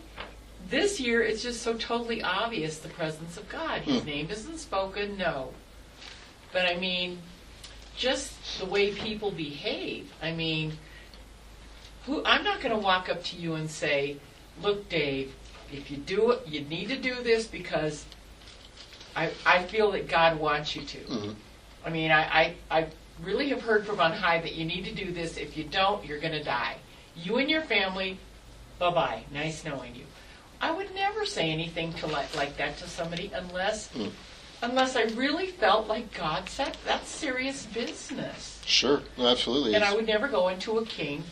this 0.68 1.00
year, 1.00 1.22
it's 1.22 1.42
just 1.42 1.62
so 1.62 1.74
totally 1.74 2.22
obvious 2.22 2.78
the 2.78 2.88
presence 2.90 3.38
of 3.38 3.48
God. 3.48 3.80
His 3.82 4.02
Hmm. 4.02 4.06
name 4.06 4.30
isn't 4.30 4.58
spoken, 4.58 5.16
no. 5.16 5.52
But 6.52 6.66
I 6.66 6.76
mean, 6.76 7.18
just 7.96 8.32
the 8.58 8.66
way 8.66 8.92
people 8.92 9.30
behave. 9.30 10.12
I 10.22 10.32
mean, 10.32 10.78
who 12.06 12.22
I'm 12.24 12.44
not 12.44 12.60
going 12.60 12.74
to 12.74 12.80
walk 12.80 13.08
up 13.08 13.22
to 13.24 13.36
you 13.36 13.54
and 13.54 13.70
say, 13.70 14.16
"Look, 14.62 14.88
Dave, 14.88 15.34
if 15.72 15.90
you 15.90 15.98
do 15.98 16.30
it, 16.30 16.46
you 16.46 16.62
need 16.62 16.88
to 16.88 16.96
do 16.96 17.22
this 17.22 17.46
because 17.46 18.04
I 19.14 19.30
I 19.44 19.64
feel 19.64 19.90
that 19.92 20.08
God 20.08 20.38
wants 20.38 20.74
you 20.74 20.82
to." 20.82 20.98
Mhm. 20.98 21.34
I 21.84 21.90
mean, 21.90 22.10
I, 22.10 22.22
I 22.22 22.54
I 22.70 22.86
really 23.22 23.48
have 23.50 23.62
heard 23.62 23.86
from 23.86 24.00
on 24.00 24.12
high 24.12 24.40
that 24.40 24.54
you 24.54 24.64
need 24.64 24.84
to 24.84 24.94
do 24.94 25.12
this. 25.12 25.36
If 25.36 25.56
you 25.56 25.64
don't, 25.64 26.04
you're 26.04 26.20
going 26.20 26.32
to 26.32 26.42
die. 26.42 26.76
You 27.16 27.38
and 27.38 27.50
your 27.50 27.62
family, 27.62 28.18
bye 28.78 28.90
bye. 28.90 29.24
Nice 29.32 29.64
knowing 29.64 29.94
you. 29.94 30.04
I 30.60 30.70
would 30.70 30.94
never 30.94 31.24
say 31.24 31.50
anything 31.50 31.92
to 31.94 32.06
like, 32.06 32.34
like 32.36 32.56
that 32.56 32.78
to 32.78 32.88
somebody 32.88 33.30
unless 33.34 33.88
Mm. 33.92 34.10
Unless 34.62 34.96
I 34.96 35.02
really 35.04 35.46
felt 35.48 35.86
like 35.86 36.12
God 36.14 36.48
said 36.48 36.76
that's 36.84 37.08
serious 37.08 37.66
business. 37.66 38.60
Sure, 38.66 39.02
no, 39.16 39.28
absolutely. 39.28 39.74
And 39.74 39.84
I 39.84 39.94
would 39.94 40.06
never 40.06 40.28
go 40.28 40.48
into 40.48 40.78
a 40.78 40.84
king 40.86 41.24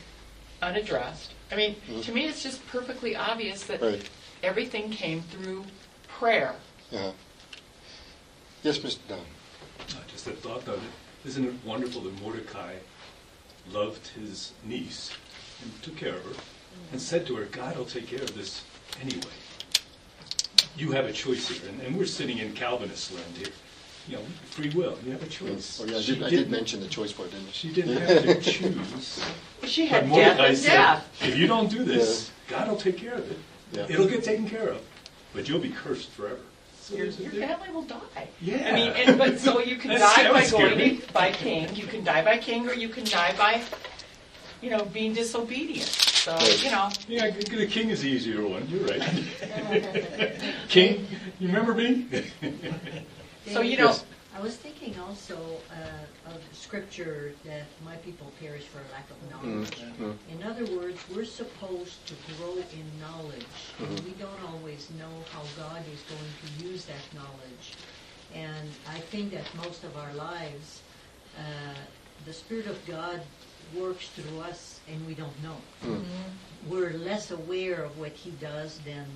unaddressed. 0.62 1.32
I 1.52 1.56
mean, 1.56 1.76
Mhm. 1.88 2.04
to 2.04 2.12
me, 2.12 2.24
it's 2.26 2.42
just 2.42 2.66
perfectly 2.66 3.14
obvious 3.14 3.64
that 3.64 3.80
Right. 3.82 4.08
everything 4.42 4.90
came 4.90 5.22
through 5.22 5.66
prayer. 6.08 6.56
Uh-huh. 6.92 7.12
Yes, 8.62 8.78
Mr. 8.78 8.98
Dunn. 9.08 9.18
Uh, 9.90 9.94
Just 10.10 10.26
a 10.26 10.30
thought 10.32 10.64
though, 10.64 10.76
that 10.76 10.90
isn't 11.28 11.44
it 11.44 11.54
wonderful 11.64 12.00
that 12.02 12.20
Mordecai 12.20 12.76
loved 13.70 14.08
his 14.08 14.52
niece 14.64 15.10
and 15.62 15.82
took 15.82 15.96
care 15.96 16.14
of 16.16 16.24
her 16.24 16.42
and 16.92 17.00
said 17.00 17.26
to 17.26 17.36
her, 17.36 17.44
God 17.44 17.76
will 17.76 17.84
take 17.84 18.08
care 18.08 18.22
of 18.22 18.34
this 18.36 18.62
anyway. 19.00 19.20
You 20.76 20.92
have 20.92 21.06
a 21.06 21.12
choice 21.12 21.48
here, 21.48 21.68
and, 21.70 21.80
and 21.82 21.96
we're 21.96 22.04
sitting 22.06 22.38
in 22.38 22.52
Calvinist 22.52 23.12
land 23.14 23.26
here. 23.38 23.48
you 24.08 24.16
know, 24.16 24.22
free 24.50 24.70
will. 24.70 24.96
You 25.04 25.12
have 25.12 25.22
a 25.22 25.26
choice. 25.26 25.80
Oh, 25.82 25.86
yeah, 25.86 25.96
I 25.96 26.00
She 26.00 26.14
did, 26.14 26.22
I 26.22 26.30
did 26.30 26.36
didn't- 26.36 26.50
mention 26.52 26.80
the 26.80 26.86
choice 26.88 27.12
part, 27.12 27.30
didn't 27.30 27.48
I? 27.48 27.52
She 27.52 27.72
didn't 27.72 27.96
have 27.96 28.22
to 28.24 28.40
choose. 28.52 29.24
She 29.64 29.88
But 29.88 29.90
had 29.90 30.00
death 30.02 30.08
Mordecai 30.10 30.46
and 30.48 30.58
said, 30.58 30.68
death. 30.76 31.22
if 31.22 31.36
you 31.38 31.46
don't 31.46 31.70
do 31.70 31.82
this, 31.82 32.30
God 32.48 32.68
will 32.68 32.76
take 32.76 32.98
care 32.98 33.14
of 33.14 33.30
it. 33.30 33.38
Yeah. 33.72 33.86
It'll 33.88 34.06
get 34.06 34.22
taken 34.22 34.48
care 34.48 34.68
of, 34.68 34.80
but 35.34 35.48
you'll 35.48 35.58
be 35.60 35.70
cursed 35.70 36.10
forever. 36.10 36.40
So 36.80 36.94
Your, 36.94 37.06
there's 37.06 37.18
a 37.18 37.22
your 37.22 37.32
big- 37.32 37.40
family 37.48 37.70
will 37.70 37.82
die. 37.82 38.28
Yeah. 38.40 38.68
I 38.70 38.72
mean, 38.72 38.92
and, 38.92 39.18
but 39.18 39.40
so 39.40 39.60
you 39.60 39.76
can 39.82 39.90
That's- 39.90 40.14
die 40.14 40.22
that 40.24 40.32
by 40.32 40.40
was 40.42 40.50
going 40.52 40.78
to- 41.00 41.12
by 41.12 41.32
king. 41.32 41.74
You 41.74 41.86
can 41.86 42.04
die 42.04 42.22
by 42.22 42.38
king, 42.38 42.68
or 42.68 42.74
you 42.74 42.88
can 42.90 43.04
die 43.04 43.34
by, 43.36 43.60
you 44.62 44.70
know, 44.70 44.84
being 44.84 45.14
disobedient. 45.14 46.15
So 46.26 46.36
you 46.56 46.72
know, 46.72 46.90
Yeah, 47.06 47.30
the 47.30 47.68
king 47.68 47.90
is 47.90 48.02
the 48.02 48.08
easier 48.08 48.44
one. 48.44 48.66
You're 48.68 48.82
right. 48.82 49.00
king, 50.68 51.06
you 51.38 51.46
remember 51.46 51.72
me? 51.72 52.08
so 53.46 53.60
you 53.60 53.76
know, 53.76 53.94
I 54.34 54.40
was 54.40 54.56
thinking 54.56 54.98
also 54.98 55.38
uh, 55.70 56.32
of 56.32 56.42
scripture 56.50 57.32
that 57.44 57.66
my 57.84 57.94
people 57.98 58.32
perish 58.40 58.64
for 58.64 58.80
lack 58.90 59.06
of 59.08 59.18
knowledge. 59.30 59.70
mm. 60.00 60.16
In 60.28 60.42
other 60.42 60.66
words, 60.76 60.98
we're 61.14 61.24
supposed 61.24 62.04
to 62.08 62.14
grow 62.36 62.54
in 62.54 62.86
knowledge. 63.00 63.46
Mm-hmm. 63.78 64.04
We 64.04 64.10
don't 64.18 64.42
always 64.50 64.90
know 64.98 65.14
how 65.30 65.42
God 65.56 65.84
is 65.94 66.02
going 66.10 66.32
to 66.42 66.66
use 66.66 66.86
that 66.86 67.06
knowledge. 67.14 67.66
And 68.34 68.68
I 68.88 68.98
think 68.98 69.30
that 69.30 69.44
most 69.62 69.84
of 69.84 69.96
our 69.96 70.12
lives, 70.14 70.82
uh, 71.38 71.78
the 72.24 72.32
Spirit 72.32 72.66
of 72.66 72.84
God 72.84 73.20
works 73.76 74.08
through 74.08 74.40
us 74.40 74.75
and 74.90 75.06
we 75.06 75.14
don't 75.14 75.42
know. 75.42 75.56
Mm. 75.84 76.02
We're 76.68 76.92
less 76.92 77.30
aware 77.30 77.82
of 77.84 77.98
what 77.98 78.12
He 78.12 78.30
does 78.32 78.78
than 78.84 79.06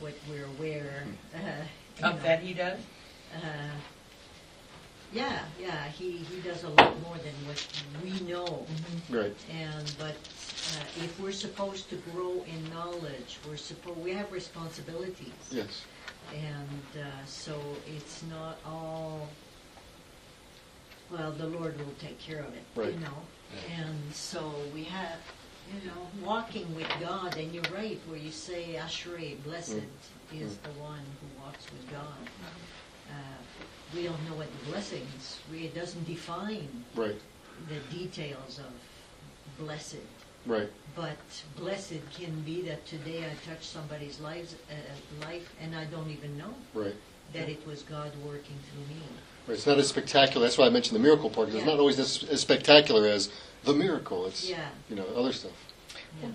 what 0.00 0.14
we're 0.28 0.46
aware 0.58 1.04
uh, 1.34 2.06
of 2.06 2.16
know. 2.16 2.22
that 2.22 2.40
he 2.40 2.52
does. 2.52 2.78
Uh, 3.34 3.46
yeah, 5.12 5.44
yeah, 5.60 5.84
he, 5.88 6.10
he 6.12 6.40
does 6.40 6.64
a 6.64 6.68
lot 6.70 7.00
more 7.02 7.16
than 7.18 7.34
what 7.46 7.64
we 8.02 8.10
know. 8.28 8.66
Right. 9.08 9.34
And 9.52 9.92
but 9.98 10.16
uh, 10.16 11.04
if 11.04 11.18
we're 11.20 11.30
supposed 11.32 11.88
to 11.90 11.96
grow 12.12 12.44
in 12.48 12.70
knowledge, 12.74 13.38
we're 13.48 13.56
supposed 13.56 13.98
we 13.98 14.10
have 14.12 14.30
responsibilities, 14.32 15.32
Yes. 15.52 15.82
and 16.34 17.00
uh, 17.00 17.06
so 17.26 17.60
it's 17.96 18.24
not 18.28 18.58
all. 18.66 19.28
Well, 21.12 21.30
the 21.32 21.46
Lord 21.46 21.78
will 21.78 21.94
take 22.00 22.18
care 22.18 22.40
of 22.40 22.52
it, 22.54 22.64
Right. 22.74 22.92
you 22.92 22.98
know. 22.98 23.14
And 23.76 24.14
so 24.14 24.52
we 24.74 24.84
have, 24.84 25.18
you 25.72 25.88
know, 25.88 26.26
walking 26.26 26.74
with 26.74 26.88
God. 27.00 27.36
And 27.36 27.52
you're 27.54 27.62
right 27.74 28.00
where 28.08 28.18
you 28.18 28.30
say, 28.30 28.76
"Ashrei, 28.78 29.42
blessed 29.44 29.80
is 30.34 30.56
the 30.58 30.70
one 30.80 31.04
who 31.20 31.42
walks 31.42 31.64
with 31.72 31.90
God." 31.90 32.28
Uh, 33.10 33.14
we 33.94 34.02
don't 34.04 34.22
know 34.28 34.36
what 34.36 34.48
the 34.60 34.70
blessings. 34.70 35.38
We, 35.52 35.64
it 35.66 35.74
doesn't 35.74 36.04
define 36.06 36.68
Right. 36.94 37.20
the 37.68 37.78
details 37.94 38.58
of 38.58 38.72
blessed. 39.58 39.98
Right. 40.46 40.70
But 40.96 41.16
blessed 41.56 42.00
can 42.12 42.40
be 42.42 42.62
that 42.62 42.84
today 42.86 43.24
I 43.24 43.34
touched 43.48 43.64
somebody's 43.64 44.20
lives, 44.20 44.54
uh, 44.70 45.26
life 45.26 45.52
and 45.60 45.74
I 45.74 45.84
don't 45.86 46.10
even 46.10 46.36
know 46.36 46.54
Right. 46.72 46.94
that 47.32 47.48
it 47.48 47.66
was 47.66 47.82
God 47.82 48.12
working 48.24 48.58
through 48.70 48.94
me. 48.94 49.02
Right. 49.46 49.54
It's 49.56 49.66
not 49.66 49.78
as 49.78 49.88
spectacular. 49.88 50.46
That's 50.46 50.56
why 50.56 50.66
I 50.66 50.70
mentioned 50.70 50.96
the 50.98 51.02
miracle 51.02 51.28
part 51.28 51.48
because 51.48 51.60
it's 51.60 51.66
Yeah. 51.66 51.72
not 51.74 51.80
always 51.80 51.98
as, 51.98 52.24
as 52.24 52.40
spectacular 52.40 53.06
as 53.06 53.30
the 53.64 53.74
miracle. 53.74 54.26
It's 54.26 54.48
Yeah. 54.48 54.68
you 54.88 54.96
know 54.96 55.04
other 55.16 55.32
stuff. 55.32 55.52
Yeah. 56.22 56.28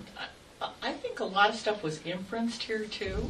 I, 0.62 0.70
I 0.82 0.92
think 0.92 1.20
a 1.20 1.24
lot 1.24 1.50
of 1.50 1.56
stuff 1.56 1.82
was 1.82 2.00
inferenced 2.04 2.62
here 2.62 2.84
too, 2.84 3.28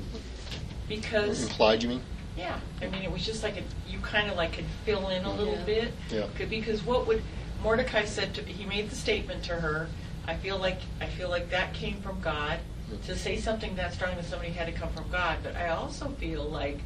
because 0.88 1.44
Implied, 1.44 1.82
you 1.82 1.88
mean? 1.88 2.02
yeah, 2.36 2.58
I 2.82 2.88
mean 2.88 3.02
it 3.02 3.10
was 3.12 3.24
just 3.24 3.42
like 3.42 3.56
a, 3.56 3.62
you 3.90 3.98
kind 4.00 4.30
of 4.30 4.36
like 4.36 4.52
could 4.52 4.64
fill 4.84 5.08
in 5.08 5.24
a 5.24 5.32
little 5.32 5.54
Yeah. 5.54 5.64
bit. 5.64 5.92
Yeah. 6.10 6.26
Could- 6.36 6.50
Because 6.50 6.84
what 6.84 7.06
would 7.06 7.22
Mordecai 7.62 8.04
said 8.04 8.34
to 8.34 8.42
he 8.42 8.64
made 8.66 8.90
the 8.90 8.96
statement 8.96 9.44
to 9.44 9.54
her. 9.54 9.88
I 10.26 10.36
feel 10.36 10.58
like 10.58 10.78
I 11.00 11.06
feel 11.06 11.28
like 11.30 11.50
that 11.50 11.72
came 11.74 12.00
from 12.02 12.20
God. 12.20 12.58
Mm-hmm. 12.92 13.02
To 13.06 13.16
say 13.16 13.38
something 13.38 13.76
that 13.76 13.94
strong 13.94 14.16
to 14.16 14.22
somebody 14.22 14.50
had 14.50 14.66
to 14.66 14.72
come 14.72 14.90
from 14.92 15.08
God. 15.10 15.38
But 15.42 15.56
I 15.56 15.68
also 15.70 16.08
feel 16.18 16.44
like 16.44 16.78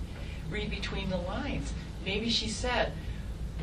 read 0.50 0.70
between 0.70 1.08
the 1.10 1.16
lines. 1.16 1.72
Maybe 2.04 2.30
she 2.30 2.48
said, 2.48 2.92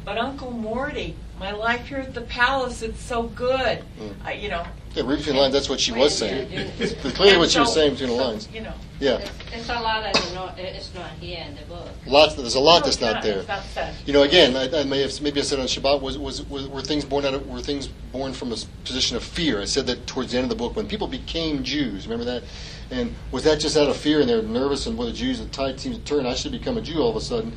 "But 0.05 0.17
Uncle 0.17 0.51
Morty, 0.51 1.15
my 1.39 1.51
life 1.51 1.87
here 1.87 1.99
at 1.99 2.13
the 2.13 2.21
palace, 2.21 2.81
it's 2.81 3.01
so 3.01 3.23
good." 3.23 3.83
Mm. 3.99 4.13
I, 4.23 4.33
you 4.33 4.49
know. 4.49 4.65
Yeah, 4.93 5.03
read 5.05 5.19
between 5.19 5.35
the 5.35 5.41
lines. 5.41 5.53
That's 5.53 5.69
what 5.69 5.79
she 5.79 5.93
was 5.93 6.17
saying. 6.17 6.49
It's 6.51 6.93
clearly 7.15 7.31
and 7.31 7.39
what 7.39 7.49
she 7.49 7.59
was 7.59 7.73
saying 7.73 7.91
between 7.93 8.09
the 8.09 8.15
lines. 8.15 8.49
You 8.53 8.61
know. 8.61 8.73
Yeah. 8.99 9.17
It's, 9.17 9.31
it's 9.53 9.69
a 9.69 9.79
lot 9.79 10.03
that 10.03 10.17
is 10.17 10.33
not, 10.33 10.59
it's 10.59 10.93
not 10.93 11.09
here 11.11 11.43
in 11.47 11.55
the 11.55 11.63
book. 11.63 11.87
Lots. 12.05 12.35
There's 12.35 12.55
a 12.55 12.59
lot 12.59 12.81
No, 12.81 12.85
that's 12.85 12.97
it's 12.97 13.01
not 13.01 13.23
there. 13.23 13.43
Not. 13.47 13.93
You 14.05 14.13
know, 14.13 14.23
again, 14.23 14.55
I, 14.55 14.81
I 14.81 14.83
may 14.83 15.01
have 15.01 15.19
maybe 15.21 15.39
I 15.39 15.43
said 15.43 15.59
on 15.59 15.65
Shabbat 15.65 16.01
was, 16.01 16.17
was, 16.17 16.47
was 16.49 16.67
were 16.67 16.81
things 16.81 17.03
born 17.03 17.25
out 17.25 17.33
of 17.33 17.47
were 17.47 17.61
things 17.61 17.87
born 17.87 18.33
from 18.33 18.51
a 18.51 18.57
position 18.83 19.17
of 19.17 19.23
fear. 19.23 19.61
I 19.61 19.65
said 19.65 19.87
that 19.87 20.05
towards 20.07 20.33
the 20.33 20.37
end 20.37 20.43
of 20.43 20.49
the 20.49 20.55
book 20.55 20.75
when 20.75 20.87
people 20.87 21.07
became 21.07 21.63
Jews. 21.63 22.05
Remember 22.05 22.25
that? 22.25 22.43
And 22.91 23.15
was 23.31 23.43
that 23.45 23.59
just 23.59 23.77
out 23.77 23.87
of 23.87 23.95
fear 23.95 24.19
and 24.19 24.29
they're 24.29 24.43
nervous 24.43 24.85
and 24.85 24.97
well 24.97 25.07
the 25.07 25.13
Jews 25.13 25.39
the 25.39 25.45
tide 25.47 25.79
seems 25.79 25.97
to 25.97 26.03
turn. 26.03 26.25
I 26.25 26.35
should 26.35 26.51
become 26.51 26.77
a 26.77 26.81
Jew 26.81 26.99
all 26.99 27.09
of 27.09 27.15
a 27.15 27.21
sudden. 27.21 27.53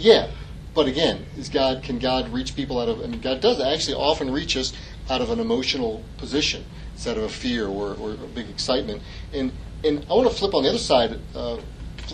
Yeah, 0.00 0.30
but 0.74 0.86
again, 0.86 1.26
is 1.36 1.50
God 1.50 1.82
can 1.82 1.98
God 1.98 2.30
reach 2.30 2.56
people 2.56 2.80
out 2.80 2.88
of? 2.88 3.02
I 3.02 3.06
mean, 3.06 3.20
God 3.20 3.40
does 3.40 3.60
actually 3.60 3.94
often 3.94 4.30
reach 4.30 4.56
us 4.56 4.72
out 5.10 5.20
of 5.20 5.30
an 5.30 5.40
emotional 5.40 6.02
position 6.16 6.64
instead 6.94 7.18
of 7.18 7.24
a 7.24 7.28
fear 7.28 7.66
or, 7.66 7.94
or 7.94 8.12
a 8.12 8.16
big 8.34 8.48
excitement. 8.48 9.02
And 9.32 9.52
and 9.84 10.06
I 10.08 10.14
want 10.14 10.30
to 10.30 10.34
flip 10.34 10.54
on 10.54 10.62
the 10.62 10.70
other 10.70 10.78
side. 10.78 11.18
Uh, 11.34 11.58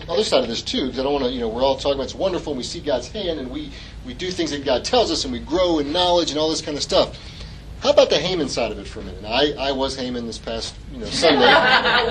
other 0.09 0.25
side 0.25 0.43
of 0.43 0.49
this 0.49 0.61
too, 0.61 0.83
because 0.83 0.99
I 0.99 1.05
don't 1.05 1.13
want 1.13 1.25
to, 1.25 1.31
you 1.31 1.41
know, 1.41 1.49
we're 1.49 1.63
all 1.63 1.77
talking 1.77 1.95
about 1.95 2.05
it's 2.05 2.15
wonderful 2.15 2.53
and 2.53 2.59
we 2.59 2.65
see 2.65 2.81
God's 2.81 3.09
hand 3.09 3.41
and 3.41 3.51
we, 3.51 3.73
we 4.05 4.13
do 4.13 4.31
things 4.31 4.51
that 4.51 4.63
God 4.63 4.85
tells 4.85 5.11
us 5.11 5.25
and 5.25 5.33
we 5.33 5.39
grow 5.39 5.79
in 5.79 5.91
knowledge 5.91 6.31
and 6.31 6.39
all 6.39 6.51
this 6.51 6.61
kind 6.61 6.77
of 6.77 6.83
stuff. 6.83 7.19
How 7.81 7.93
about 7.93 8.11
the 8.11 8.19
Haman 8.19 8.51
side 8.51 8.73
of 8.73 8.79
it 8.79 8.87
for 8.87 9.01
a 9.01 9.05
minute? 9.05 9.25
I, 9.25 9.53
I 9.53 9.73
was 9.73 9.97
Haman 9.97 10.27
this 10.27 10.37
past, 10.37 10.75
you 10.93 10.99
know, 10.99 11.07
Sunday. 11.07 11.47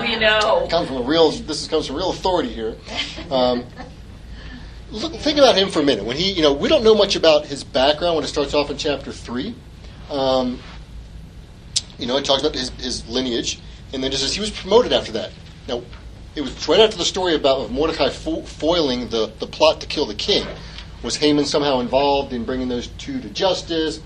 we 0.00 0.16
know. 0.16 0.66
come 0.68 0.84
from 0.84 0.96
a 0.96 1.02
real, 1.02 1.30
this 1.30 1.62
is, 1.62 1.68
comes 1.68 1.86
from 1.86 1.94
real 1.94 2.10
authority 2.10 2.48
here. 2.48 2.74
Um, 3.30 3.64
look, 4.90 5.14
think 5.14 5.38
about 5.38 5.56
him 5.56 5.68
for 5.68 5.80
a 5.80 5.82
minute. 5.82 6.04
When 6.04 6.16
he, 6.16 6.32
you 6.32 6.42
know, 6.42 6.52
we 6.52 6.68
don't 6.68 6.84
know 6.84 6.94
much 6.94 7.16
about 7.16 7.46
his 7.46 7.64
background 7.64 8.16
when 8.16 8.24
it 8.24 8.28
starts 8.28 8.54
off 8.54 8.70
in 8.70 8.76
chapter 8.76 9.12
three. 9.12 9.54
Um, 10.10 10.60
you 11.98 12.06
know, 12.06 12.16
it 12.16 12.24
talks 12.24 12.42
about 12.42 12.54
his, 12.54 12.70
his 12.70 13.08
lineage, 13.08 13.60
and 13.92 14.02
then 14.02 14.12
it 14.12 14.16
says 14.16 14.34
he 14.34 14.40
was 14.40 14.50
promoted 14.50 14.92
after 14.92 15.12
that. 15.12 15.30
Now, 15.66 15.82
it 16.34 16.42
was 16.42 16.68
right 16.68 16.80
after 16.80 16.96
the 16.96 17.04
story 17.04 17.34
about 17.34 17.70
Mordecai 17.70 18.10
fo- 18.10 18.42
foiling 18.42 19.08
the, 19.08 19.32
the 19.38 19.46
plot 19.46 19.80
to 19.80 19.86
kill 19.86 20.06
the 20.06 20.14
king. 20.14 20.46
Was 21.02 21.16
Haman 21.16 21.46
somehow 21.46 21.80
involved 21.80 22.32
in 22.32 22.44
bringing 22.44 22.68
those 22.68 22.88
two 22.88 23.20
to 23.20 23.30
justice? 23.30 24.00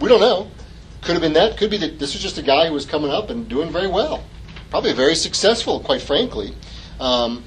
We 0.00 0.08
don't 0.08 0.20
know. 0.20 0.50
Could 1.02 1.12
have 1.12 1.22
been 1.22 1.34
that. 1.34 1.56
Could 1.56 1.70
be 1.70 1.76
that 1.78 1.98
this 1.98 2.14
was 2.14 2.22
just 2.22 2.38
a 2.38 2.42
guy 2.42 2.66
who 2.66 2.74
was 2.74 2.86
coming 2.86 3.10
up 3.10 3.30
and 3.30 3.48
doing 3.48 3.70
very 3.70 3.86
well. 3.86 4.24
Probably 4.70 4.92
very 4.92 5.14
successful, 5.14 5.78
quite 5.80 6.02
frankly. 6.02 6.54
Um, 6.98 7.44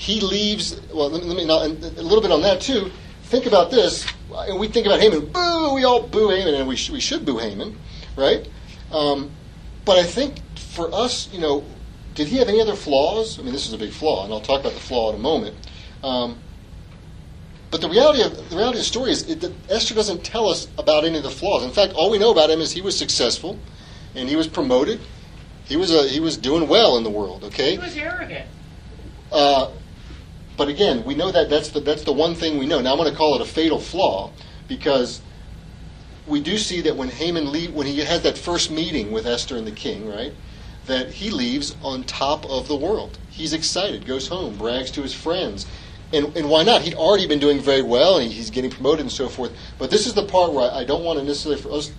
he 0.00 0.18
leaves. 0.18 0.80
Well, 0.94 1.10
let 1.10 1.22
me, 1.22 1.28
let 1.28 1.36
me 1.36 1.44
now, 1.44 1.60
and 1.60 1.84
a 1.84 2.02
little 2.02 2.22
bit 2.22 2.32
on 2.32 2.40
that 2.40 2.62
too. 2.62 2.90
Think 3.24 3.44
about 3.44 3.70
this. 3.70 4.06
And 4.32 4.58
we 4.58 4.66
think 4.66 4.86
about 4.86 4.98
Haman. 4.98 5.26
Boo! 5.26 5.74
We 5.74 5.84
all 5.84 6.00
boo 6.00 6.30
Haman, 6.30 6.54
and 6.54 6.66
we, 6.66 6.74
sh- 6.74 6.88
we 6.88 7.00
should 7.00 7.26
boo 7.26 7.36
Haman, 7.36 7.76
right? 8.16 8.48
Um, 8.92 9.30
but 9.84 9.98
I 9.98 10.04
think 10.04 10.38
for 10.56 10.90
us, 10.94 11.30
you 11.34 11.38
know, 11.38 11.64
did 12.14 12.28
he 12.28 12.38
have 12.38 12.48
any 12.48 12.62
other 12.62 12.74
flaws? 12.74 13.38
I 13.38 13.42
mean, 13.42 13.52
this 13.52 13.66
is 13.66 13.74
a 13.74 13.78
big 13.78 13.92
flaw, 13.92 14.24
and 14.24 14.32
I'll 14.32 14.40
talk 14.40 14.60
about 14.60 14.72
the 14.72 14.80
flaw 14.80 15.10
in 15.10 15.16
a 15.16 15.18
moment. 15.18 15.54
Um, 16.02 16.38
but 17.70 17.82
the 17.82 17.88
reality 17.90 18.22
of 18.22 18.34
the 18.48 18.56
reality 18.56 18.78
of 18.78 18.84
the 18.84 18.88
story 18.88 19.10
is 19.10 19.28
it, 19.28 19.42
that 19.42 19.52
Esther 19.68 19.94
doesn't 19.94 20.24
tell 20.24 20.48
us 20.48 20.66
about 20.78 21.04
any 21.04 21.18
of 21.18 21.24
the 21.24 21.30
flaws. 21.30 21.62
In 21.62 21.72
fact, 21.72 21.92
all 21.92 22.10
we 22.10 22.18
know 22.18 22.32
about 22.32 22.48
him 22.48 22.62
is 22.62 22.72
he 22.72 22.80
was 22.80 22.96
successful, 22.96 23.58
and 24.14 24.30
he 24.30 24.34
was 24.34 24.48
promoted. 24.48 24.98
He 25.66 25.76
was 25.76 25.94
a, 25.94 26.08
he 26.08 26.20
was 26.20 26.38
doing 26.38 26.68
well 26.68 26.96
in 26.96 27.04
the 27.04 27.10
world. 27.10 27.44
Okay. 27.44 27.72
He 27.72 27.78
was 27.78 27.96
arrogant. 27.98 28.46
Uh, 29.30 29.70
but 30.60 30.68
again, 30.68 31.04
we 31.06 31.14
know 31.14 31.32
that 31.32 31.48
that's 31.48 31.70
the 31.70 31.80
that's 31.80 32.02
the 32.02 32.12
one 32.12 32.34
thing 32.34 32.58
we 32.58 32.66
know. 32.66 32.82
Now 32.82 32.92
I'm 32.92 32.98
going 32.98 33.10
to 33.10 33.16
call 33.16 33.34
it 33.34 33.40
a 33.40 33.46
fatal 33.46 33.80
flaw 33.80 34.30
because 34.68 35.22
we 36.26 36.38
do 36.38 36.58
see 36.58 36.82
that 36.82 36.98
when 36.98 37.08
Haman 37.08 37.50
leave, 37.50 37.72
when 37.72 37.86
he 37.86 37.98
has 38.00 38.20
that 38.24 38.36
first 38.36 38.70
meeting 38.70 39.10
with 39.10 39.26
Esther 39.26 39.56
and 39.56 39.66
the 39.66 39.72
king, 39.72 40.06
right, 40.06 40.34
that 40.84 41.12
he 41.12 41.30
leaves 41.30 41.74
on 41.82 42.04
top 42.04 42.44
of 42.44 42.68
the 42.68 42.76
world. 42.76 43.18
He's 43.30 43.54
excited, 43.54 44.04
goes 44.04 44.28
home, 44.28 44.58
brags 44.58 44.90
to 44.90 45.00
his 45.00 45.14
friends. 45.14 45.64
And, 46.12 46.36
and 46.36 46.50
why 46.50 46.62
not? 46.62 46.82
He'd 46.82 46.92
already 46.92 47.26
been 47.26 47.38
doing 47.38 47.58
very 47.58 47.80
well, 47.80 48.18
and 48.18 48.30
he's 48.30 48.50
getting 48.50 48.70
promoted 48.70 49.00
and 49.00 49.10
so 49.10 49.30
forth. 49.30 49.52
But 49.78 49.90
this 49.90 50.06
is 50.06 50.12
the 50.12 50.26
part 50.26 50.52
where 50.52 50.70
I, 50.70 50.80
I 50.80 50.84
don't 50.84 51.04
want 51.04 51.18
to 51.20 51.24
necessarily 51.24 51.58
for 51.58 51.72
us. 51.72 51.90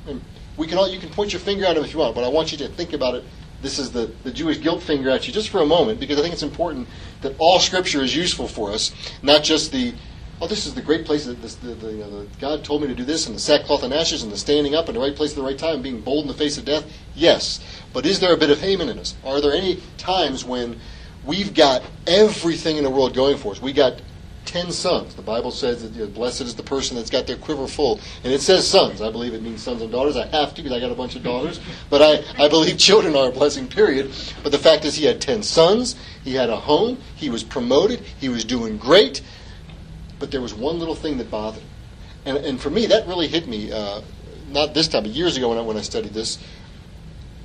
We 0.55 0.67
can 0.67 0.77
all 0.77 0.87
you 0.87 0.99
can 0.99 1.09
point 1.09 1.33
your 1.33 1.39
finger 1.39 1.65
at 1.65 1.77
him 1.77 1.83
if 1.83 1.93
you 1.93 1.99
want, 1.99 2.13
but 2.13 2.23
I 2.23 2.27
want 2.27 2.51
you 2.51 2.59
to 2.59 2.67
think 2.67 2.93
about 2.93 3.15
it. 3.15 3.23
This 3.61 3.79
is 3.79 3.91
the, 3.91 4.11
the 4.23 4.31
Jewish 4.31 4.59
guilt 4.59 4.81
finger 4.81 5.09
at 5.09 5.27
you 5.27 5.33
just 5.33 5.49
for 5.49 5.61
a 5.61 5.65
moment, 5.65 5.99
because 5.99 6.17
I 6.17 6.21
think 6.21 6.33
it's 6.33 6.43
important 6.43 6.87
that 7.21 7.35
all 7.37 7.59
Scripture 7.59 8.01
is 8.01 8.15
useful 8.15 8.47
for 8.47 8.71
us, 8.71 8.91
not 9.21 9.43
just 9.43 9.71
the 9.71 9.93
oh, 10.41 10.47
this 10.47 10.65
is 10.65 10.73
the 10.73 10.81
great 10.81 11.05
place 11.05 11.25
that 11.25 11.39
this, 11.41 11.55
the, 11.55 11.75
the, 11.75 11.91
you 11.91 11.97
know, 11.99 12.23
the, 12.23 12.27
God 12.39 12.63
told 12.63 12.81
me 12.81 12.87
to 12.87 12.95
do 12.95 13.05
this, 13.05 13.27
and 13.27 13.35
the 13.35 13.39
sackcloth 13.39 13.83
and 13.83 13.93
ashes, 13.93 14.23
and 14.23 14.31
the 14.31 14.37
standing 14.37 14.73
up 14.73 14.89
in 14.89 14.95
the 14.95 14.99
right 14.99 15.15
place 15.15 15.31
at 15.31 15.35
the 15.35 15.43
right 15.43 15.57
time, 15.57 15.75
and 15.75 15.83
being 15.83 16.01
bold 16.01 16.23
in 16.23 16.27
the 16.27 16.33
face 16.33 16.57
of 16.57 16.65
death. 16.65 16.83
Yes, 17.15 17.63
but 17.93 18.05
is 18.05 18.19
there 18.19 18.33
a 18.33 18.37
bit 18.37 18.49
of 18.49 18.59
Haman 18.59 18.89
in 18.89 18.97
us? 18.97 19.15
Are 19.23 19.39
there 19.39 19.53
any 19.53 19.79
times 19.97 20.43
when 20.43 20.79
we've 21.25 21.53
got 21.53 21.83
everything 22.07 22.77
in 22.77 22.83
the 22.83 22.89
world 22.89 23.13
going 23.13 23.37
for 23.37 23.51
us? 23.51 23.61
We 23.61 23.71
got 23.71 24.01
ten 24.45 24.71
sons. 24.71 25.15
The 25.15 25.21
Bible 25.21 25.51
says 25.51 25.81
that 25.83 25.93
you 25.93 26.05
know, 26.05 26.11
blessed 26.11 26.41
is 26.41 26.55
the 26.55 26.63
person 26.63 26.97
that's 26.97 27.09
got 27.09 27.27
their 27.27 27.37
quiver 27.37 27.67
full. 27.67 27.99
And 28.23 28.33
it 28.33 28.41
says 28.41 28.67
sons. 28.67 29.01
I 29.01 29.11
believe 29.11 29.33
it 29.33 29.41
means 29.41 29.61
sons 29.61 29.81
and 29.81 29.91
daughters. 29.91 30.17
I 30.17 30.27
have 30.27 30.53
to 30.55 30.61
because 30.61 30.75
I 30.75 30.79
got 30.79 30.91
a 30.91 30.95
bunch 30.95 31.15
of 31.15 31.23
daughters. 31.23 31.59
But 31.89 32.01
I, 32.01 32.43
I 32.43 32.47
believe 32.49 32.77
children 32.77 33.15
are 33.15 33.29
a 33.29 33.31
blessing, 33.31 33.67
period. 33.67 34.11
But 34.43 34.51
the 34.51 34.57
fact 34.57 34.85
is, 34.85 34.95
he 34.95 35.05
had 35.05 35.21
ten 35.21 35.43
sons. 35.43 35.95
He 36.23 36.35
had 36.35 36.49
a 36.49 36.57
home. 36.57 36.97
He 37.15 37.29
was 37.29 37.43
promoted. 37.43 37.99
He 38.19 38.29
was 38.29 38.43
doing 38.43 38.77
great. 38.77 39.21
But 40.19 40.31
there 40.31 40.41
was 40.41 40.53
one 40.53 40.79
little 40.79 40.95
thing 40.95 41.17
that 41.17 41.31
bothered 41.31 41.63
him. 41.63 41.69
And, 42.25 42.37
and 42.37 42.61
for 42.61 42.69
me, 42.69 42.85
that 42.87 43.07
really 43.07 43.27
hit 43.27 43.47
me, 43.47 43.71
uh, 43.71 44.01
not 44.49 44.73
this 44.73 44.87
time, 44.87 45.03
but 45.03 45.11
years 45.11 45.37
ago 45.37 45.49
when 45.49 45.57
I, 45.57 45.61
when 45.61 45.77
I 45.77 45.81
studied 45.81 46.13
this. 46.13 46.37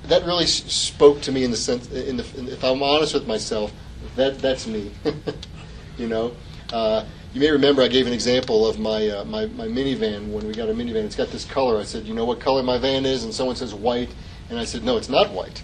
That 0.05 0.25
really 0.25 0.45
s- 0.45 0.65
spoke 0.73 1.23
to 1.23 1.33
me 1.33 1.45
in 1.45 1.51
the 1.51 1.57
sense, 1.57 1.91
in 1.91 2.19
the, 2.19 2.27
in, 2.37 2.49
if 2.49 2.63
I'm 2.63 2.83
honest 2.83 3.15
with 3.15 3.27
myself, 3.27 3.73
that 4.17 4.39
that's 4.39 4.67
me. 4.67 4.93
you 5.99 6.09
know, 6.09 6.33
uh, 6.73 7.05
you 7.33 7.41
may 7.41 7.51
remember 7.51 7.83
I 7.83 7.89
gave 7.89 8.07
an 8.07 8.13
example 8.13 8.67
of 8.67 8.79
my, 8.79 9.09
uh, 9.09 9.25
my 9.25 9.47
my 9.47 9.67
minivan 9.67 10.31
when 10.31 10.47
we 10.47 10.55
got 10.55 10.69
a 10.69 10.73
minivan. 10.73 11.05
It's 11.05 11.17
got 11.17 11.29
this 11.29 11.45
color. 11.45 11.79
I 11.79 11.85
said, 11.85 12.05
you 12.05 12.15
know 12.15 12.25
what 12.25 12.41
color 12.41 12.63
my 12.63 12.79
van 12.79 13.05
is, 13.05 13.25
and 13.25 13.33
someone 13.33 13.57
says 13.57 13.75
white, 13.75 14.15
and 14.51 14.59
I 14.59 14.65
said, 14.65 14.85
no, 14.85 14.97
it's 14.97 15.09
not 15.09 15.31
white 15.31 15.63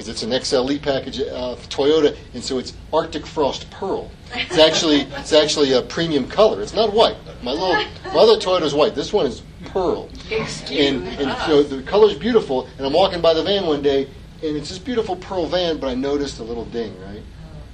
because 0.00 0.08
it's 0.08 0.22
an 0.22 0.30
XLE 0.30 0.80
package 0.80 1.20
uh, 1.20 1.56
Toyota, 1.68 2.16
and 2.32 2.42
so 2.42 2.56
it's 2.58 2.72
Arctic 2.90 3.26
Frost 3.26 3.70
Pearl. 3.70 4.10
It's 4.34 4.56
actually 4.56 5.00
it's 5.18 5.34
actually 5.34 5.72
a 5.72 5.82
premium 5.82 6.26
color. 6.26 6.62
It's 6.62 6.72
not 6.72 6.92
white. 6.92 7.16
My 7.42 7.52
little 7.52 7.74
my 8.06 8.20
other 8.20 8.36
Toyota 8.36 8.62
is 8.62 8.72
white. 8.72 8.94
This 8.94 9.12
one 9.12 9.26
is 9.26 9.42
pearl. 9.66 10.08
And, 10.70 11.06
and 11.06 11.38
so 11.42 11.62
the 11.62 11.82
color's 11.82 12.14
beautiful. 12.14 12.66
And 12.78 12.86
I'm 12.86 12.94
walking 12.94 13.20
by 13.20 13.34
the 13.34 13.42
van 13.42 13.66
one 13.66 13.82
day, 13.82 14.04
and 14.42 14.56
it's 14.56 14.70
this 14.70 14.78
beautiful 14.78 15.16
pearl 15.16 15.46
van, 15.46 15.78
but 15.78 15.88
I 15.88 15.94
noticed 15.94 16.38
a 16.38 16.44
little 16.44 16.64
ding, 16.64 16.98
right? 17.02 17.22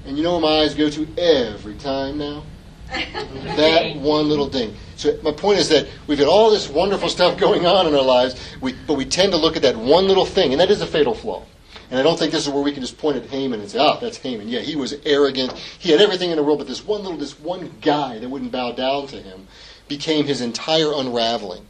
And 0.06 0.16
you 0.16 0.24
know 0.24 0.32
where 0.32 0.40
my 0.40 0.62
eyes 0.62 0.74
go 0.74 0.90
to 0.90 1.06
every 1.16 1.74
time 1.74 2.18
now? 2.18 2.42
that 3.56 3.96
one 3.96 4.28
little 4.28 4.48
ding. 4.48 4.74
So 4.96 5.18
my 5.22 5.32
point 5.32 5.58
is 5.58 5.68
that 5.68 5.88
we've 6.06 6.18
got 6.18 6.28
all 6.28 6.50
this 6.50 6.68
wonderful 6.68 7.08
stuff 7.08 7.38
going 7.38 7.66
on 7.66 7.86
in 7.86 7.94
our 7.94 8.02
lives, 8.02 8.40
we, 8.60 8.74
but 8.86 8.94
we 8.94 9.04
tend 9.04 9.32
to 9.32 9.38
look 9.38 9.56
at 9.56 9.62
that 9.62 9.76
one 9.76 10.06
little 10.06 10.24
thing, 10.24 10.52
and 10.52 10.60
that 10.60 10.70
is 10.70 10.80
a 10.80 10.86
fatal 10.86 11.14
flaw. 11.14 11.44
And 11.90 12.00
I 12.00 12.02
don't 12.02 12.18
think 12.18 12.32
this 12.32 12.46
is 12.46 12.52
where 12.52 12.62
we 12.62 12.72
can 12.72 12.82
just 12.82 12.98
point 12.98 13.16
at 13.16 13.26
Haman 13.26 13.60
and 13.60 13.70
say, 13.70 13.78
"Ah, 13.78 13.96
that's 14.00 14.16
Haman." 14.18 14.48
Yeah, 14.48 14.60
he 14.60 14.74
was 14.74 14.94
arrogant. 15.04 15.52
He 15.78 15.92
had 15.92 16.00
everything 16.00 16.30
in 16.30 16.36
the 16.36 16.42
world, 16.42 16.58
but 16.58 16.66
this 16.66 16.84
one 16.84 17.02
little, 17.02 17.18
this 17.18 17.38
one 17.38 17.72
guy 17.80 18.18
that 18.18 18.28
wouldn't 18.28 18.50
bow 18.50 18.72
down 18.72 19.06
to 19.08 19.16
him, 19.16 19.46
became 19.86 20.24
his 20.24 20.40
entire 20.40 20.92
unraveling. 20.92 21.66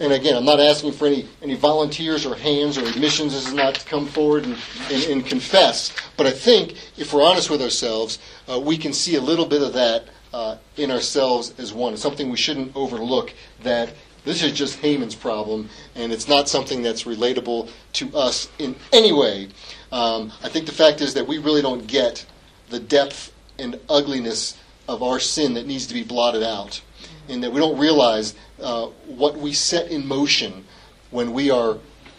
And 0.00 0.12
again, 0.12 0.36
I'm 0.36 0.44
not 0.44 0.58
asking 0.58 0.92
for 0.92 1.06
any, 1.06 1.28
any 1.40 1.54
volunteers 1.54 2.26
or 2.26 2.34
hands 2.34 2.76
or 2.76 2.84
admissions. 2.84 3.32
This 3.32 3.46
is 3.46 3.54
not 3.54 3.76
to 3.76 3.86
come 3.86 4.06
forward 4.06 4.44
and, 4.44 4.56
and, 4.90 5.04
and 5.04 5.26
confess. 5.26 5.94
But 6.16 6.26
I 6.26 6.32
think 6.32 6.74
if 6.98 7.12
we're 7.12 7.22
honest 7.22 7.48
with 7.48 7.62
ourselves, 7.62 8.18
uh, 8.50 8.58
we 8.58 8.76
can 8.76 8.92
see 8.92 9.14
a 9.14 9.20
little 9.20 9.46
bit 9.46 9.62
of 9.62 9.72
that 9.74 10.08
uh, 10.34 10.56
in 10.76 10.90
ourselves 10.90 11.54
as 11.58 11.72
one. 11.72 11.92
It's 11.92 12.02
something 12.02 12.28
we 12.28 12.36
shouldn't 12.36 12.74
overlook 12.74 13.32
that 13.62 13.94
this 14.24 14.42
is 14.42 14.52
just 14.52 14.80
Haman's 14.80 15.14
problem, 15.14 15.68
and 15.94 16.12
it's 16.12 16.26
not 16.26 16.48
something 16.48 16.82
that's 16.82 17.04
relatable 17.04 17.70
to 17.94 18.16
us 18.16 18.48
in 18.58 18.74
any 18.92 19.12
way. 19.12 19.48
Um, 19.92 20.32
I 20.42 20.48
think 20.48 20.66
the 20.66 20.72
fact 20.72 21.00
is 21.00 21.14
that 21.14 21.28
we 21.28 21.38
really 21.38 21.62
don't 21.62 21.86
get 21.86 22.26
the 22.68 22.80
depth 22.80 23.32
and 23.60 23.78
ugliness 23.88 24.58
of 24.88 25.04
our 25.04 25.20
sin 25.20 25.54
that 25.54 25.66
needs 25.66 25.86
to 25.86 25.94
be 25.94 26.02
blotted 26.02 26.42
out, 26.42 26.82
and 27.28 27.40
that 27.44 27.52
we 27.52 27.60
don't 27.60 27.78
realize 27.78 28.34
uh, 28.60 28.86
what 29.06 29.36
we 29.36 29.52
set 29.52 29.88
in 29.92 30.04
motion 30.04 30.64
when 31.12 31.32
we 31.32 31.52
are 31.52 31.78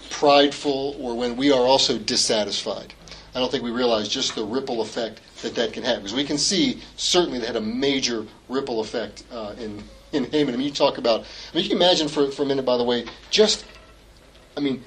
prideful 0.10 0.96
or 1.02 1.18
when 1.18 1.36
we 1.36 1.52
are 1.52 1.66
also 1.66 1.98
dissatisfied. 1.98 2.94
I 3.36 3.40
don't 3.40 3.52
think 3.52 3.64
we 3.64 3.72
realize 3.72 4.08
just 4.08 4.36
the 4.36 4.46
ripple 4.46 4.82
effect 4.82 5.20
that 5.42 5.56
that 5.56 5.74
can 5.74 5.84
have. 5.84 5.98
Because 5.98 6.14
we 6.14 6.24
can 6.24 6.38
see 6.38 6.82
certainly 6.96 7.40
that 7.40 7.48
had 7.48 7.56
a 7.56 7.62
major 7.62 8.26
ripple 8.50 8.80
effect 8.80 9.24
uh, 9.32 9.56
in 9.60 9.84
in 10.12 10.26
Haman. 10.32 10.54
I 10.54 10.58
mean, 10.58 10.68
you 10.68 10.74
talk 10.74 10.98
about. 10.98 11.22
I 11.22 11.56
mean, 11.56 11.64
you 11.64 11.70
can 11.70 11.78
imagine 11.78 12.08
for 12.08 12.32
for 12.32 12.44
a 12.44 12.46
minute, 12.46 12.66
by 12.66 12.78
the 12.78 12.84
way, 12.84 13.06
just. 13.30 13.66
I 14.58 14.62
mean, 14.62 14.84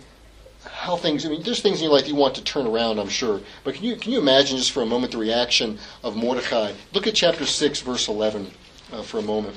how 0.65 0.97
things. 0.97 1.27
I 1.27 1.29
mean, 1.29 1.43
there's 1.43 1.61
things 1.61 1.79
in 1.79 1.85
your 1.85 1.93
life 1.93 2.09
you 2.09 2.15
want 2.15 2.35
to 2.37 2.45
turn 2.45 2.67
around. 2.67 2.99
I'm 2.99 3.09
sure, 3.09 3.41
but 3.65 3.75
can 3.75 3.85
you 3.85 3.97
can 3.97 4.13
you 4.13 4.19
imagine 4.19 4.57
just 4.57 4.73
for 4.73 4.83
a 4.83 4.87
moment 4.87 5.13
the 5.13 5.19
reaction 5.19 5.79
of 6.03 6.17
Mordecai? 6.17 6.73
Look 6.93 7.07
at 7.07 7.15
chapter 7.15 7.45
six, 7.45 7.81
verse 7.81 8.09
eleven, 8.09 8.51
uh, 8.93 9.03
for 9.03 9.19
a 9.19 9.23
moment. 9.23 9.57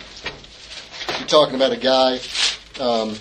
You're 1.18 1.28
talking 1.28 1.56
about 1.56 1.72
a 1.72 1.78
guy 1.78 2.20
um, 2.80 3.16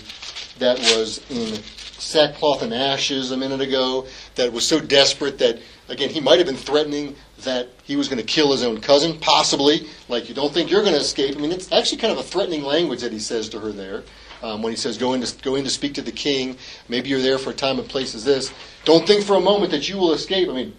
that 0.59 0.79
was 0.79 1.21
in 1.29 1.61
sackcloth 2.01 2.61
and 2.61 2.73
ashes 2.73 3.31
a 3.31 3.37
minute 3.37 3.61
ago, 3.61 4.05
that 4.35 4.51
was 4.51 4.65
so 4.65 4.79
desperate 4.79 5.37
that, 5.37 5.59
again, 5.87 6.09
he 6.09 6.19
might 6.19 6.37
have 6.39 6.47
been 6.47 6.55
threatening 6.55 7.15
that 7.45 7.69
he 7.83 7.95
was 7.95 8.07
going 8.07 8.19
to 8.19 8.25
kill 8.25 8.51
his 8.51 8.63
own 8.63 8.81
cousin, 8.81 9.19
possibly. 9.19 9.87
Like, 10.07 10.29
you 10.29 10.35
don't 10.35 10.53
think 10.53 10.71
you're 10.71 10.81
going 10.81 10.93
to 10.93 10.99
escape. 10.99 11.35
I 11.35 11.39
mean, 11.39 11.51
it's 11.51 11.71
actually 11.71 11.97
kind 11.99 12.13
of 12.13 12.19
a 12.19 12.23
threatening 12.23 12.63
language 12.63 13.01
that 13.01 13.11
he 13.11 13.19
says 13.19 13.49
to 13.49 13.59
her 13.59 13.71
there. 13.71 14.03
Um, 14.43 14.63
when 14.63 14.71
he 14.71 14.77
says, 14.77 14.97
go 14.97 15.13
in, 15.13 15.21
to, 15.21 15.43
go 15.43 15.55
in 15.55 15.63
to 15.65 15.69
speak 15.69 15.93
to 15.95 16.01
the 16.01 16.11
king. 16.11 16.57
Maybe 16.89 17.09
you're 17.09 17.21
there 17.21 17.37
for 17.37 17.51
a 17.51 17.53
time 17.53 17.77
and 17.77 17.87
place 17.87 18.15
as 18.15 18.23
this. 18.23 18.51
Don't 18.85 19.05
think 19.05 19.23
for 19.23 19.35
a 19.35 19.39
moment 19.39 19.71
that 19.71 19.87
you 19.87 19.97
will 19.97 20.13
escape. 20.13 20.49
I 20.49 20.53
mean, 20.53 20.73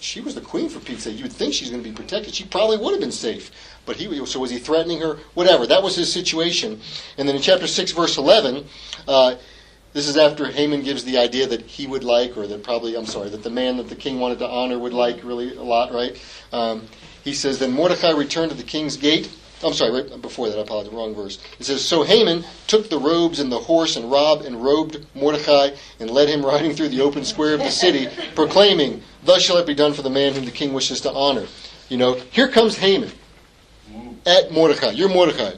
she 0.00 0.20
was 0.20 0.34
the 0.34 0.40
queen 0.42 0.68
for 0.68 0.78
Pete's 0.80 1.04
sake. 1.04 1.16
You 1.16 1.24
would 1.24 1.32
think 1.32 1.54
she's 1.54 1.70
going 1.70 1.82
to 1.82 1.88
be 1.88 1.94
protected. 1.94 2.34
She 2.34 2.44
probably 2.44 2.76
would 2.76 2.92
have 2.92 3.00
been 3.00 3.10
safe. 3.10 3.50
But 3.86 3.96
he, 3.96 4.26
so 4.26 4.40
was 4.40 4.50
he 4.50 4.58
threatening 4.58 5.00
her? 5.00 5.18
Whatever. 5.34 5.66
That 5.66 5.82
was 5.82 5.96
his 5.96 6.12
situation. 6.12 6.80
And 7.16 7.26
then 7.26 7.36
in 7.36 7.42
chapter 7.42 7.66
6, 7.66 7.92
verse 7.92 8.18
11, 8.18 8.66
uh, 9.08 9.36
this 9.92 10.06
is 10.06 10.16
after 10.16 10.46
Haman 10.46 10.82
gives 10.82 11.04
the 11.04 11.18
idea 11.18 11.46
that 11.46 11.62
he 11.62 11.86
would 11.86 12.04
like, 12.04 12.36
or 12.36 12.46
that 12.46 12.62
probably, 12.62 12.96
I'm 12.96 13.06
sorry, 13.06 13.30
that 13.30 13.42
the 13.42 13.50
man 13.50 13.78
that 13.78 13.88
the 13.88 13.96
king 13.96 14.20
wanted 14.20 14.38
to 14.40 14.48
honor 14.48 14.78
would 14.78 14.92
like 14.92 15.24
really 15.24 15.56
a 15.56 15.62
lot, 15.62 15.92
right? 15.92 16.20
Um, 16.52 16.86
he 17.24 17.34
says, 17.34 17.58
Then 17.58 17.72
Mordecai 17.72 18.10
returned 18.10 18.50
to 18.50 18.56
the 18.56 18.62
king's 18.62 18.96
gate. 18.96 19.30
I'm 19.62 19.72
sorry, 19.72 20.02
right 20.02 20.22
before 20.22 20.48
that, 20.48 20.58
I 20.58 20.62
apologize, 20.62 20.92
wrong 20.92 21.14
verse. 21.14 21.38
It 21.58 21.64
says, 21.64 21.84
So 21.84 22.04
Haman 22.04 22.44
took 22.66 22.88
the 22.88 22.98
robes 22.98 23.40
and 23.40 23.50
the 23.50 23.58
horse 23.58 23.96
and 23.96 24.10
robbed 24.10 24.44
and 24.44 24.62
robed 24.62 25.04
Mordecai 25.14 25.70
and 25.98 26.10
led 26.10 26.28
him 26.28 26.44
riding 26.44 26.74
through 26.74 26.90
the 26.90 27.00
open 27.00 27.24
square 27.24 27.54
of 27.54 27.60
the 27.60 27.70
city, 27.70 28.08
proclaiming, 28.34 29.02
Thus 29.24 29.42
shall 29.42 29.56
it 29.56 29.66
be 29.66 29.74
done 29.74 29.94
for 29.94 30.02
the 30.02 30.10
man 30.10 30.34
whom 30.34 30.44
the 30.44 30.50
king 30.50 30.72
wishes 30.72 31.00
to 31.02 31.12
honor. 31.12 31.46
You 31.88 31.96
know, 31.96 32.14
here 32.30 32.48
comes 32.48 32.76
Haman 32.76 33.10
at 34.26 34.52
Mordecai. 34.52 34.90
You're 34.90 35.08
Mordecai. 35.08 35.54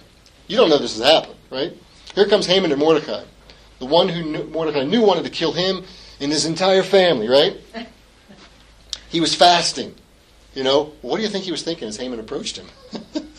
You 0.47 0.57
don't 0.57 0.70
know 0.70 0.78
this 0.78 0.97
has 0.97 1.07
happened, 1.07 1.37
right? 1.51 1.72
Here 2.14 2.26
comes 2.26 2.47
Haman 2.47 2.70
and 2.70 2.81
Mordecai. 2.81 3.24
The 3.81 3.87
one 3.87 4.09
who 4.09 4.22
knew, 4.22 4.45
Mordecai 4.45 4.85
knew 4.85 5.03
wanted 5.03 5.24
to 5.24 5.31
kill 5.31 5.53
him 5.53 5.85
and 6.20 6.31
his 6.31 6.47
entire 6.47 6.83
family, 6.83 7.28
right? 7.28 7.57
He 9.11 9.20
was 9.20 9.35
fasting. 9.35 9.97
You 10.55 10.62
know, 10.62 10.93
what 11.03 11.16
do 11.16 11.24
you 11.24 11.28
think 11.28 11.45
he 11.45 11.51
was 11.51 11.62
thinking 11.64 11.89
as 11.89 11.97
Haman 11.97 12.20
approached 12.20 12.57
him? 12.57 12.66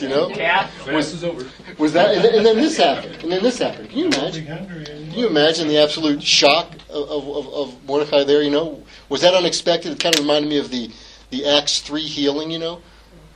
you 0.00 0.08
know? 0.08 0.28
Yeah. 0.28 0.66
Fast 0.66 1.14
is 1.14 1.24
over. 1.24 1.48
Was 1.78 1.92
that, 1.92 2.14
and 2.14 2.24
then, 2.24 2.34
and 2.34 2.46
then 2.46 2.56
this 2.56 2.76
happened, 2.76 3.16
and 3.22 3.32
then 3.32 3.42
this 3.42 3.58
happened. 3.58 3.90
Can 3.90 3.98
you 3.98 4.06
imagine? 4.06 4.46
Can 4.46 5.12
you 5.12 5.26
imagine 5.26 5.68
the 5.68 5.78
absolute 5.78 6.22
shock 6.22 6.72
of, 6.90 7.28
of, 7.28 7.48
of 7.54 7.84
Mordecai 7.84 8.24
there? 8.24 8.42
You 8.42 8.50
know, 8.50 8.82
was 9.08 9.20
that 9.22 9.34
unexpected? 9.34 9.92
It 9.92 10.00
kind 10.00 10.14
of 10.14 10.20
reminded 10.20 10.48
me 10.48 10.58
of 10.58 10.70
the 10.70 10.90
the 11.30 11.46
Acts 11.46 11.80
three 11.80 12.02
healing. 12.02 12.50
You 12.50 12.58
know, 12.58 12.82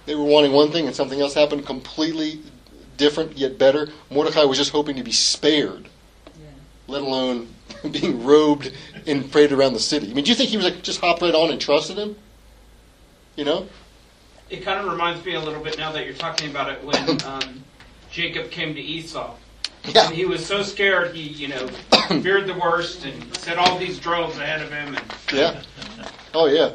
they 0.05 0.15
were 0.15 0.25
wanting 0.25 0.53
one 0.53 0.71
thing, 0.71 0.87
and 0.87 0.95
something 0.95 1.21
else 1.21 1.35
happened 1.35 1.67
completely 1.67 2.41
different 2.97 3.37
yet 3.37 3.59
better. 3.59 3.89
Mordecai 4.11 4.45
was 4.45 4.59
just 4.59 4.71
hoping 4.71 4.97
to 4.97 5.05
be 5.05 5.13
spared, 5.13 5.89
let 6.89 7.03
alone 7.03 7.49
being 7.91 8.25
robed 8.25 8.73
and 9.07 9.31
paraded 9.31 9.59
around 9.59 9.73
the 9.73 9.81
city. 9.81 10.11
I 10.11 10.15
mean, 10.15 10.25
do 10.25 10.31
you 10.31 10.37
think 10.37 10.51
he 10.51 10.57
was 10.57 10.67
like 10.67 10.83
just 10.83 11.01
hop 11.01 11.21
right 11.21 11.35
on 11.35 11.51
and 11.51 11.61
trusted 11.61 11.99
him? 11.99 12.17
You 13.37 13.45
know? 13.45 13.69
It 14.49 14.63
kind 14.63 14.79
of 14.81 14.91
reminds 14.91 15.25
me 15.25 15.35
a 15.35 15.41
little 15.41 15.63
bit 15.63 15.77
now 15.77 15.93
that 15.93 16.05
you're 16.05 16.15
talking 16.15 16.51
about 16.51 16.71
it 16.71 16.83
when 16.85 17.23
um, 17.27 17.65
Jacob 18.11 18.51
came 18.51 18.75
to 18.75 18.81
Esau. 18.81 19.35
Yeah. 19.85 20.07
And 20.07 20.15
he 20.15 20.25
was 20.25 20.45
so 20.45 20.63
scared, 20.63 21.15
he, 21.15 21.23
you 21.23 21.49
know, 21.49 21.69
feared 22.23 22.47
the 22.47 22.59
worst 22.61 23.05
and 23.05 23.37
set 23.37 23.59
all 23.59 23.79
these 23.79 23.99
droves 23.99 24.37
ahead 24.39 24.63
of 24.63 24.71
him. 24.73 24.97
And 24.97 25.05
Yeah. 25.33 25.63
Oh 26.35 26.47
yeah. 26.47 26.73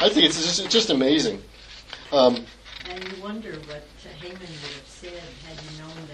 I 0.00 0.08
think 0.08 0.26
it's 0.26 0.42
just, 0.42 0.64
it's 0.64 0.72
just 0.72 0.90
amazing. 0.90 1.42
Um, 2.12 2.44
And 2.90 3.02
you 3.04 3.22
wonder 3.22 3.52
what 3.66 3.82
Haman 4.20 4.38
would 4.38 4.48
have 4.48 4.82
said 4.86 5.22
had 5.46 5.58
he 5.58 5.78
known 5.78 5.94
that 6.06 6.13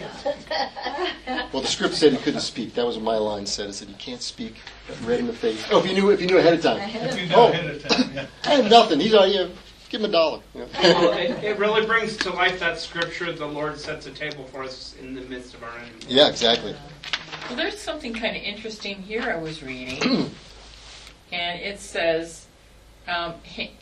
well, 1.52 1.62
the 1.62 1.66
script 1.68 1.94
said 1.94 2.12
he 2.12 2.18
couldn't 2.18 2.40
speak. 2.40 2.74
That 2.74 2.86
was 2.86 2.96
what 2.96 3.04
my 3.04 3.16
line 3.16 3.46
said. 3.46 3.68
It 3.70 3.74
said 3.74 3.88
he 3.88 3.94
can't 3.94 4.22
speak. 4.22 4.54
Red 5.04 5.20
in 5.20 5.26
the 5.26 5.32
face. 5.32 5.66
Oh, 5.70 5.80
if 5.80 5.86
you 5.86 5.94
knew 5.94 6.10
if 6.10 6.20
you 6.20 6.26
knew 6.26 6.38
ahead 6.38 6.54
of 6.54 6.62
time. 6.62 6.78
Oh, 7.32 7.52
I 8.44 8.54
have 8.54 8.70
nothing. 8.70 9.00
He's 9.00 9.14
all 9.14 9.26
yeah. 9.26 9.48
Give 9.88 10.00
him 10.00 10.10
a 10.10 10.12
dollar. 10.12 10.40
You 10.54 10.60
know? 10.62 10.66
well, 10.82 11.12
it, 11.16 11.44
it 11.44 11.58
really 11.58 11.86
brings 11.86 12.16
to 12.18 12.30
life 12.30 12.58
that 12.58 12.78
scripture, 12.78 13.32
the 13.32 13.46
Lord 13.46 13.78
sets 13.78 14.06
a 14.06 14.10
table 14.10 14.44
for 14.44 14.64
us 14.64 14.96
in 15.00 15.14
the 15.14 15.20
midst 15.22 15.54
of 15.54 15.62
our 15.62 15.70
enemies. 15.78 16.06
yeah, 16.08 16.28
exactly. 16.28 16.74
Well, 17.48 17.56
there's 17.56 17.78
something 17.78 18.12
kind 18.12 18.36
of 18.36 18.42
interesting 18.42 18.96
here 19.02 19.22
I 19.22 19.36
was 19.36 19.62
reading, 19.62 20.02
and 21.32 21.60
it 21.60 21.78
says, 21.78 22.46
um, 23.06 23.34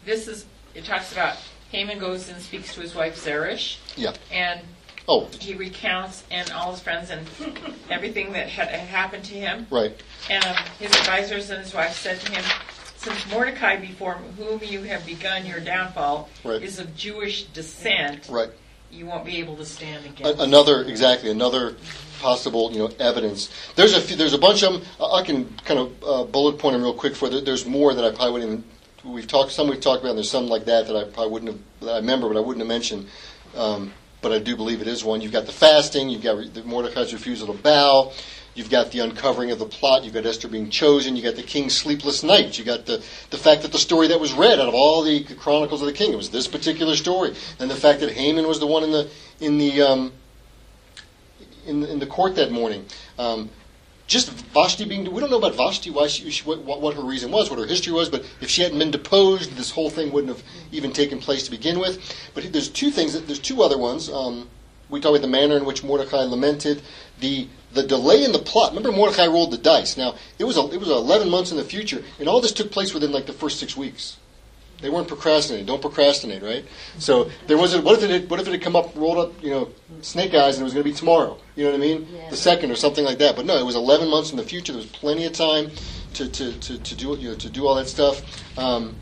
this 0.05 0.29
is, 0.29 0.45
it 0.75 0.85
talks 0.85 1.11
about 1.13 1.39
Haman 1.71 1.99
goes 1.99 2.29
and 2.29 2.41
speaks 2.43 2.75
to 2.75 2.83
his 2.83 2.95
wife 2.95 3.17
Zeresh, 3.17 3.79
Yeah. 3.97 4.13
and 4.31 4.61
Oh, 5.07 5.29
he 5.39 5.55
recounts 5.55 6.25
and 6.31 6.51
all 6.53 6.71
his 6.73 6.81
friends 6.81 7.11
and 7.11 7.27
everything 7.91 8.33
that 8.33 8.49
had, 8.49 8.69
had 8.69 8.81
happened 8.89 9.25
to 9.25 9.35
him. 9.35 9.67
right. 9.71 9.93
And 10.31 10.43
um, 10.45 10.57
his 10.79 10.91
advisors 10.93 11.51
and 11.51 11.63
his 11.63 11.75
wife 11.75 11.95
said 11.95 12.21
to 12.21 12.33
him, 12.33 12.43
since 12.97 13.31
Mordecai, 13.31 13.77
before 13.77 14.15
whom 14.39 14.61
you 14.63 14.83
have 14.85 15.05
begun 15.05 15.45
your 15.45 15.61
downfall, 15.61 16.31
Right. 16.43 16.63
is 16.63 16.79
of 16.79 16.97
Jewish 16.97 17.43
descent, 17.45 18.29
Right. 18.31 18.49
you 18.91 19.05
won't 19.05 19.27
be 19.27 19.37
able 19.41 19.57
to 19.57 19.67
stand 19.67 20.07
A- 20.07 20.09
against. 20.09 20.41
another 20.41 20.83
exactly 20.85 21.31
another 21.31 21.77
possible 22.23 22.73
you 22.73 22.79
know 22.79 22.91
evidence. 22.99 23.51
There's 23.77 23.95
a 23.95 24.01
few, 24.01 24.17
there's 24.17 24.33
a 24.33 24.39
bunch 24.39 24.63
of 24.63 24.73
them. 24.73 24.83
I 25.13 25.23
can 25.23 25.55
kind 25.67 25.81
of 25.81 25.93
uh, 26.03 26.25
bullet 26.25 26.59
point 26.59 26.73
them 26.73 26.83
real 26.83 26.95
quick 26.95 27.15
for. 27.15 27.29
There, 27.29 27.43
there's 27.43 27.67
more 27.67 27.93
that 27.93 28.03
I 28.05 28.11
probably 28.13 28.33
wouldn't. 28.41 28.65
Even, 29.01 29.13
we've 29.13 29.27
talked 29.27 29.53
some 29.53 29.69
we've 29.69 29.81
talked 29.83 30.01
about. 30.01 30.11
And 30.11 30.19
there's 30.19 30.31
some 30.31 30.47
like 30.47 30.65
that 30.65 30.87
that 30.87 30.97
I 30.97 31.05
probably 31.05 31.31
wouldn't 31.33 31.51
have 31.53 31.61
that 31.81 31.93
I 31.93 31.97
remember, 31.97 32.29
but 32.29 32.39
I 32.39 32.41
wouldn't 32.41 32.61
have 32.61 32.69
mentioned. 32.69 33.07
Um, 33.55 33.93
but 34.25 34.33
I 34.33 34.39
do 34.39 34.57
believe 34.57 34.81
it 34.81 34.89
is 34.89 35.05
one. 35.05 35.21
You've 35.21 35.33
got 35.33 35.45
the 35.45 35.53
fasting. 35.53 36.09
You've 36.09 36.23
got 36.23 36.55
the 36.55 36.65
Mordecai's 36.65 37.13
refusal 37.13 37.47
to 37.49 37.53
bow. 37.53 38.11
You've 38.55 38.71
got 38.71 38.91
the 38.91 39.01
uncovering 39.01 39.51
of 39.51 39.59
the 39.59 39.67
plot. 39.67 40.03
You've 40.03 40.15
got 40.15 40.25
Esther 40.25 40.49
being 40.49 40.71
chosen. 40.71 41.15
You've 41.15 41.27
got 41.27 41.37
the 41.37 41.43
king's 41.43 41.77
sleepless 41.77 42.23
nights. 42.23 42.57
You've 42.57 42.67
got 42.67 42.87
the, 42.87 43.05
the 43.29 43.37
fact 43.37 43.61
that 43.63 43.73
the 43.73 43.79
story 43.79 44.09
that 44.09 44.19
was 44.19 44.33
read 44.33 44.59
out 44.59 44.67
of 44.67 44.73
all 44.73 45.03
the 45.03 45.25
chronicles 45.25 45.83
of 45.83 45.87
the 45.89 45.93
king 45.93 46.15
it 46.15 46.17
was 46.17 46.31
this 46.31 46.49
particular 46.49 46.97
story, 46.97 47.35
and 47.59 47.71
the 47.71 47.77
fact 47.77 48.01
that 48.01 48.13
Haman 48.13 48.49
was 48.49 48.61
the 48.61 48.67
one 48.67 48.83
in 48.83 48.93
the 48.93 49.11
in 49.41 49.59
the 49.59 49.83
um, 49.83 50.13
in, 51.67 51.85
in 51.85 51.99
the 51.99 52.07
court 52.07 52.35
that 52.37 52.51
morning. 52.51 52.87
Um, 53.19 53.51
just 54.07 54.31
Vashti 54.31 54.85
being, 54.85 55.11
we 55.13 55.21
don't 55.21 55.31
know 55.31 55.39
about 55.39 55.55
Vashti, 55.55 55.91
why 55.91 56.09
she, 56.09 56.31
she, 56.31 56.45
what, 56.45 56.81
what 56.81 56.95
her 56.95 57.03
reason 57.03 57.31
was, 57.31 57.49
what 57.49 57.59
her 57.59 57.67
history 57.67 57.93
was, 57.93 58.09
but 58.09 58.25
if 58.41 58.51
she 58.51 58.63
hadn't 58.63 58.79
been 58.79 58.91
deposed, 58.91 59.57
this 59.57 59.71
whole 59.71 59.91
thing 59.91 60.13
wouldn't 60.13 60.37
have 60.37 60.45
even 60.73 60.93
taken 60.93 61.19
place 61.19 61.45
to 61.45 61.51
begin 61.51 61.79
with. 61.79 61.99
But 62.35 62.53
there's 62.53 62.69
two 62.69 62.91
things, 62.91 63.21
there's 63.23 63.39
two 63.39 63.63
other 63.63 63.79
ones. 63.79 64.11
Um, 64.11 64.49
we 64.91 65.01
talk 65.01 65.11
about 65.11 65.23
the 65.23 65.29
manner 65.29 65.57
in 65.57 65.65
which 65.65 65.83
Mordecai 65.83 66.23
lamented, 66.23 66.83
the 67.21 67.49
the 67.73 67.83
delay 67.83 68.23
in 68.23 68.31
the 68.31 68.39
plot. 68.39 68.71
Remember, 68.71 68.93
Mordecai 68.93 69.27
rolled 69.27 69.51
the 69.51 69.59
dice. 69.59 69.97
Now 69.97 70.15
it 70.39 70.45
was 70.45 70.57
a, 70.57 70.71
it 70.71 70.79
was 70.79 70.89
11 70.89 71.29
months 71.29 71.51
in 71.51 71.57
the 71.57 71.65
future, 71.65 72.05
and 72.21 72.29
all 72.29 72.41
this 72.41 72.53
took 72.53 72.71
place 72.71 72.95
within 72.95 73.11
like 73.11 73.27
the 73.27 73.33
first 73.33 73.59
six 73.59 73.77
weeks. 73.77 74.19
They 74.81 74.91
weren't 74.91 75.09
procrastinating. 75.09 75.67
Don't 75.67 75.81
procrastinate, 75.81 76.43
right? 76.43 76.65
So 76.99 77.31
there 77.47 77.57
wasn't. 77.57 77.85
What 77.85 77.97
if 77.97 78.05
it 78.05 78.11
had, 78.11 78.31
what 78.31 78.41
if 78.41 78.47
it 78.49 78.53
had 78.53 78.63
come 78.63 78.77
up, 78.77 78.95
rolled 78.95 79.19
up, 79.19 79.43
you 79.43 79.51
know, 79.51 79.71
snake 80.03 80.35
eyes, 80.35 80.57
and 80.57 80.63
it 80.63 80.65
was 80.65 80.75
going 80.75 80.85
to 80.85 80.91
be 80.91 80.95
tomorrow? 80.95 81.39
You 81.57 81.65
know 81.65 81.71
what 81.71 81.77
I 81.77 81.81
mean? 81.81 82.07
Yeah. 82.11 82.31
The 82.31 82.37
second 82.37 82.71
or 82.71 82.77
something 82.77 83.05
like 83.05 83.19
that. 83.19 83.37
But 83.37 83.47
no, 83.47 83.57
it 83.57 83.65
was 83.65 83.77
11 83.77 84.09
months 84.11 84.31
in 84.31 84.37
the 84.37 84.43
future. 84.43 84.73
There 84.73 84.83
was 84.83 84.91
plenty 84.91 85.25
of 85.25 85.33
time 85.33 85.71
to 86.15 86.29
to, 86.29 86.53
to, 86.53 86.79
to 86.79 86.95
do 86.95 87.17
you 87.19 87.31
know 87.31 87.35
to 87.37 87.51
do 87.51 87.67
all 87.67 87.75
that 87.77 87.89
stuff. 87.89 88.43
Um, 88.59 88.97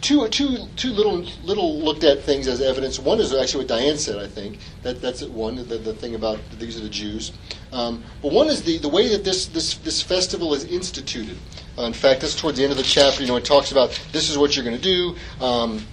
two 0.00 0.28
two 0.28 0.56
two 0.76 0.90
little 0.90 1.24
little 1.44 1.78
looked 1.80 2.04
at 2.04 2.22
things 2.22 2.48
as 2.48 2.60
evidence. 2.60 2.98
One 2.98 3.20
is 3.20 3.32
actually 3.32 3.64
what 3.64 3.68
Diane 3.68 3.96
said. 3.96 4.18
I 4.18 4.26
think 4.26 4.58
that 4.82 5.00
that's. 5.00 5.22
One 5.22 5.56
the, 5.56 5.78
the 5.78 5.94
thing 5.94 6.14
about 6.14 6.38
these 6.58 6.78
are 6.78 6.82
the 6.82 6.88
Jews. 6.88 7.32
Um, 7.72 8.04
but 8.20 8.32
one 8.32 8.48
is 8.48 8.62
the, 8.62 8.78
the 8.78 8.88
way 8.88 9.08
that 9.08 9.24
this 9.24 9.46
this 9.46 9.74
this 9.76 10.02
festival 10.02 10.52
is 10.54 10.64
instituted. 10.64 11.38
Uh, 11.78 11.84
in 11.84 11.92
fact, 11.92 12.20
that's 12.20 12.34
towards 12.34 12.58
the 12.58 12.64
end 12.64 12.72
of 12.72 12.76
the 12.76 12.84
chapter. 12.84 13.22
You 13.22 13.28
know, 13.28 13.36
it 13.36 13.44
talks 13.44 13.72
about 13.72 13.98
this 14.12 14.28
is 14.28 14.36
what 14.36 14.54
you're 14.54 14.64
going 14.64 14.76
to 14.76 14.82
do. 14.82 15.16
Um, 15.44 15.86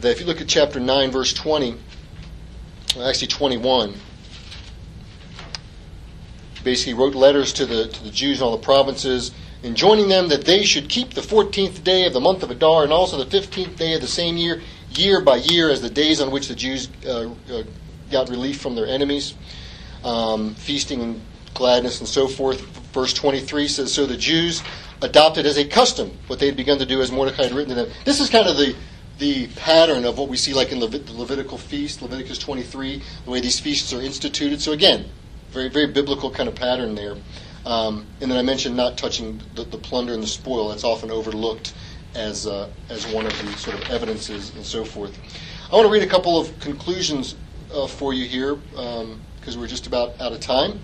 that 0.00 0.10
if 0.10 0.20
you 0.20 0.26
look 0.26 0.40
at 0.40 0.48
chapter 0.48 0.80
nine, 0.80 1.10
verse 1.10 1.32
twenty, 1.32 1.76
well, 2.96 3.08
actually 3.08 3.28
twenty 3.28 3.56
one. 3.56 3.94
Basically, 6.62 6.94
wrote 6.94 7.14
letters 7.14 7.52
to 7.54 7.66
the 7.66 7.88
to 7.88 8.04
the 8.04 8.10
Jews 8.10 8.38
in 8.38 8.44
all 8.44 8.52
the 8.52 8.62
provinces, 8.62 9.32
enjoining 9.62 10.08
them 10.08 10.28
that 10.28 10.44
they 10.44 10.62
should 10.62 10.88
keep 10.88 11.14
the 11.14 11.20
14th 11.20 11.84
day 11.84 12.06
of 12.06 12.12
the 12.12 12.20
month 12.20 12.42
of 12.42 12.50
Adar 12.50 12.84
and 12.84 12.92
also 12.92 13.22
the 13.22 13.38
15th 13.38 13.76
day 13.76 13.94
of 13.94 14.00
the 14.00 14.06
same 14.06 14.36
year, 14.36 14.62
year 14.90 15.20
by 15.20 15.36
year, 15.36 15.70
as 15.70 15.82
the 15.82 15.90
days 15.90 16.20
on 16.20 16.30
which 16.30 16.48
the 16.48 16.54
Jews 16.54 16.88
uh, 17.06 17.30
uh, 17.50 17.62
got 18.10 18.28
relief 18.28 18.60
from 18.60 18.74
their 18.74 18.86
enemies, 18.86 19.34
um, 20.04 20.54
feasting 20.54 21.00
and 21.02 21.22
gladness 21.54 22.00
and 22.00 22.08
so 22.08 22.28
forth. 22.28 22.60
Verse 22.92 23.12
23 23.12 23.68
says, 23.68 23.92
So 23.92 24.06
the 24.06 24.16
Jews 24.16 24.62
adopted 25.02 25.46
as 25.46 25.56
a 25.56 25.64
custom 25.64 26.16
what 26.26 26.38
they 26.38 26.46
had 26.46 26.56
begun 26.56 26.78
to 26.78 26.86
do 26.86 27.00
as 27.00 27.10
Mordecai 27.10 27.44
had 27.44 27.52
written 27.52 27.74
to 27.76 27.82
them. 27.82 27.92
This 28.04 28.20
is 28.20 28.30
kind 28.30 28.48
of 28.48 28.56
the 28.56 28.74
the 29.16 29.46
pattern 29.54 30.04
of 30.04 30.18
what 30.18 30.28
we 30.28 30.36
see 30.36 30.52
like 30.52 30.72
in 30.72 30.80
Levit- 30.80 31.06
the 31.06 31.12
Levitical 31.12 31.56
feast, 31.56 32.02
Leviticus 32.02 32.36
23, 32.36 33.00
the 33.24 33.30
way 33.30 33.40
these 33.40 33.60
feasts 33.60 33.92
are 33.92 34.00
instituted. 34.00 34.60
So 34.60 34.72
again, 34.72 35.04
very 35.50 35.68
very 35.68 35.86
biblical 35.86 36.30
kind 36.30 36.48
of 36.48 36.54
pattern 36.56 36.94
there. 36.94 37.16
Um, 37.64 38.06
and 38.20 38.30
then 38.30 38.38
I 38.38 38.42
mentioned 38.42 38.76
not 38.76 38.98
touching 38.98 39.40
the, 39.54 39.64
the 39.64 39.78
plunder 39.78 40.12
and 40.12 40.22
the 40.22 40.26
spoil. 40.26 40.68
That's 40.68 40.84
often 40.84 41.10
overlooked 41.10 41.74
as 42.14 42.46
uh, 42.46 42.70
as 42.88 43.06
one 43.06 43.26
of 43.26 43.32
the 43.38 43.52
sort 43.56 43.76
of 43.76 43.90
evidences 43.90 44.54
and 44.54 44.64
so 44.64 44.84
forth. 44.84 45.18
I 45.70 45.76
want 45.76 45.86
to 45.86 45.92
read 45.92 46.02
a 46.02 46.10
couple 46.10 46.38
of 46.38 46.58
conclusions 46.60 47.36
uh, 47.72 47.86
for 47.86 48.12
you 48.12 48.26
here 48.26 48.56
because 49.40 49.56
we're 49.56 49.66
just 49.66 49.86
about 49.86 50.20
out 50.20 50.32
of 50.32 50.40
time. 50.40 50.80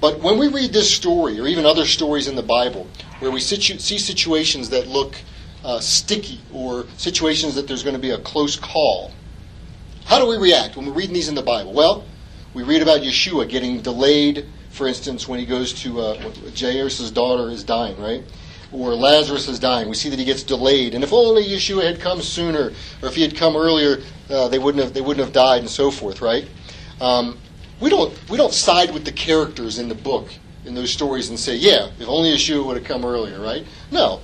But 0.00 0.20
when 0.20 0.38
we 0.38 0.48
read 0.48 0.72
this 0.72 0.92
story, 0.92 1.38
or 1.38 1.46
even 1.46 1.66
other 1.66 1.84
stories 1.84 2.26
in 2.26 2.34
the 2.34 2.42
Bible, 2.42 2.86
where 3.18 3.30
we 3.30 3.40
situ- 3.40 3.78
see 3.78 3.98
situations 3.98 4.70
that 4.70 4.86
look 4.86 5.14
uh, 5.62 5.78
sticky 5.80 6.40
or 6.52 6.86
situations 6.96 7.54
that 7.54 7.68
there's 7.68 7.82
going 7.82 7.96
to 7.96 8.00
be 8.00 8.10
a 8.10 8.18
close 8.18 8.56
call, 8.56 9.12
how 10.06 10.18
do 10.18 10.26
we 10.26 10.38
react 10.38 10.76
when 10.76 10.86
we're 10.86 10.92
reading 10.92 11.14
these 11.14 11.28
in 11.28 11.34
the 11.34 11.42
Bible? 11.42 11.72
Well, 11.72 12.04
we 12.54 12.62
read 12.62 12.82
about 12.82 13.02
Yeshua 13.02 13.48
getting 13.48 13.80
delayed, 13.82 14.46
for 14.70 14.88
instance, 14.88 15.28
when 15.28 15.38
he 15.38 15.46
goes 15.46 15.72
to 15.82 16.00
uh, 16.00 16.32
Jairus' 16.58 17.10
daughter 17.10 17.50
is 17.50 17.62
dying, 17.62 18.00
right? 18.00 18.24
Or 18.72 18.94
Lazarus 18.94 19.48
is 19.48 19.58
dying. 19.58 19.88
We 19.88 19.96
see 19.96 20.08
that 20.08 20.18
he 20.18 20.24
gets 20.24 20.42
delayed, 20.42 20.94
and 20.94 21.04
if 21.04 21.12
only 21.12 21.44
Yeshua 21.44 21.84
had 21.84 22.00
come 22.00 22.22
sooner, 22.22 22.72
or 23.02 23.08
if 23.08 23.14
he 23.14 23.22
had 23.22 23.36
come 23.36 23.54
earlier, 23.54 23.98
uh, 24.30 24.48
they 24.48 24.58
wouldn't 24.58 24.82
have 24.82 24.94
they 24.94 25.00
wouldn't 25.00 25.24
have 25.24 25.34
died, 25.34 25.60
and 25.60 25.68
so 25.68 25.90
forth, 25.90 26.20
right? 26.22 26.48
Um, 27.00 27.38
we 27.80 27.88
don't 27.90 28.12
we 28.30 28.36
don't 28.36 28.52
side 28.52 28.92
with 28.92 29.04
the 29.04 29.12
characters 29.12 29.78
in 29.78 29.88
the 29.88 29.94
book 29.94 30.28
in 30.64 30.74
those 30.74 30.90
stories 30.90 31.30
and 31.30 31.38
say, 31.38 31.56
yeah, 31.56 31.88
if 31.98 32.06
only 32.06 32.30
Yeshua 32.30 32.64
would 32.64 32.76
have 32.76 32.84
come 32.84 33.04
earlier, 33.04 33.40
right? 33.40 33.66
No, 33.90 34.20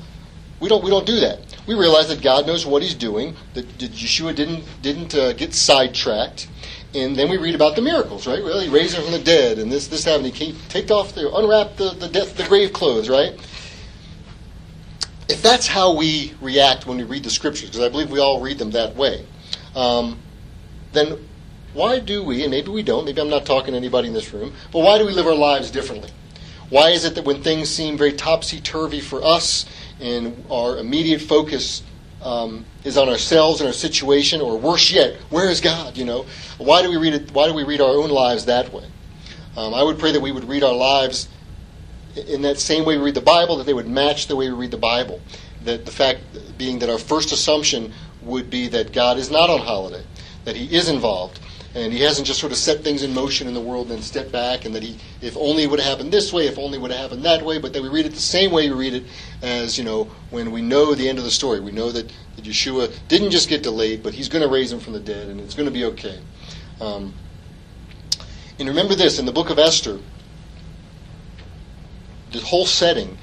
we 0.61 0.69
don't 0.69 0.85
we 0.85 0.91
don't 0.91 1.07
do 1.07 1.21
that. 1.21 1.41
We 1.67 1.75
realize 1.75 2.09
that 2.09 2.23
God 2.23 2.47
knows 2.47 2.67
what 2.67 2.83
He's 2.83 2.95
doing. 2.95 3.35
That, 3.55 3.67
Yeshua 3.79 4.35
didn't 4.35 4.65
didn't 4.83 5.15
uh, 5.15 5.33
get 5.33 5.55
sidetracked, 5.55 6.49
and 6.95 7.17
then 7.17 7.31
we 7.31 7.39
read 7.39 7.55
about 7.55 7.77
the 7.77 7.83
miracles, 7.83 8.27
right? 8.27 8.43
Well, 8.43 8.61
He 8.61 8.69
raised 8.69 8.95
him 8.95 9.03
from 9.03 9.13
the 9.13 9.23
dead, 9.23 9.59
and 9.59 9.73
this 9.73 9.89
this 9.89 10.05
happened. 10.05 10.27
He 10.27 10.33
came, 10.33 10.57
take 10.69 10.91
off 10.91 11.15
the 11.15 11.33
unwrap 11.35 11.77
the 11.77 11.91
the 11.91 12.09
death 12.09 12.37
the 12.37 12.45
grave 12.45 12.73
clothes, 12.73 13.09
right? 13.09 13.39
If 15.29 15.43
that's 15.43 15.67
how 15.67 15.97
we 15.97 16.35
react 16.41 16.87
when 16.87 16.99
we 16.99 17.03
read 17.03 17.25
the 17.25 17.31
scriptures, 17.31 17.71
because 17.71 17.85
I 17.85 17.89
believe 17.89 18.11
we 18.11 18.21
all 18.21 18.41
read 18.41 18.59
them 18.59 18.71
that 18.71 18.95
way, 18.95 19.27
um, 19.75 20.19
then 20.93 21.19
why 21.77 21.99
do 21.99 22.23
we, 22.23 22.43
and 22.43 22.51
maybe 22.51 22.71
we 22.71 22.83
don't, 22.83 23.05
maybe 23.05 23.21
I'm 23.21 23.29
not 23.29 23.45
talking 23.45 23.73
to 23.73 23.77
anybody 23.77 24.09
in 24.09 24.15
this 24.15 24.33
room, 24.33 24.53
but 24.73 24.81
why 24.81 24.99
do 24.99 25.07
we 25.07 25.13
live 25.13 25.27
our 25.27 25.35
lives 25.35 25.71
differently? 25.71 26.11
Why 26.71 26.91
is 26.91 27.05
it 27.05 27.15
that 27.15 27.25
when 27.25 27.43
things 27.43 27.71
seem 27.71 27.97
very 27.97 28.13
topsy 28.13 28.61
turvy 28.61 29.01
for 29.01 29.23
us 29.23 29.67
and 30.01 30.45
our 30.51 30.79
immediate 30.79 31.21
focus 31.21 31.83
um, 32.23 32.65
is 32.83 32.97
on 32.97 33.09
ourselves 33.09 33.61
and 33.61 33.69
our 33.69 33.75
situation, 33.75 34.41
or 34.41 34.59
worse 34.59 34.91
yet, 34.91 35.17
where 35.31 35.49
is 35.49 35.61
God? 35.61 35.97
You 35.97 36.07
know, 36.07 36.27
why 36.59 36.83
do 36.83 36.91
we 36.91 36.97
read 36.97 37.15
it? 37.15 37.31
Why 37.33 37.47
do 37.47 37.55
we 37.55 37.63
read 37.63 37.81
our 37.81 37.95
own 37.95 38.11
lives 38.11 38.47
that 38.47 38.73
way? 38.73 38.85
Um, 39.57 39.75
I 39.75 39.83
would 39.83 39.99
pray 39.99 40.13
that 40.13 40.21
we 40.21 40.33
would 40.33 40.49
read 40.49 40.65
our 40.65 40.75
lives 40.75 41.29
in 42.17 42.43
that 42.43 42.59
same 42.59 42.85
way 42.85 42.97
we 42.97 43.05
read 43.05 43.15
the 43.15 43.21
Bible, 43.21 43.59
that 43.59 43.67
they 43.67 43.75
would 43.75 43.89
match 43.89 44.27
the 44.27 44.35
way 44.35 44.49
we 44.49 44.57
read 44.57 44.71
the 44.71 44.79
Bible. 44.79 45.21
That 45.65 45.85
the 45.85 45.93
fact 45.93 46.21
being 46.59 46.81
that 46.81 46.91
our 46.91 46.99
first 46.99 47.33
assumption 47.33 47.93
would 48.23 48.51
be 48.51 48.69
that 48.69 48.93
God 48.93 49.19
is 49.19 49.31
not 49.31 49.51
on 49.51 49.61
holiday, 49.61 50.05
that 50.45 50.57
He 50.57 50.75
is 50.75 50.89
involved, 50.89 51.39
and 51.77 51.93
He 51.93 52.01
hasn't 52.01 52.27
just 52.27 52.41
sort 52.41 52.53
of 52.53 52.59
set 52.59 52.83
things 52.83 53.03
in 53.03 53.13
motion 53.13 53.47
in 53.47 53.53
the 53.53 53.61
world 53.61 53.89
and 53.89 53.97
then 53.97 54.03
stepped 54.03 54.33
back, 54.33 54.65
and 54.65 54.75
that 54.75 54.83
He, 54.83 54.99
if 55.21 55.37
only 55.37 55.65
it 55.65 55.71
would 55.71 55.79
have 55.79 55.91
happened 55.91 56.11
this 56.11 56.33
way, 56.33 56.47
if 56.47 56.59
only 56.59 56.79
it 56.79 56.81
would 56.81 56.91
have 56.91 57.01
happened 57.01 57.23
that 57.25 57.43
way, 57.43 57.59
but 57.59 57.75
that 57.75 57.83
we 57.83 57.91
read 57.91 58.07
it 58.07 58.15
the 58.15 58.19
same 58.19 58.51
way 58.51 58.71
we 58.71 58.75
read 58.75 58.95
it 58.95 59.05
as, 59.43 59.77
you 59.77 59.85
know, 59.85 60.05
when 60.31 60.51
we 60.51 60.63
know 60.63 60.95
the 60.95 61.07
end 61.07 61.19
of 61.19 61.25
the 61.25 61.31
story. 61.31 61.61
We 61.61 61.73
know 61.73 61.93
that, 61.93 62.11
that 62.37 62.45
Yeshua 62.45 62.93
didn't 63.09 63.31
just 63.31 63.51
get 63.51 63.63
delayed, 63.63 64.03
but 64.03 64.15
He's 64.15 64.31
going 64.31 64.43
to 64.43 64.49
raise 64.49 64.73
Him 64.73 64.81
from 64.81 64.95
the 64.95 65.01
dead, 65.01 65.29
and 65.29 65.39
it's 65.39 65.55
going 65.55 65.67
to 65.67 65.73
be 65.73 65.85
okay. 65.85 66.19
Um, 66.81 67.13
and 68.59 68.69
remember 68.69 68.95
this 68.95 69.19
in 69.19 69.27
the 69.27 69.33
book 69.33 69.51
of 69.51 69.59
Esther, 69.59 69.99
the 72.33 72.41
whole 72.41 72.65
setting, 72.65 73.19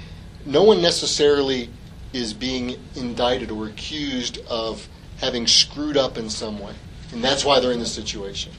no 0.45 0.63
one 0.63 0.79
necessarily 0.79 1.69
is 2.13 2.33
being 2.33 2.75
indicted 2.95 3.49
or 3.49 3.67
accused 3.67 4.37
of 4.47 4.87
having 5.17 5.47
screwed 5.47 5.97
up 5.97 6.19
in 6.19 6.29
some 6.29 6.59
way. 6.59 6.73
And 7.13 7.23
that's 7.23 7.45
why 7.45 7.59
they're 7.59 7.71
in 7.71 7.79
this 7.79 7.93
situation. 7.93 8.51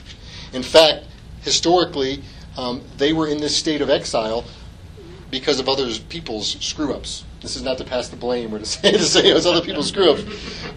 In 0.53 0.63
fact, 0.63 1.05
historically, 1.43 2.23
um, 2.57 2.83
they 2.97 3.13
were 3.13 3.27
in 3.27 3.39
this 3.39 3.57
state 3.57 3.81
of 3.81 3.91
exile 3.91 4.45
because 5.31 5.59
of 5.59 5.69
other 5.69 5.91
people's 6.09 6.57
screw 6.65 6.95
ups. 6.95 7.25
This 7.41 7.57
is 7.57 7.63
not 7.63 7.77
to 7.79 7.85
pass 7.85 8.09
the 8.09 8.17
blame 8.17 8.55
or 8.55 8.61
to 8.61 8.65
say, 8.65 8.93
to 8.93 8.99
say 9.01 9.29
it 9.29 9.35
was 9.35 9.47
other 9.47 9.61
people's 9.61 9.89
screw 9.89 10.13
ups. 10.13 10.23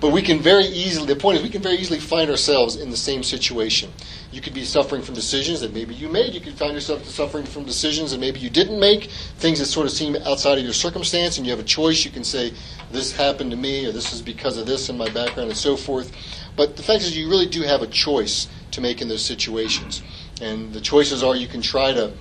But 0.01 0.11
we 0.11 0.21
can 0.21 0.39
very 0.39 0.65
easily, 0.65 1.07
the 1.07 1.15
point 1.15 1.37
is, 1.37 1.43
we 1.43 1.49
can 1.49 1.61
very 1.61 1.75
easily 1.75 1.99
find 1.99 2.29
ourselves 2.29 2.75
in 2.75 2.89
the 2.89 2.97
same 2.97 3.23
situation. 3.23 3.91
You 4.31 4.41
could 4.41 4.53
be 4.53 4.65
suffering 4.65 5.01
from 5.01 5.15
decisions 5.15 5.61
that 5.61 5.73
maybe 5.73 5.95
you 5.95 6.09
made. 6.09 6.33
You 6.33 6.41
could 6.41 6.55
find 6.55 6.73
yourself 6.73 7.05
suffering 7.05 7.45
from 7.45 7.63
decisions 7.63 8.11
that 8.11 8.19
maybe 8.19 8.39
you 8.39 8.49
didn't 8.49 8.79
make, 8.79 9.05
things 9.37 9.59
that 9.59 9.65
sort 9.65 9.85
of 9.85 9.93
seem 9.93 10.17
outside 10.25 10.57
of 10.57 10.63
your 10.63 10.73
circumstance, 10.73 11.37
and 11.37 11.45
you 11.45 11.51
have 11.51 11.61
a 11.61 11.63
choice. 11.63 12.03
You 12.03 12.11
can 12.11 12.23
say, 12.23 12.51
This 12.91 13.13
happened 13.15 13.51
to 13.51 13.57
me, 13.57 13.85
or 13.85 13.93
this 13.93 14.11
is 14.11 14.21
because 14.21 14.57
of 14.57 14.65
this 14.65 14.89
in 14.89 14.97
my 14.97 15.09
background, 15.09 15.49
and 15.49 15.57
so 15.57 15.77
forth. 15.77 16.11
But 16.57 16.75
the 16.75 16.83
fact 16.83 17.03
is, 17.03 17.15
you 17.15 17.29
really 17.29 17.45
do 17.45 17.61
have 17.61 17.81
a 17.81 17.87
choice 17.87 18.49
to 18.71 18.81
make 18.81 19.01
in 19.01 19.07
those 19.07 19.23
situations. 19.23 20.01
And 20.41 20.73
the 20.73 20.81
choices 20.81 21.23
are 21.23 21.35
you 21.35 21.47
can 21.47 21.61
try 21.61 21.93
to 21.93 22.11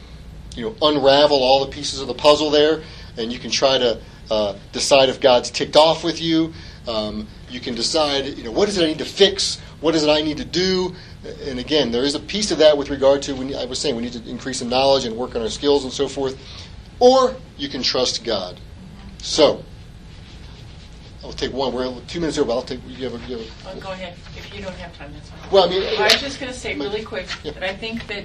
you 0.55 0.67
know, 0.67 0.77
unravel 0.83 1.43
all 1.43 1.65
the 1.65 1.73
pieces 1.73 2.01
of 2.01 2.07
the 2.07 2.15
puzzle 2.15 2.51
there, 2.51 2.83
and 3.17 3.33
you 3.33 3.39
can 3.39 3.51
try 3.51 3.79
to, 3.79 4.01
uh, 4.31 4.57
decide 4.73 5.09
if 5.09 5.21
God's 5.21 5.51
ticked 5.51 5.77
off 5.77 6.05
with 6.05 6.21
you. 6.21 6.53
Um, 6.87 7.27
you 7.51 7.61
can 7.61 7.75
decide, 7.75 8.27
you 8.37 8.45
know, 8.45 8.53
what 8.53 8.69
is 8.69 8.79
it 8.79 8.85
I 8.85 8.87
need 8.87 8.99
to 8.99 9.05
fix? 9.05 9.61
What 9.81 9.95
is 9.95 10.05
it 10.05 10.11
I 10.11 10.23
need 10.23 10.37
to 10.37 10.45
do? 10.45 10.95
And 11.45 11.59
again, 11.59 11.91
there 11.91 12.05
is 12.05 12.15
a 12.15 12.21
piece 12.21 12.51
of 12.51 12.59
that 12.59 12.77
with 12.77 12.91
regard 12.91 13.23
to 13.23 13.35
when 13.35 13.55
I 13.55 13.65
was 13.65 13.79
saying 13.79 13.97
we 13.97 14.03
need 14.03 14.13
to 14.13 14.29
increase 14.29 14.63
in 14.63 14.69
knowledge 14.69 15.05
and 15.05 15.17
work 15.17 15.35
on 15.35 15.43
our 15.43 15.49
skills 15.49 15.85
and 15.85 15.93
so 15.93 16.09
forth. 16.09 16.39
Or 17.01 17.37
you 17.57 17.69
can 17.69 17.83
trust 17.83 18.25
God. 18.25 18.61
So, 19.19 19.65
I'll 21.27 21.33
take 21.33 21.53
one. 21.53 21.73
We're 21.75 21.93
two 22.07 22.21
minutes 22.21 22.39
over. 22.39 22.47
but 22.49 22.55
I'll 22.55 22.63
take. 22.63 22.81
You 22.87 23.11
have 23.11 23.15
a, 23.15 23.27
you 23.29 23.39
have 23.39 23.47
a, 23.47 23.77
Oh, 23.77 23.81
go 23.81 23.91
ahead. 23.91 24.15
If 24.37 24.55
you 24.55 24.63
don't 24.63 24.75
have 24.77 24.97
time, 24.97 25.13
that's 25.13 25.29
fine. 25.29 25.51
Well, 25.51 25.65
I 25.65 25.71
mean, 25.71 25.83
I 25.99 26.05
was 26.05 26.21
just 26.21 26.39
going 26.39 26.53
to 26.53 26.59
say 26.59 26.77
really 26.77 27.03
quick 27.03 27.27
yeah. 27.43 27.51
that 27.53 27.65
I 27.65 27.75
think 27.75 28.07
that 28.07 28.23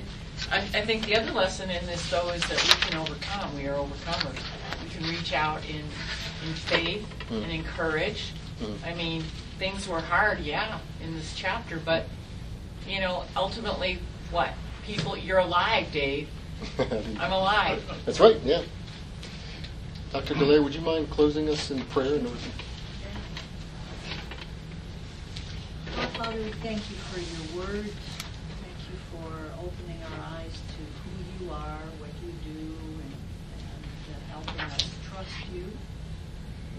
I, 0.51 0.57
I 0.59 0.81
think 0.85 1.07
the 1.07 1.15
other 1.17 1.31
lesson 1.31 1.71
in 1.71 1.83
this 1.87 2.07
though 2.11 2.29
is 2.29 2.41
that 2.43 2.61
we 2.63 2.89
can 2.89 2.99
overcome. 2.99 3.55
We 3.55 3.67
are 3.67 3.73
overcomers. 3.73 4.37
We 4.83 4.89
can 4.89 5.09
reach 5.09 5.33
out 5.33 5.67
in 5.67 5.83
in 6.47 6.53
faith 6.53 7.07
Mm. 7.29 7.43
and 7.43 7.51
encourage. 7.51 8.33
Mm. 8.61 8.85
I 8.85 8.93
mean, 8.93 9.23
things 9.57 9.87
were 9.87 10.01
hard, 10.01 10.39
yeah, 10.41 10.79
in 11.01 11.15
this 11.15 11.33
chapter, 11.33 11.79
but 11.83 12.05
you 12.87 12.99
know, 12.99 13.23
ultimately, 13.35 13.99
what 14.31 14.51
people? 14.85 15.17
You're 15.17 15.39
alive, 15.39 15.91
Dave. 15.91 16.27
I'm 16.79 17.31
alive. 17.31 17.81
That's 18.05 18.19
right. 18.19 18.37
Yeah. 18.43 18.61
Dr. 20.11 20.33
Delaire, 20.33 20.61
would 20.61 20.75
you 20.75 20.81
mind 20.81 21.09
closing 21.09 21.47
us 21.47 21.71
in 21.71 21.81
prayer? 21.85 22.15
And 22.15 22.29
Our 26.01 26.07
Father, 26.17 26.41
we 26.41 26.49
thank 26.65 26.81
you 26.89 26.97
for 27.13 27.21
your 27.21 27.61
word. 27.61 27.85
Thank 27.85 28.79
you 28.89 28.97
for 29.13 29.29
opening 29.61 30.01
our 30.01 30.33
eyes 30.33 30.57
to 30.73 30.81
who 30.81 31.13
you 31.37 31.51
are, 31.53 31.85
what 32.01 32.09
you 32.25 32.33
do, 32.41 32.73
and, 33.05 33.13
and 33.13 33.85
uh, 34.09 34.17
helping 34.33 34.61
us 34.65 34.81
trust 35.05 35.29
you 35.53 35.61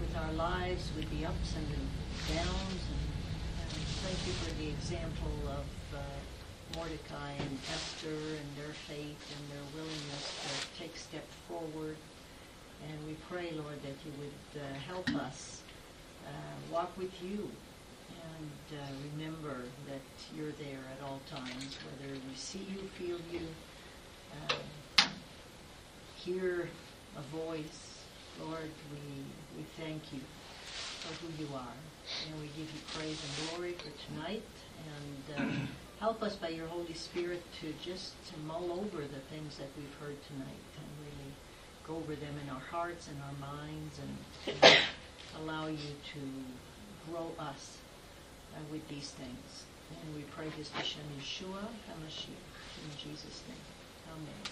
with 0.03 0.11
our 0.17 0.33
lives, 0.33 0.91
with 0.97 1.07
the 1.15 1.25
ups 1.25 1.55
and 1.55 1.65
the 1.71 2.35
downs. 2.35 2.83
And, 2.83 3.07
and 3.63 3.79
thank 4.03 4.19
you 4.27 4.35
for 4.43 4.51
the 4.59 4.67
example 4.67 5.39
of 5.55 5.71
uh, 5.95 6.03
Mordecai 6.75 7.31
and 7.39 7.57
Esther 7.71 8.19
and 8.19 8.47
their 8.59 8.75
faith 8.91 9.23
and 9.23 9.43
their 9.55 9.65
willingness 9.71 10.35
to 10.35 10.83
take 10.83 10.97
step 10.97 11.23
forward. 11.47 11.95
And 12.91 13.07
we 13.07 13.15
pray, 13.31 13.55
Lord, 13.55 13.79
that 13.87 13.95
you 14.03 14.11
would 14.19 14.59
uh, 14.59 14.67
help 14.83 15.07
us 15.15 15.61
uh, 16.27 16.73
walk 16.73 16.91
with 16.97 17.15
you 17.23 17.47
uh, 18.73 18.87
remember 19.15 19.63
that 19.87 20.01
you're 20.35 20.51
there 20.53 20.83
at 20.97 21.03
all 21.03 21.19
times, 21.29 21.77
whether 21.85 22.13
we 22.13 22.35
see 22.35 22.65
you, 22.71 22.79
feel 22.97 23.19
you, 23.31 23.47
uh, 24.99 25.07
hear 26.15 26.69
a 27.17 27.21
voice. 27.37 27.99
Lord, 28.41 28.69
we, 28.91 29.57
we 29.57 29.63
thank 29.77 30.01
you 30.11 30.19
for 31.01 31.25
who 31.25 31.43
you 31.43 31.49
are. 31.53 31.77
And 32.27 32.41
we 32.41 32.47
give 32.47 32.67
you 32.73 32.81
praise 32.93 33.17
and 33.21 33.49
glory 33.49 33.73
for 33.73 33.91
tonight. 34.07 34.43
And 35.37 35.37
uh, 35.37 35.55
help 35.99 36.23
us 36.23 36.35
by 36.35 36.49
your 36.49 36.67
Holy 36.67 36.93
Spirit 36.93 37.41
to 37.61 37.73
just 37.85 38.13
to 38.31 38.39
mull 38.39 38.71
over 38.71 39.01
the 39.01 39.21
things 39.29 39.57
that 39.57 39.67
we've 39.77 39.95
heard 39.99 40.17
tonight 40.27 40.63
and 40.77 40.87
really 41.05 41.33
go 41.87 41.95
over 41.97 42.15
them 42.15 42.35
in 42.43 42.49
our 42.49 42.61
hearts 42.71 43.07
and 43.07 43.17
our 43.21 43.47
minds 43.47 43.99
and 43.99 44.63
uh, 44.63 44.75
allow 45.41 45.67
you 45.67 45.77
to 46.13 47.11
grow 47.11 47.31
us 47.37 47.77
with 48.71 48.87
these 48.87 49.11
things. 49.11 49.63
And 49.91 50.15
we 50.15 50.23
pray 50.35 50.47
this 50.57 50.69
Hashem 50.71 51.01
Yeshua 51.19 51.61
HaMashiach 51.89 52.49
in 52.83 52.91
Jesus' 52.97 53.41
name. 53.47 53.65
Amen. 54.11 54.43